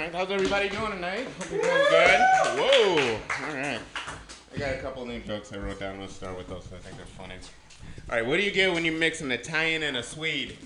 [0.05, 1.27] Right, how's everybody doing tonight?
[1.39, 2.21] Hope you're doing good.
[2.59, 3.21] Whoa!
[3.47, 3.81] All right.
[4.55, 5.99] I got a couple new jokes I wrote down.
[5.99, 6.67] Let's start with those.
[6.75, 7.35] I think they're funny.
[8.11, 10.59] All right, what do you get when you mix an Italian and a Swede?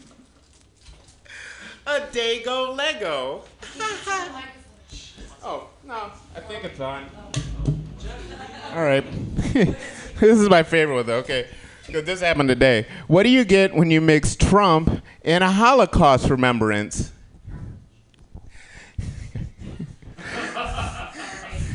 [1.87, 3.43] A Dago Lego.
[5.45, 7.07] oh no, I think it's on.
[8.75, 9.05] All right.
[9.55, 11.19] this is my favorite one, though.
[11.19, 11.47] Okay.
[11.89, 12.87] This happened today.
[13.07, 17.13] What do you get when you mix Trump and a Holocaust remembrance?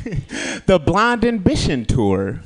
[0.65, 2.41] the Blonde Ambition Tour.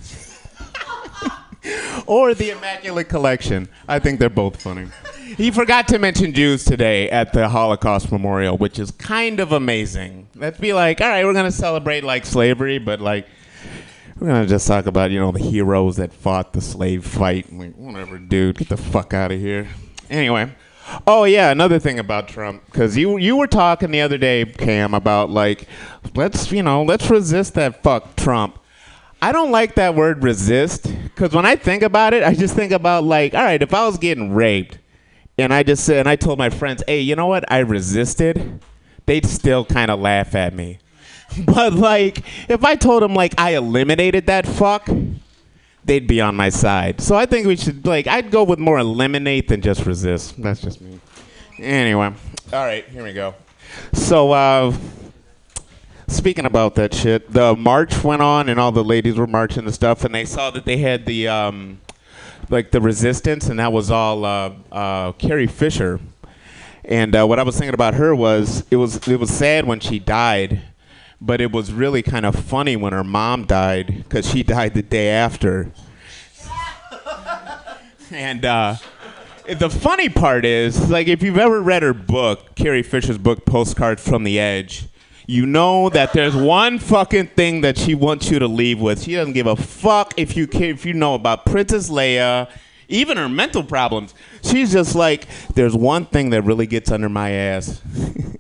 [2.06, 3.68] or the Immaculate Collection.
[3.88, 4.88] I think they're both funny.
[5.36, 10.30] He forgot to mention Jews today at the Holocaust Memorial, which is kind of amazing.
[10.36, 13.28] Let's be like, all right, we're to celebrate like slavery, but like,
[14.20, 17.52] we're to just talk about, you know, the heroes that fought the slave fight.
[17.52, 19.68] Like, whatever, dude, get the fuck out of here.
[20.10, 20.52] Anyway.
[21.06, 24.94] Oh yeah, another thing about Trump, because you you were talking the other day, Cam,
[24.94, 25.68] about like,
[26.16, 28.60] let's you know, let's resist that fuck Trump.
[29.22, 32.72] I don't like that word resist, because when I think about it, I just think
[32.72, 34.78] about like, all right, if I was getting raped,
[35.38, 37.52] and I just said, and I told my friends, hey, you know what?
[37.52, 38.62] I resisted.
[39.06, 40.80] They'd still kind of laugh at me.
[41.46, 44.88] But like, if I told them like I eliminated that fuck,
[45.88, 47.02] they'd be on my side.
[47.02, 50.42] So I think we should like, I'd go with more eliminate than just resist.
[50.42, 51.00] That's just me.
[51.60, 52.14] Anyway,
[52.54, 53.34] all right, here we go.
[53.94, 54.74] So, uh,
[56.08, 59.74] speaking about that shit, the march went on and all the ladies were marching and
[59.74, 61.80] stuff, and they saw that they had the um,
[62.50, 66.00] like the resistance, and that was all uh, uh, Carrie Fisher.
[66.86, 69.80] And uh, what I was thinking about her was it was it was sad when
[69.80, 70.62] she died,
[71.20, 74.84] but it was really kind of funny when her mom died because she died the
[74.84, 75.72] day after.
[78.12, 78.76] and uh,
[79.48, 84.06] the funny part is, like, if you've ever read her book, Carrie Fisher's book, Postcards
[84.08, 84.88] from the Edge,
[85.26, 89.04] you know that there's one fucking thing that she wants you to leave with.
[89.04, 92.50] She doesn't give a fuck if you ca- if you know about Princess Leia,
[92.88, 94.14] even her mental problems.
[94.42, 97.82] She's just like, there's one thing that really gets under my ass.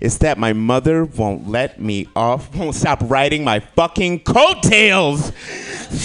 [0.00, 5.32] It's that my mother won't let me off, won't stop riding my fucking coattails.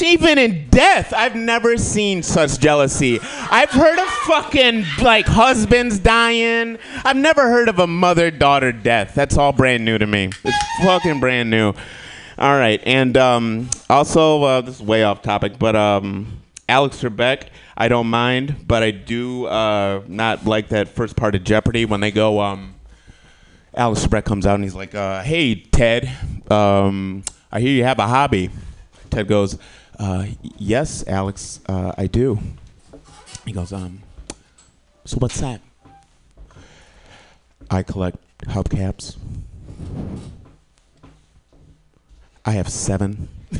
[0.02, 3.20] Even in death, I've never seen such jealousy.
[3.22, 6.78] I've heard of fucking like husbands dying.
[7.04, 9.14] I've never heard of a mother daughter death.
[9.16, 10.32] That's all brand new to me.
[10.44, 11.74] It's fucking brand new.
[12.38, 17.48] All right, and um, also uh, this is way off topic, but um, Alex Trebek,
[17.78, 22.02] I don't mind, but I do uh, not like that first part of Jeopardy when
[22.02, 22.42] they go.
[22.42, 22.75] Um,
[23.76, 26.10] Alex Trebek comes out and he's like, uh, "Hey, Ted,
[26.50, 28.50] um, I hear you have a hobby."
[29.10, 29.58] Ted goes,
[30.00, 30.26] uh,
[30.58, 32.40] "Yes, Alex, uh, I do."
[33.46, 34.02] He goes, "Um,
[35.04, 35.62] so what's that?"
[37.70, 39.18] I collect hubcaps.
[42.46, 43.28] I have seven.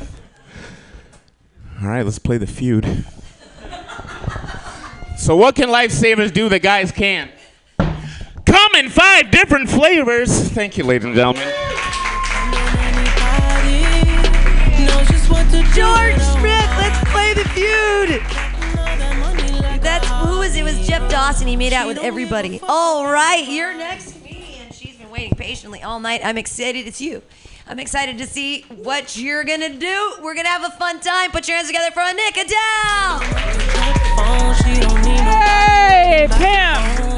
[1.82, 2.84] All right, let's play the feud.
[5.18, 7.30] so, what can lifesavers do that guys can't?
[8.46, 10.48] Come in five different flavors.
[10.48, 11.52] Thank you, ladies and gentlemen.
[15.76, 18.22] George Schmidt, let's play the feud.
[19.82, 20.62] That's who was it?
[20.62, 21.46] Was Jeff Dawson?
[21.46, 22.60] He made out with everybody.
[22.66, 24.72] All right, your next comedian.
[24.72, 26.22] She's been waiting patiently all night.
[26.24, 26.86] I'm excited.
[26.86, 27.20] It's you.
[27.66, 30.14] I'm excited to see what you're gonna do.
[30.22, 31.30] We're gonna have a fun time.
[31.30, 33.20] Put your hands together for Nick Adele.
[35.26, 37.15] Hey, Pam.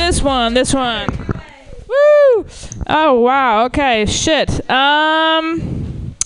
[0.00, 0.54] This one.
[0.54, 1.08] This one.
[1.86, 2.46] Woo!
[2.88, 3.66] Oh wow.
[3.66, 4.06] Okay.
[4.06, 4.68] Shit.
[4.70, 6.16] Um.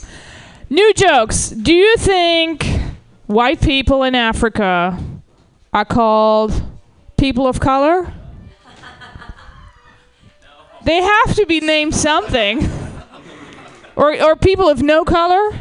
[0.71, 1.51] New jokes.
[1.51, 2.67] Do you think
[3.27, 4.99] white people in Africa
[5.73, 6.63] are called
[7.17, 8.15] people of color?
[10.85, 12.69] They have to be named something.
[13.97, 15.59] Or, or people of no color?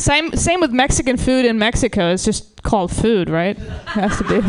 [0.00, 2.10] Same, same with Mexican food in Mexico.
[2.10, 3.58] It's just called food, right?
[3.58, 4.40] has to be.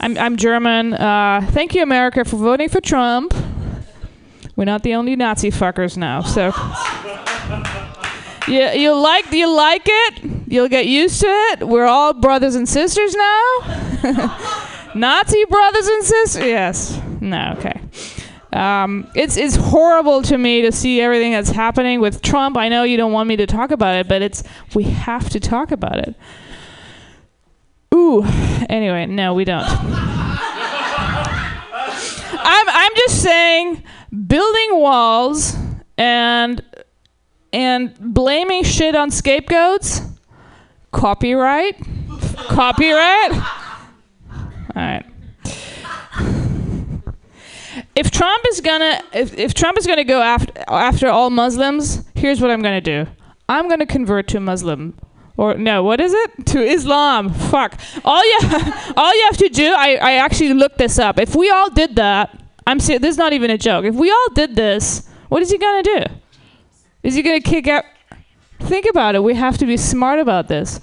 [0.00, 0.94] I'm, I'm German.
[0.94, 3.32] Uh, thank you, America, for voting for Trump.
[4.56, 6.52] We're not the only Nazi fuckers now, so.
[8.48, 10.24] You, you like you like it?
[10.48, 11.68] You'll get used to it.
[11.68, 14.36] We're all brothers and sisters now.
[14.96, 16.44] Nazi brothers and sisters?
[16.44, 17.00] Yes.
[17.20, 17.54] No.
[17.58, 17.80] Okay.
[18.52, 22.56] Um, it's it's horrible to me to see everything that's happening with Trump.
[22.56, 24.42] I know you don't want me to talk about it, but it's
[24.74, 26.14] we have to talk about it.
[27.94, 28.24] Ooh.
[28.68, 29.64] Anyway, no, we don't.
[32.42, 33.82] I'm I'm just saying
[34.26, 35.56] building walls
[35.96, 36.62] and
[37.52, 40.02] and blaming shit on scapegoats.
[40.92, 41.76] Copyright.
[42.48, 43.32] Copyright.
[43.32, 43.42] All
[44.74, 45.09] right.
[47.94, 52.40] If Trump is gonna if, if Trump is gonna go after after all Muslims, here's
[52.40, 53.06] what I'm gonna do.
[53.48, 54.96] I'm gonna convert to Muslim.
[55.36, 56.30] Or no, what is it?
[56.46, 57.32] To Islam.
[57.32, 57.78] Fuck.
[58.04, 58.38] All you
[58.96, 61.18] all you have to do, I, I actually looked this up.
[61.18, 63.84] If we all did that, I'm serious, this is not even a joke.
[63.84, 66.04] If we all did this, what is he gonna do?
[67.02, 67.84] Is he gonna kick out
[68.60, 69.22] Think about it.
[69.22, 70.80] We have to be smart about this.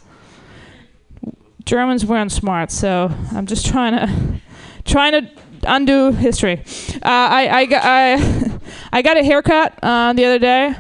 [1.64, 4.42] Germans weren't smart, so I'm just trying to
[4.86, 5.30] trying to
[5.64, 6.64] undo history.
[6.96, 8.60] Uh, I I got I,
[8.92, 10.76] I got a haircut uh, the other day,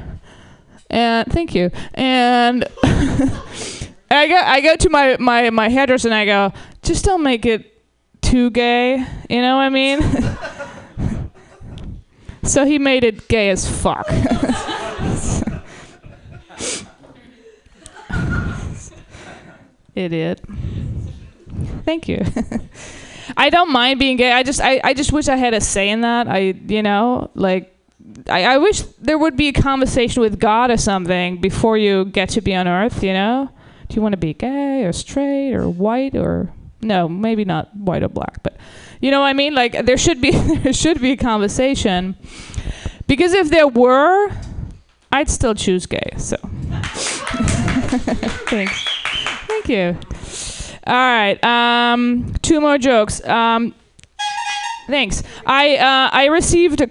[0.89, 1.71] and thank you.
[1.93, 2.65] And
[4.11, 7.45] I go I go to my my my hairdresser and I go, just don't make
[7.45, 7.73] it
[8.21, 9.05] too gay.
[9.29, 10.01] You know what I mean?
[12.43, 14.07] so he made it gay as fuck.
[19.95, 20.41] Idiot.
[21.83, 22.23] Thank you.
[23.35, 24.31] I don't mind being gay.
[24.31, 26.27] I just I, I just wish I had a say in that.
[26.27, 27.73] I you know, like
[28.29, 32.29] I, I wish there would be a conversation with God or something before you get
[32.29, 33.49] to be on earth, you know?
[33.89, 36.51] Do you want to be gay or straight or white or
[36.81, 38.57] no, maybe not white or black, but
[39.01, 39.55] you know what I mean?
[39.55, 42.15] Like there should be there should be a conversation.
[43.07, 44.29] Because if there were,
[45.11, 46.11] I'd still choose gay.
[46.17, 46.37] So
[48.47, 48.85] Thanks.
[49.47, 49.97] Thank you.
[50.87, 51.43] All right.
[51.43, 53.23] Um, two more jokes.
[53.25, 53.75] Um,
[54.87, 55.21] thanks.
[55.45, 56.81] I uh, I received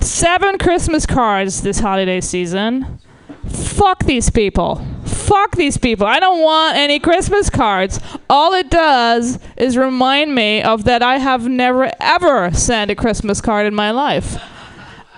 [0.00, 2.98] seven Christmas cards this holiday season.
[3.46, 4.76] Fuck these people.
[5.04, 6.06] Fuck these people.
[6.06, 8.00] I don't want any Christmas cards.
[8.30, 13.42] All it does is remind me of that I have never ever sent a Christmas
[13.42, 14.36] card in my life.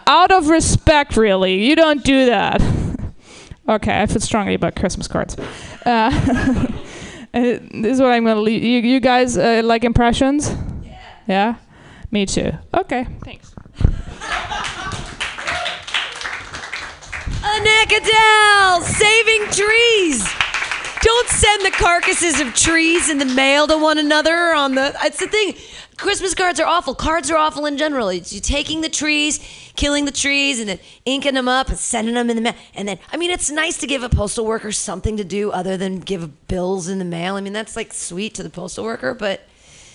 [0.08, 1.64] Out of respect, really.
[1.64, 2.60] You don't do that.
[3.68, 5.36] okay, I feel strongly about Christmas cards.
[5.86, 6.66] Uh,
[7.34, 8.62] this is what I'm going to leave.
[8.62, 10.54] You, you guys uh, like impressions?
[10.82, 11.00] Yeah.
[11.26, 11.54] Yeah?
[12.10, 12.52] Me too.
[12.72, 13.54] Okay, thanks.
[17.42, 20.24] Annette Adele, saving trees.
[21.02, 24.96] Don't send the carcasses of trees in the mail to one another on the.
[25.02, 25.54] It's the thing.
[25.96, 26.94] Christmas cards are awful.
[26.94, 28.12] Cards are awful in general.
[28.12, 29.38] You taking the trees,
[29.76, 32.54] killing the trees, and then inking them up and sending them in the mail.
[32.74, 35.76] And then, I mean, it's nice to give a postal worker something to do other
[35.76, 37.36] than give bills in the mail.
[37.36, 39.42] I mean, that's like sweet to the postal worker, but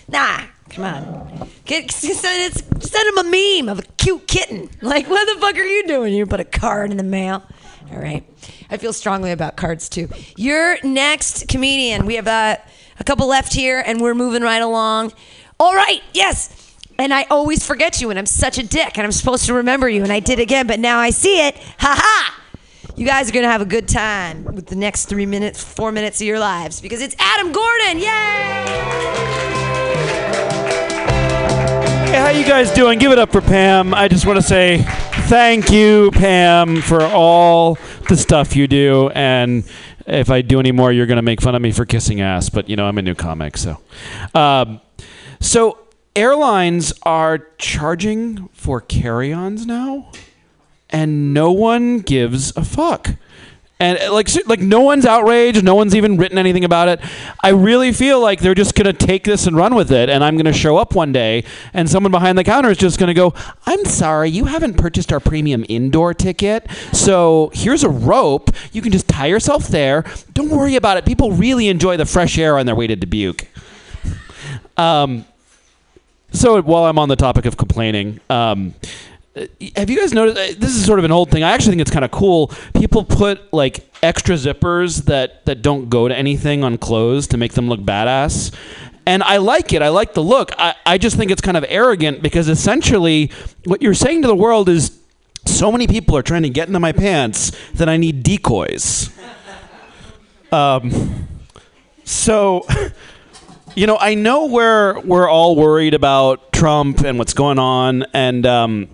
[0.07, 1.49] nah, come on.
[1.65, 2.53] Get, send,
[2.83, 4.69] send a meme of a cute kitten.
[4.81, 6.13] Like, what the fuck are you doing?
[6.13, 7.43] You put a card in the mail.
[7.91, 8.23] All right.
[8.69, 10.09] I feel strongly about cards too.
[10.37, 12.05] Your next comedian.
[12.05, 12.57] We have uh,
[12.99, 15.13] a couple left here, and we're moving right along.
[15.61, 16.01] All right.
[16.13, 16.55] Yes.
[16.97, 19.89] And I always forget you, and I'm such a dick, and I'm supposed to remember
[19.89, 21.57] you, and I did again, but now I see it.
[21.79, 22.41] Ha ha!
[22.95, 26.21] You guys are gonna have a good time with the next three minutes, four minutes
[26.21, 27.97] of your lives because it's Adam Gordon.
[32.07, 32.97] Hey, how you guys doing?
[32.97, 33.93] Give it up for Pam.
[33.93, 34.83] I just want to say
[35.27, 37.77] thank you, Pam, for all
[38.07, 39.09] the stuff you do.
[39.13, 39.63] And
[40.07, 42.49] if I do any more, you're to make fun of me for kissing ass.
[42.49, 43.77] But you know, I'm a new comic, so.
[44.33, 44.79] Um,
[45.39, 45.77] so
[46.15, 50.11] airlines are charging for carry-ons now,
[50.89, 53.11] and no one gives a fuck.
[53.81, 55.63] And uh, like, like no one's outraged.
[55.63, 56.99] No one's even written anything about it.
[57.41, 60.09] I really feel like they're just gonna take this and run with it.
[60.09, 63.13] And I'm gonna show up one day, and someone behind the counter is just gonna
[63.13, 63.33] go,
[63.65, 66.67] "I'm sorry, you haven't purchased our premium indoor ticket.
[66.91, 68.51] So here's a rope.
[68.73, 70.03] You can just tie yourself there.
[70.33, 71.05] Don't worry about it.
[71.05, 73.47] People really enjoy the fresh air on their way to Dubuque."
[74.75, 75.23] Um,
[76.31, 78.73] so while I'm on the topic of complaining, um,
[79.75, 80.37] have you guys noticed?
[80.37, 81.43] uh, This is sort of an old thing.
[81.43, 82.51] I actually think it's kind of cool.
[82.75, 87.53] People put like extra zippers that that don't go to anything on clothes to make
[87.53, 88.53] them look badass.
[89.05, 89.81] And I like it.
[89.81, 90.51] I like the look.
[90.59, 93.31] I, I just think it's kind of arrogant because essentially
[93.65, 94.97] what you're saying to the world is
[95.45, 99.09] so many people are trying to get into my pants that I need decoys.
[100.51, 101.27] Um,
[102.03, 102.65] so
[103.75, 108.45] you know, I know we're we're all worried about Trump and what's going on, and
[108.45, 108.89] um,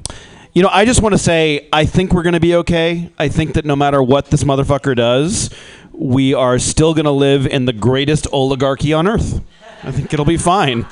[0.53, 3.11] you know, I just want to say I think we're going to be okay.
[3.17, 5.49] I think that no matter what this motherfucker does,
[5.91, 9.41] we are still going to live in the greatest oligarchy on earth.
[9.83, 10.85] I think it'll be fine.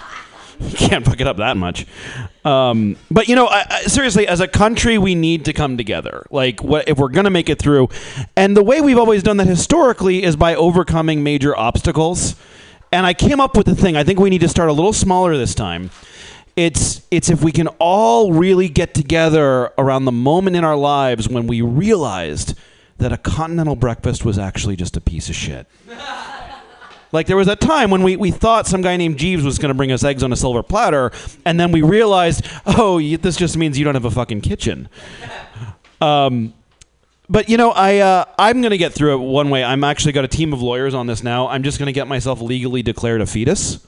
[0.76, 1.86] Can't fuck it up that much.
[2.46, 6.26] Um, but you know, I, I, seriously, as a country, we need to come together.
[6.30, 7.90] Like, what if we're gonna make it through?
[8.36, 12.36] And the way we've always done that historically is by overcoming major obstacles.
[12.94, 13.98] And I came up with the thing.
[13.98, 15.90] I think we need to start a little smaller this time.
[16.56, 21.28] It's it's if we can all really get together around the moment in our lives
[21.28, 22.56] when we realized
[23.00, 25.68] that a continental breakfast was actually just a piece of shit.
[27.12, 29.70] Like there was a time when we, we thought some guy named Jeeves was going
[29.70, 31.12] to bring us eggs on a silver platter,
[31.46, 34.90] and then we realized, oh, you, this just means you don't have a fucking kitchen.
[36.02, 36.54] Um,
[37.30, 39.64] but you know, I uh, I'm going to get through it one way.
[39.64, 41.48] I'm actually got a team of lawyers on this now.
[41.48, 43.86] I'm just going to get myself legally declared a fetus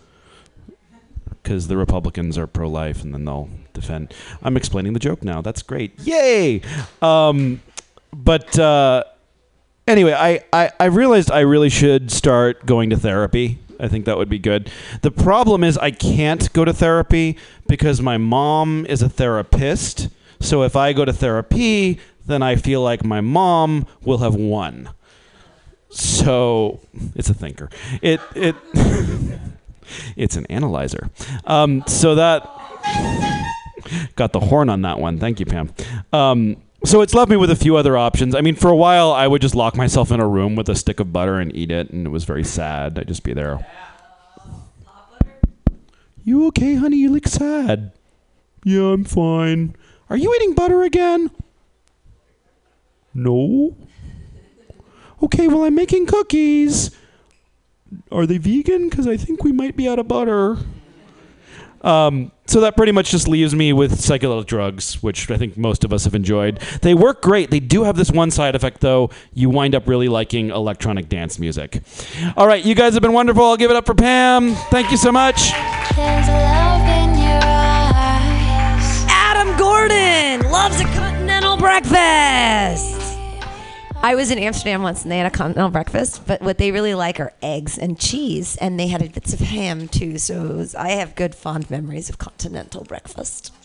[1.44, 4.14] because the Republicans are pro-life, and then they'll defend.
[4.42, 5.42] I'm explaining the joke now.
[5.42, 6.00] That's great.
[6.00, 6.62] Yay!
[7.02, 7.62] Um,
[8.14, 8.58] but.
[8.58, 9.04] Uh,
[9.88, 13.60] anyway, I, I, I realized I really should start going to therapy.
[13.80, 14.72] I think that would be good.
[15.02, 17.38] The problem is I can't go to therapy
[17.68, 20.08] because my mom is a therapist.
[20.40, 24.90] So if I go to therapy, then I feel like my mom will have won.
[25.90, 26.80] So
[27.16, 27.70] it's a thinker.
[28.02, 28.56] It it
[30.16, 31.10] it's an analyzer.
[31.46, 32.44] Um, so that
[34.16, 35.20] got the horn on that one.
[35.20, 35.74] Thank you, Pam.
[36.12, 38.36] Um, so it's left me with a few other options.
[38.36, 40.76] I mean, for a while, I would just lock myself in a room with a
[40.76, 43.00] stick of butter and eat it, and it was very sad.
[43.00, 43.66] I'd just be there.
[46.24, 46.98] You okay, honey?
[46.98, 47.92] You look sad.
[48.64, 49.76] Yeah, I'm fine.
[50.10, 51.32] Are you eating butter again?
[53.16, 53.76] No.
[55.24, 56.92] Okay, well, I'm making cookies.
[58.12, 58.90] are they vegan?
[58.90, 60.58] Because I think we might be out of butter.
[61.82, 65.84] Um, so that pretty much just leaves me with psychedelic drugs, which I think most
[65.84, 66.60] of us have enjoyed.
[66.82, 67.52] They work great.
[67.52, 69.12] They do have this one side effect, though.
[69.34, 71.84] You wind up really liking electronic dance music.
[72.36, 73.44] All right, you guys have been wonderful.
[73.44, 74.56] I'll give it up for Pam.
[74.72, 75.52] Thank you so much.
[79.08, 82.95] Adam Gordon loves a continental breakfast.
[84.06, 86.94] I was in Amsterdam once and they had a continental breakfast, but what they really
[86.94, 90.20] like are eggs and cheese, and they had bits of ham too.
[90.20, 93.52] So was, I have good fond memories of continental breakfast.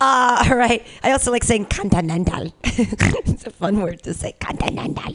[0.00, 0.84] Uh, all right.
[1.04, 2.52] I also like saying continental.
[2.64, 4.32] it's a fun word to say.
[4.40, 5.14] Continental.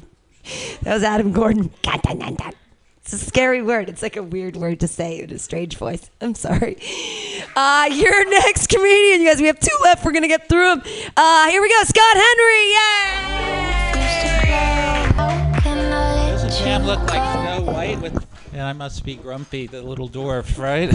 [0.84, 1.72] That was Adam Gordon.
[1.84, 2.54] Continental.
[3.02, 3.90] It's a scary word.
[3.90, 6.10] It's like a weird word to say in a strange voice.
[6.22, 6.78] I'm sorry.
[7.56, 9.42] Uh, your next comedian, you guys.
[9.42, 10.06] We have two left.
[10.06, 10.84] We're gonna get through them.
[11.18, 11.84] Uh, here we go.
[11.84, 12.74] Scott Henry.
[12.74, 13.27] Doesn't
[16.68, 18.02] Pam look like Snow White?
[18.02, 20.94] With, and I must be Grumpy, the little dwarf, right?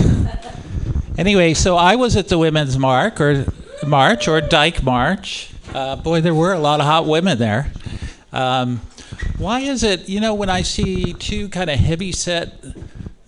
[1.18, 3.46] anyway, so I was at the Women's March or
[3.86, 5.50] March or Dyke March.
[5.72, 7.72] Uh, boy, there were a lot of hot women there.
[8.34, 8.82] Um,
[9.38, 12.52] why is it, you know, when I see two kind of heavy set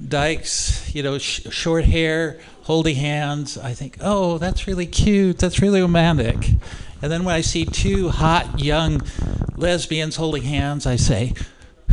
[0.06, 5.38] dykes, you know, sh- short hair, holding hands, I think, oh, that's really cute.
[5.38, 6.50] That's really romantic.
[7.00, 9.00] And then when I see two hot young
[9.56, 11.32] lesbians holding hands, I say,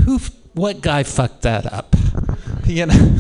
[0.04, 0.20] who,
[0.54, 1.96] what guy fucked that up?
[2.64, 3.18] You know,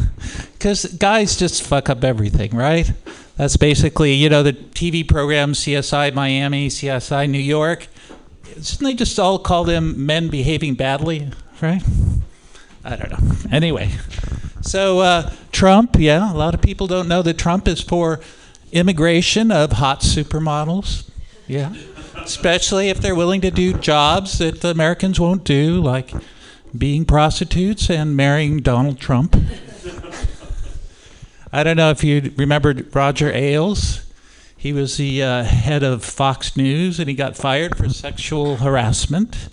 [0.53, 2.89] because guys just fuck up everything, right?
[3.35, 7.87] That's basically, you know, the TV programs CSI Miami, CSI New York.
[8.61, 11.31] Shouldn't they just all call them men behaving badly,
[11.61, 11.81] right?
[12.85, 13.35] I don't know.
[13.51, 13.91] Anyway,
[14.61, 18.19] so uh, Trump, yeah, a lot of people don't know that Trump is for
[18.71, 21.09] immigration of hot supermodels.
[21.47, 21.73] Yeah,
[22.17, 26.13] especially if they're willing to do jobs that the Americans won't do, like
[26.77, 29.35] being prostitutes and marrying Donald Trump.
[31.53, 34.05] I don't know if you remember Roger Ailes.
[34.55, 39.49] He was the uh, head of Fox News, and he got fired for sexual harassment.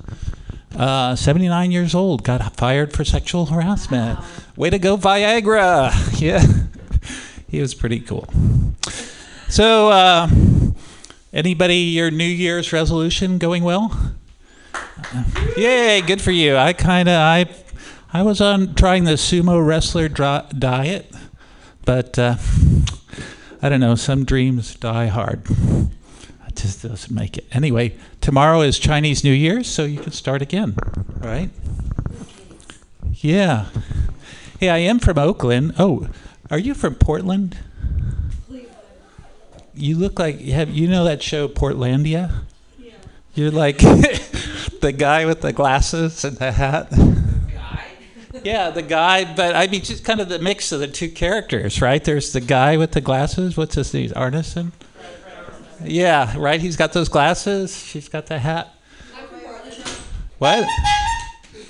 [0.76, 4.18] Uh, 79 years old, got fired for sexual harassment.
[4.54, 5.92] Way to go, Viagra!
[6.20, 6.44] Yeah,
[7.48, 8.28] he was pretty cool.
[9.48, 10.28] So, uh,
[11.32, 14.14] anybody your New Year's resolution going well?
[15.56, 16.56] Yay, good for you.
[16.56, 17.46] I kind of I
[18.12, 21.14] I was on trying the sumo wrestler diet,
[21.84, 22.36] but uh,
[23.60, 23.94] I don't know.
[23.94, 25.42] Some dreams die hard.
[26.46, 27.46] It just doesn't make it.
[27.52, 30.76] Anyway, tomorrow is Chinese New Year, so you can start again,
[31.18, 31.50] right?
[33.16, 33.66] Yeah.
[34.58, 35.74] Hey, I am from Oakland.
[35.78, 36.08] Oh,
[36.50, 37.58] are you from Portland?
[39.74, 40.70] You look like you have.
[40.70, 42.42] You know that show Portlandia?
[42.78, 42.94] Yeah.
[43.34, 43.80] You're like
[44.80, 46.92] the guy with the glasses and the hat.
[48.44, 51.80] Yeah, the guy, but I mean, just kind of the mix of the two characters,
[51.80, 52.02] right?
[52.04, 53.56] There's the guy with the glasses.
[53.56, 54.10] What's his name?
[54.10, 54.70] Armisen?
[55.82, 56.60] Yeah, right.
[56.60, 57.76] He's got those glasses.
[57.76, 58.74] She's got the hat.
[60.38, 60.68] What?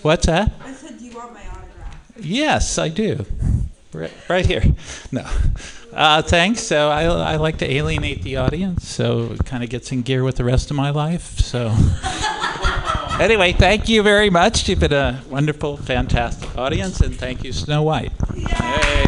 [0.03, 0.53] What's that?
[0.63, 2.01] I said, do you want my autograph?
[2.19, 3.25] Yes, I do.
[3.93, 4.63] Right, right here.
[5.11, 5.27] No.
[5.93, 6.63] Uh, thanks.
[6.63, 10.23] So I, I like to alienate the audience, so it kind of gets in gear
[10.23, 11.39] with the rest of my life.
[11.39, 11.69] So
[13.21, 14.69] anyway, thank you very much.
[14.69, 18.13] You've been a wonderful, fantastic audience, and thank you, Snow White.
[18.35, 19.05] Hey.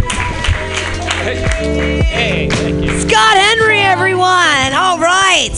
[2.03, 2.99] Hey, thank you.
[3.01, 4.73] Scott Henry, everyone.
[4.73, 5.55] All right.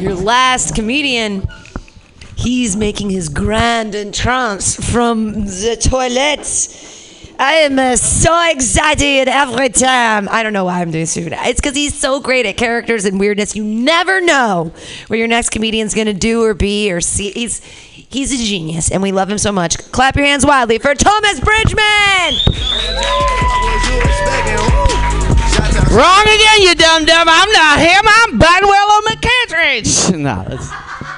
[0.00, 1.46] Your last comedian.
[2.36, 6.97] He's making his grand entrance from the toilets.
[7.40, 10.28] I am uh, so excited every time.
[10.28, 11.34] I don't know why I'm doing stupid.
[11.36, 13.54] It's because he's so great at characters and weirdness.
[13.54, 14.72] You never know
[15.06, 17.30] what your next comedian's gonna do or be or see.
[17.30, 19.78] He's he's a genius, and we love him so much.
[19.92, 22.34] Clap your hands wildly for Thomas Bridgman.
[25.94, 27.28] Wrong again, you dumb dumb.
[27.30, 28.02] I'm not him.
[28.04, 30.18] I'm Bunwillow McKentridge.
[30.18, 30.70] no, that's,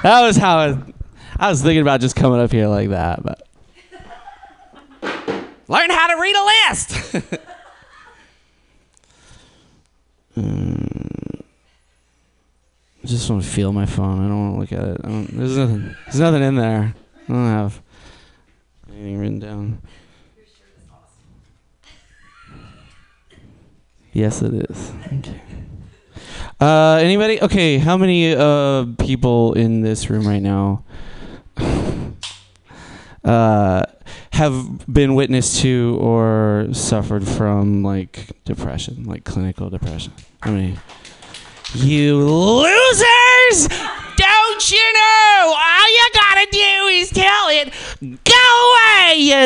[0.03, 0.79] that was how I,
[1.39, 3.47] I was thinking about just coming up here like that, but
[5.71, 7.41] learn how to read a list.
[10.37, 11.43] Mm,
[13.03, 14.25] I just want to feel my phone.
[14.25, 15.03] I don't want to look at it.
[15.37, 15.95] There's nothing.
[16.05, 16.95] There's nothing in there.
[17.29, 17.83] I don't have
[18.89, 19.83] anything written down.
[24.13, 24.93] Yes, it is.
[25.07, 25.41] Okay.
[26.61, 27.43] Uh, anybody?
[27.43, 30.85] Okay, how many uh people in this room right now
[33.25, 33.83] uh
[34.41, 40.15] have been witness to or suffered from like depression, like clinical depression?
[40.41, 40.79] How many?
[41.75, 43.69] You losers!
[44.17, 47.71] Don't you know all you gotta do is tell it,
[48.25, 49.41] go away, you,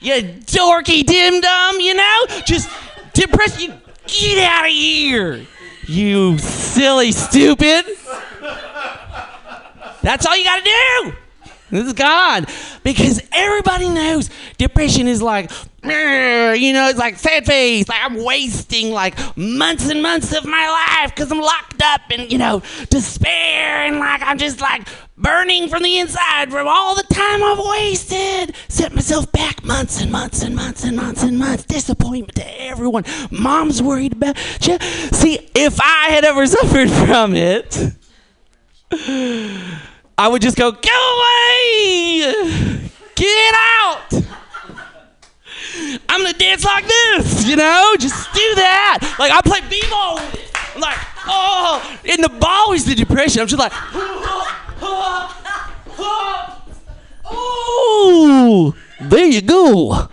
[0.00, 2.26] you dorky dim dum, you know?
[2.46, 2.70] Just
[3.12, 3.74] depress you,
[4.06, 5.46] get out of here,
[5.86, 7.84] you silly stupid.
[10.00, 11.12] That's all you gotta do.
[11.72, 12.50] This is God.
[12.84, 14.28] because everybody knows
[14.58, 15.50] depression is like,
[15.82, 17.88] you know, it's like sad face.
[17.88, 22.30] Like I'm wasting like months and months of my life because I'm locked up and
[22.30, 24.86] you know despair and like I'm just like
[25.16, 28.54] burning from the inside from all the time I've wasted.
[28.68, 31.64] Set myself back months and months and months and months and months.
[31.64, 33.04] Disappointment to everyone.
[33.30, 34.36] Mom's worried about
[34.66, 34.78] you.
[34.78, 37.92] See, if I had ever suffered from it.
[40.22, 40.78] I would just go, go
[41.18, 42.90] away!
[43.16, 44.12] Get out!
[46.08, 47.96] I'm gonna dance like this, you know?
[47.98, 49.16] Just do that.
[49.18, 50.48] Like I play b-ball with it.
[50.76, 50.96] I'm like,
[51.26, 53.40] oh, and the ball is the depression.
[53.40, 53.72] I'm just like,
[57.24, 60.06] oh, there you go.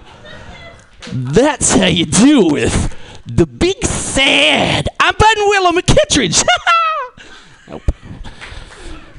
[1.12, 2.96] That's how you deal with
[3.28, 4.88] the big sad.
[5.00, 6.44] I'm Button Willow McKittridge.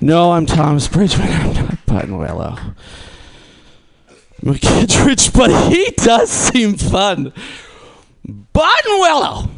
[0.02, 1.28] No, I'm Thomas Bridgman.
[1.28, 2.56] I'm not Button Willow.
[4.42, 7.34] McKittridge, but he does seem fun.
[8.24, 9.50] Button Willow.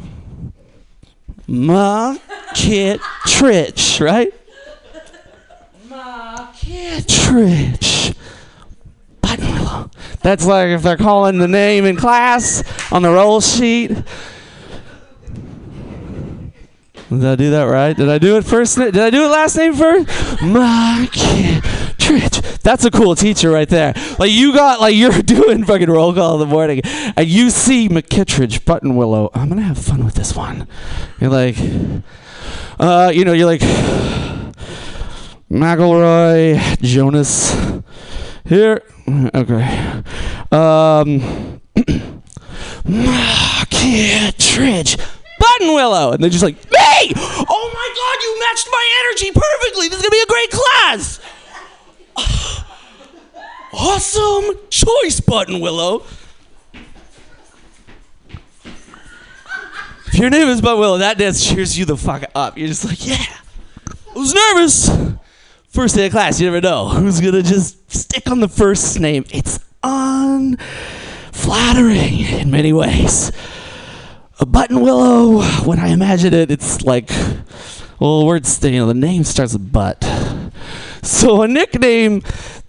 [1.47, 4.33] McKittridge, right?
[5.87, 8.13] McKittridge.
[9.21, 9.91] Button Willow.
[10.21, 13.91] That's like if they're calling the name in class on the roll sheet.
[17.19, 17.95] Did I do that right?
[17.95, 18.75] Did I do it first?
[18.77, 20.07] Did I do it last name first?
[20.39, 22.41] McKittridge.
[22.59, 23.93] That's a cool teacher right there.
[24.17, 27.87] Like you got like you're doing fucking roll call in the morning, and you see
[27.87, 29.29] McKittridge, Button Willow.
[29.33, 30.67] I'm gonna have fun with this one.
[31.19, 31.55] You're like,
[32.79, 33.61] uh, you know, you're like
[35.51, 37.53] McElroy, Jonas.
[38.45, 40.03] Here, okay.
[40.51, 41.61] Um,
[42.85, 44.97] McKittridge.
[45.43, 47.13] Button Willow, and they're just like, me!
[47.19, 49.89] Oh my god, you matched my energy perfectly!
[49.89, 51.19] This is gonna be a great class!
[53.73, 56.05] awesome choice, Button Willow.
[60.07, 62.57] If your name is Button Willow, that dance cheers you the fuck up.
[62.57, 63.17] You're just like, yeah.
[63.17, 64.89] I was nervous.
[65.69, 69.25] First day of class, you never know who's gonna just stick on the first name.
[69.31, 70.59] It's unflattering
[72.19, 73.31] in many ways.
[74.45, 77.09] Button willow, when I imagine it, it's like,
[77.99, 80.03] well, words, you know, the name starts with butt.
[81.03, 82.23] So a nickname,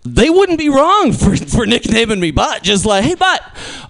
[0.05, 2.63] they wouldn't be wrong for, for nicknaming me Butt.
[2.63, 3.43] Just like, hey, Butt,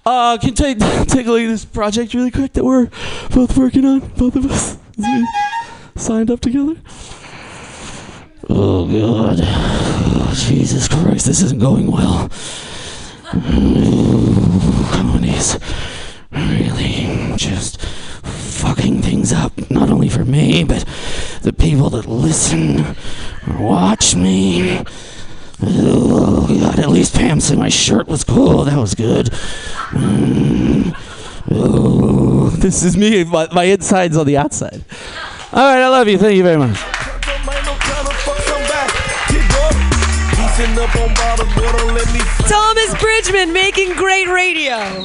[0.06, 0.78] uh, can you take,
[1.08, 2.88] take a look at this project really quick that we're
[3.30, 4.78] both working on, both of us?
[5.96, 6.76] Signed up together.
[8.48, 9.38] Oh, God.
[9.42, 12.30] Oh, Jesus Christ, this isn't going well.
[14.92, 15.58] Comedies
[16.34, 20.84] really just fucking things up, not only for me, but
[21.42, 22.80] the people that listen
[23.48, 24.82] or watch me.
[25.62, 28.64] Oh, God, at least Pam said my shirt was cool.
[28.64, 29.26] That was good.
[29.90, 30.96] Mm.
[31.50, 33.24] Oh, this is me.
[33.24, 34.84] My, my inside's on the outside.
[35.52, 36.18] All right, I love you.
[36.18, 36.78] Thank you very much.
[42.48, 45.04] Thomas Bridgman making great radio.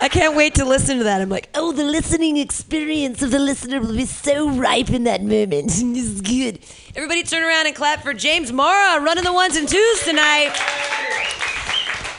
[0.00, 1.20] I can't wait to listen to that.
[1.20, 5.22] I'm like, oh, the listening experience of the listener will be so ripe in that
[5.22, 5.66] moment.
[5.68, 6.60] this is good.
[6.94, 10.52] Everybody turn around and clap for James Mara running the ones and twos tonight.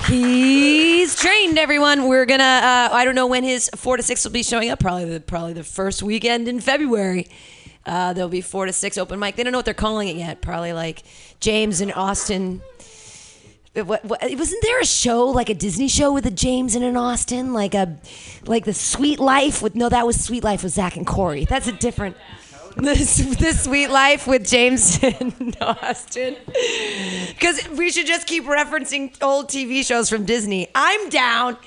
[0.08, 2.08] He's trained everyone.
[2.08, 2.44] We're gonna.
[2.44, 4.80] Uh, I don't know when his four to six will be showing up.
[4.80, 7.28] Probably the probably the first weekend in February.
[7.86, 9.36] Uh, there'll be four to six open mic.
[9.36, 10.42] They don't know what they're calling it yet.
[10.42, 11.04] Probably like
[11.40, 12.62] James and Austin.
[13.84, 16.98] What, what, wasn't there a show like a Disney show with a James and an
[16.98, 17.98] Austin, like a
[18.46, 21.46] like the Suite Life with no, that was Suite Life with Zach and Corey.
[21.46, 22.16] That's a different.
[22.78, 26.38] This the Suite Life with James and Austin.
[27.28, 30.70] Because we should just keep referencing old TV shows from Disney.
[30.74, 31.58] I'm down.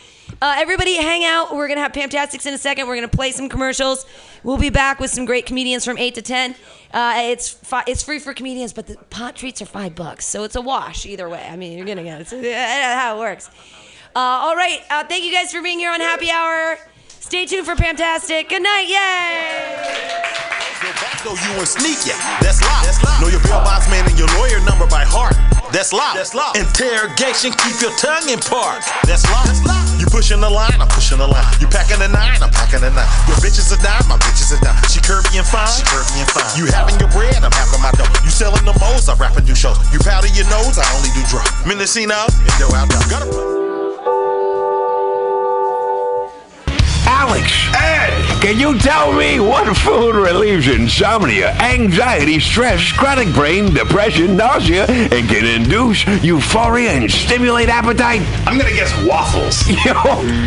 [0.42, 1.54] Uh, everybody, hang out.
[1.54, 2.88] We're gonna have Pamtastics in a second.
[2.88, 4.04] We're gonna play some commercials.
[4.42, 6.56] We'll be back with some great comedians from eight to ten.
[6.92, 10.42] Uh, it's fi- it's free for comedians, but the pot treats are five bucks, so
[10.42, 11.46] it's a wash either way.
[11.48, 12.32] I mean, you're gonna get it.
[12.32, 13.50] It's how it works.
[14.16, 14.80] Uh, all right.
[14.90, 16.76] Uh, thank you guys for being here on Happy Hour.
[17.22, 18.50] Stay tuned for Pamtastic.
[18.50, 18.90] Good night.
[18.90, 20.02] Yay!
[21.22, 22.18] You and.
[22.42, 23.22] That's locked.
[23.22, 25.38] Know your bail box man and your lawyer number by heart.
[25.70, 26.18] That's locked.
[26.18, 26.58] That's locked.
[26.58, 28.42] Interrogation, keep your tongue in.
[29.06, 29.62] That's locked.
[30.02, 31.46] You pushing the line, I'm pushing the line.
[31.62, 33.08] You packing the nine, I'm packing the nine.
[33.30, 34.82] Your bitch is a dime, my bitch is a dime.
[34.90, 36.50] She curvy and fine, she curvy and fine.
[36.58, 38.10] You having your bread, I'm having my dough.
[38.26, 39.78] You selling the moles, I and do shows.
[39.94, 41.54] You powder your nose, I only do drugs.
[41.62, 43.61] Mendocino, Indo out there.
[47.32, 54.36] Alex, Ed, can you tell me what food relieves insomnia, anxiety, stress, chronic brain, depression,
[54.36, 58.20] nausea, and can induce euphoria and stimulate appetite?
[58.46, 59.66] I'm gonna guess waffles.
[59.86, 59.94] Yo,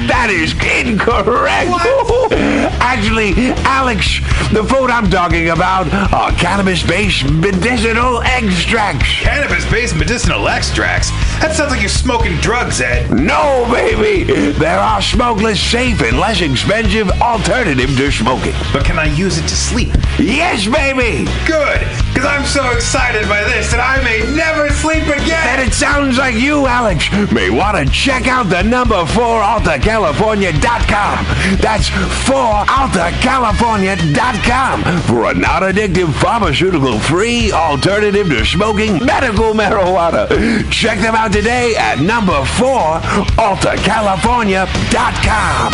[0.06, 1.72] that is incorrect.
[2.80, 3.34] Actually,
[3.66, 4.20] Alex,
[4.54, 9.10] the food I'm talking about are cannabis-based medicinal extracts.
[9.24, 11.10] Cannabis-based medicinal extracts?
[11.42, 13.12] That sounds like you're smoking drugs, Ed.
[13.12, 14.24] No, baby.
[14.54, 18.54] There are smokeless, safe, and less expensive alternative to smoking.
[18.74, 19.90] But can I use it to sleep?
[20.18, 21.26] Yes, baby.
[21.46, 21.80] Good,
[22.14, 25.46] because I'm so excited by this that I may never sleep again.
[25.46, 31.26] Then it sounds like you, Alex, may want to check out the number 4 AltaCalifornia.com.
[31.60, 31.90] That's
[32.26, 40.28] 4AltaCalifornia.com for a non-addictive pharmaceutical-free alternative to smoking medical marijuana.
[40.72, 43.00] Check them out today at number 4
[43.38, 45.74] AltaCalifornia.com.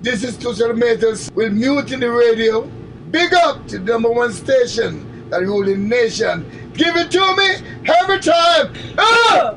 [0.00, 2.62] This is Tushar Matters with Mutiny Radio.
[3.10, 6.44] Big up to number one station the ruling nation.
[6.74, 7.54] Give it to me
[8.00, 8.74] every time.
[8.98, 9.56] Ah!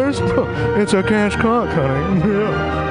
[0.09, 2.21] It's a cash cock, honey.
[2.31, 2.90] Yeah.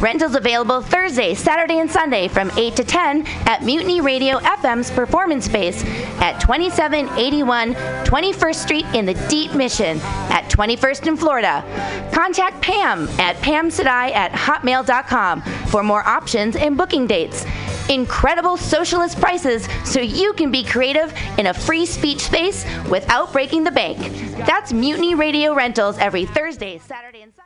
[0.00, 5.46] Rentals available Thursday, Saturday, and Sunday from 8 to 10 at Mutiny Radio FM's performance
[5.46, 5.82] space
[6.20, 7.72] at 2781
[8.04, 9.98] 21st Street in the Deep Mission
[10.30, 11.64] at 21st in Florida.
[12.12, 17.46] Contact Pam at pamsadai at hotmail.com for more options and booking dates.
[17.88, 23.64] Incredible socialist prices so you can be creative in a free speech space without breaking
[23.64, 23.98] the bank.
[24.44, 27.45] That's Mutiny Radio Rentals every Thursday, Saturday, and Sunday.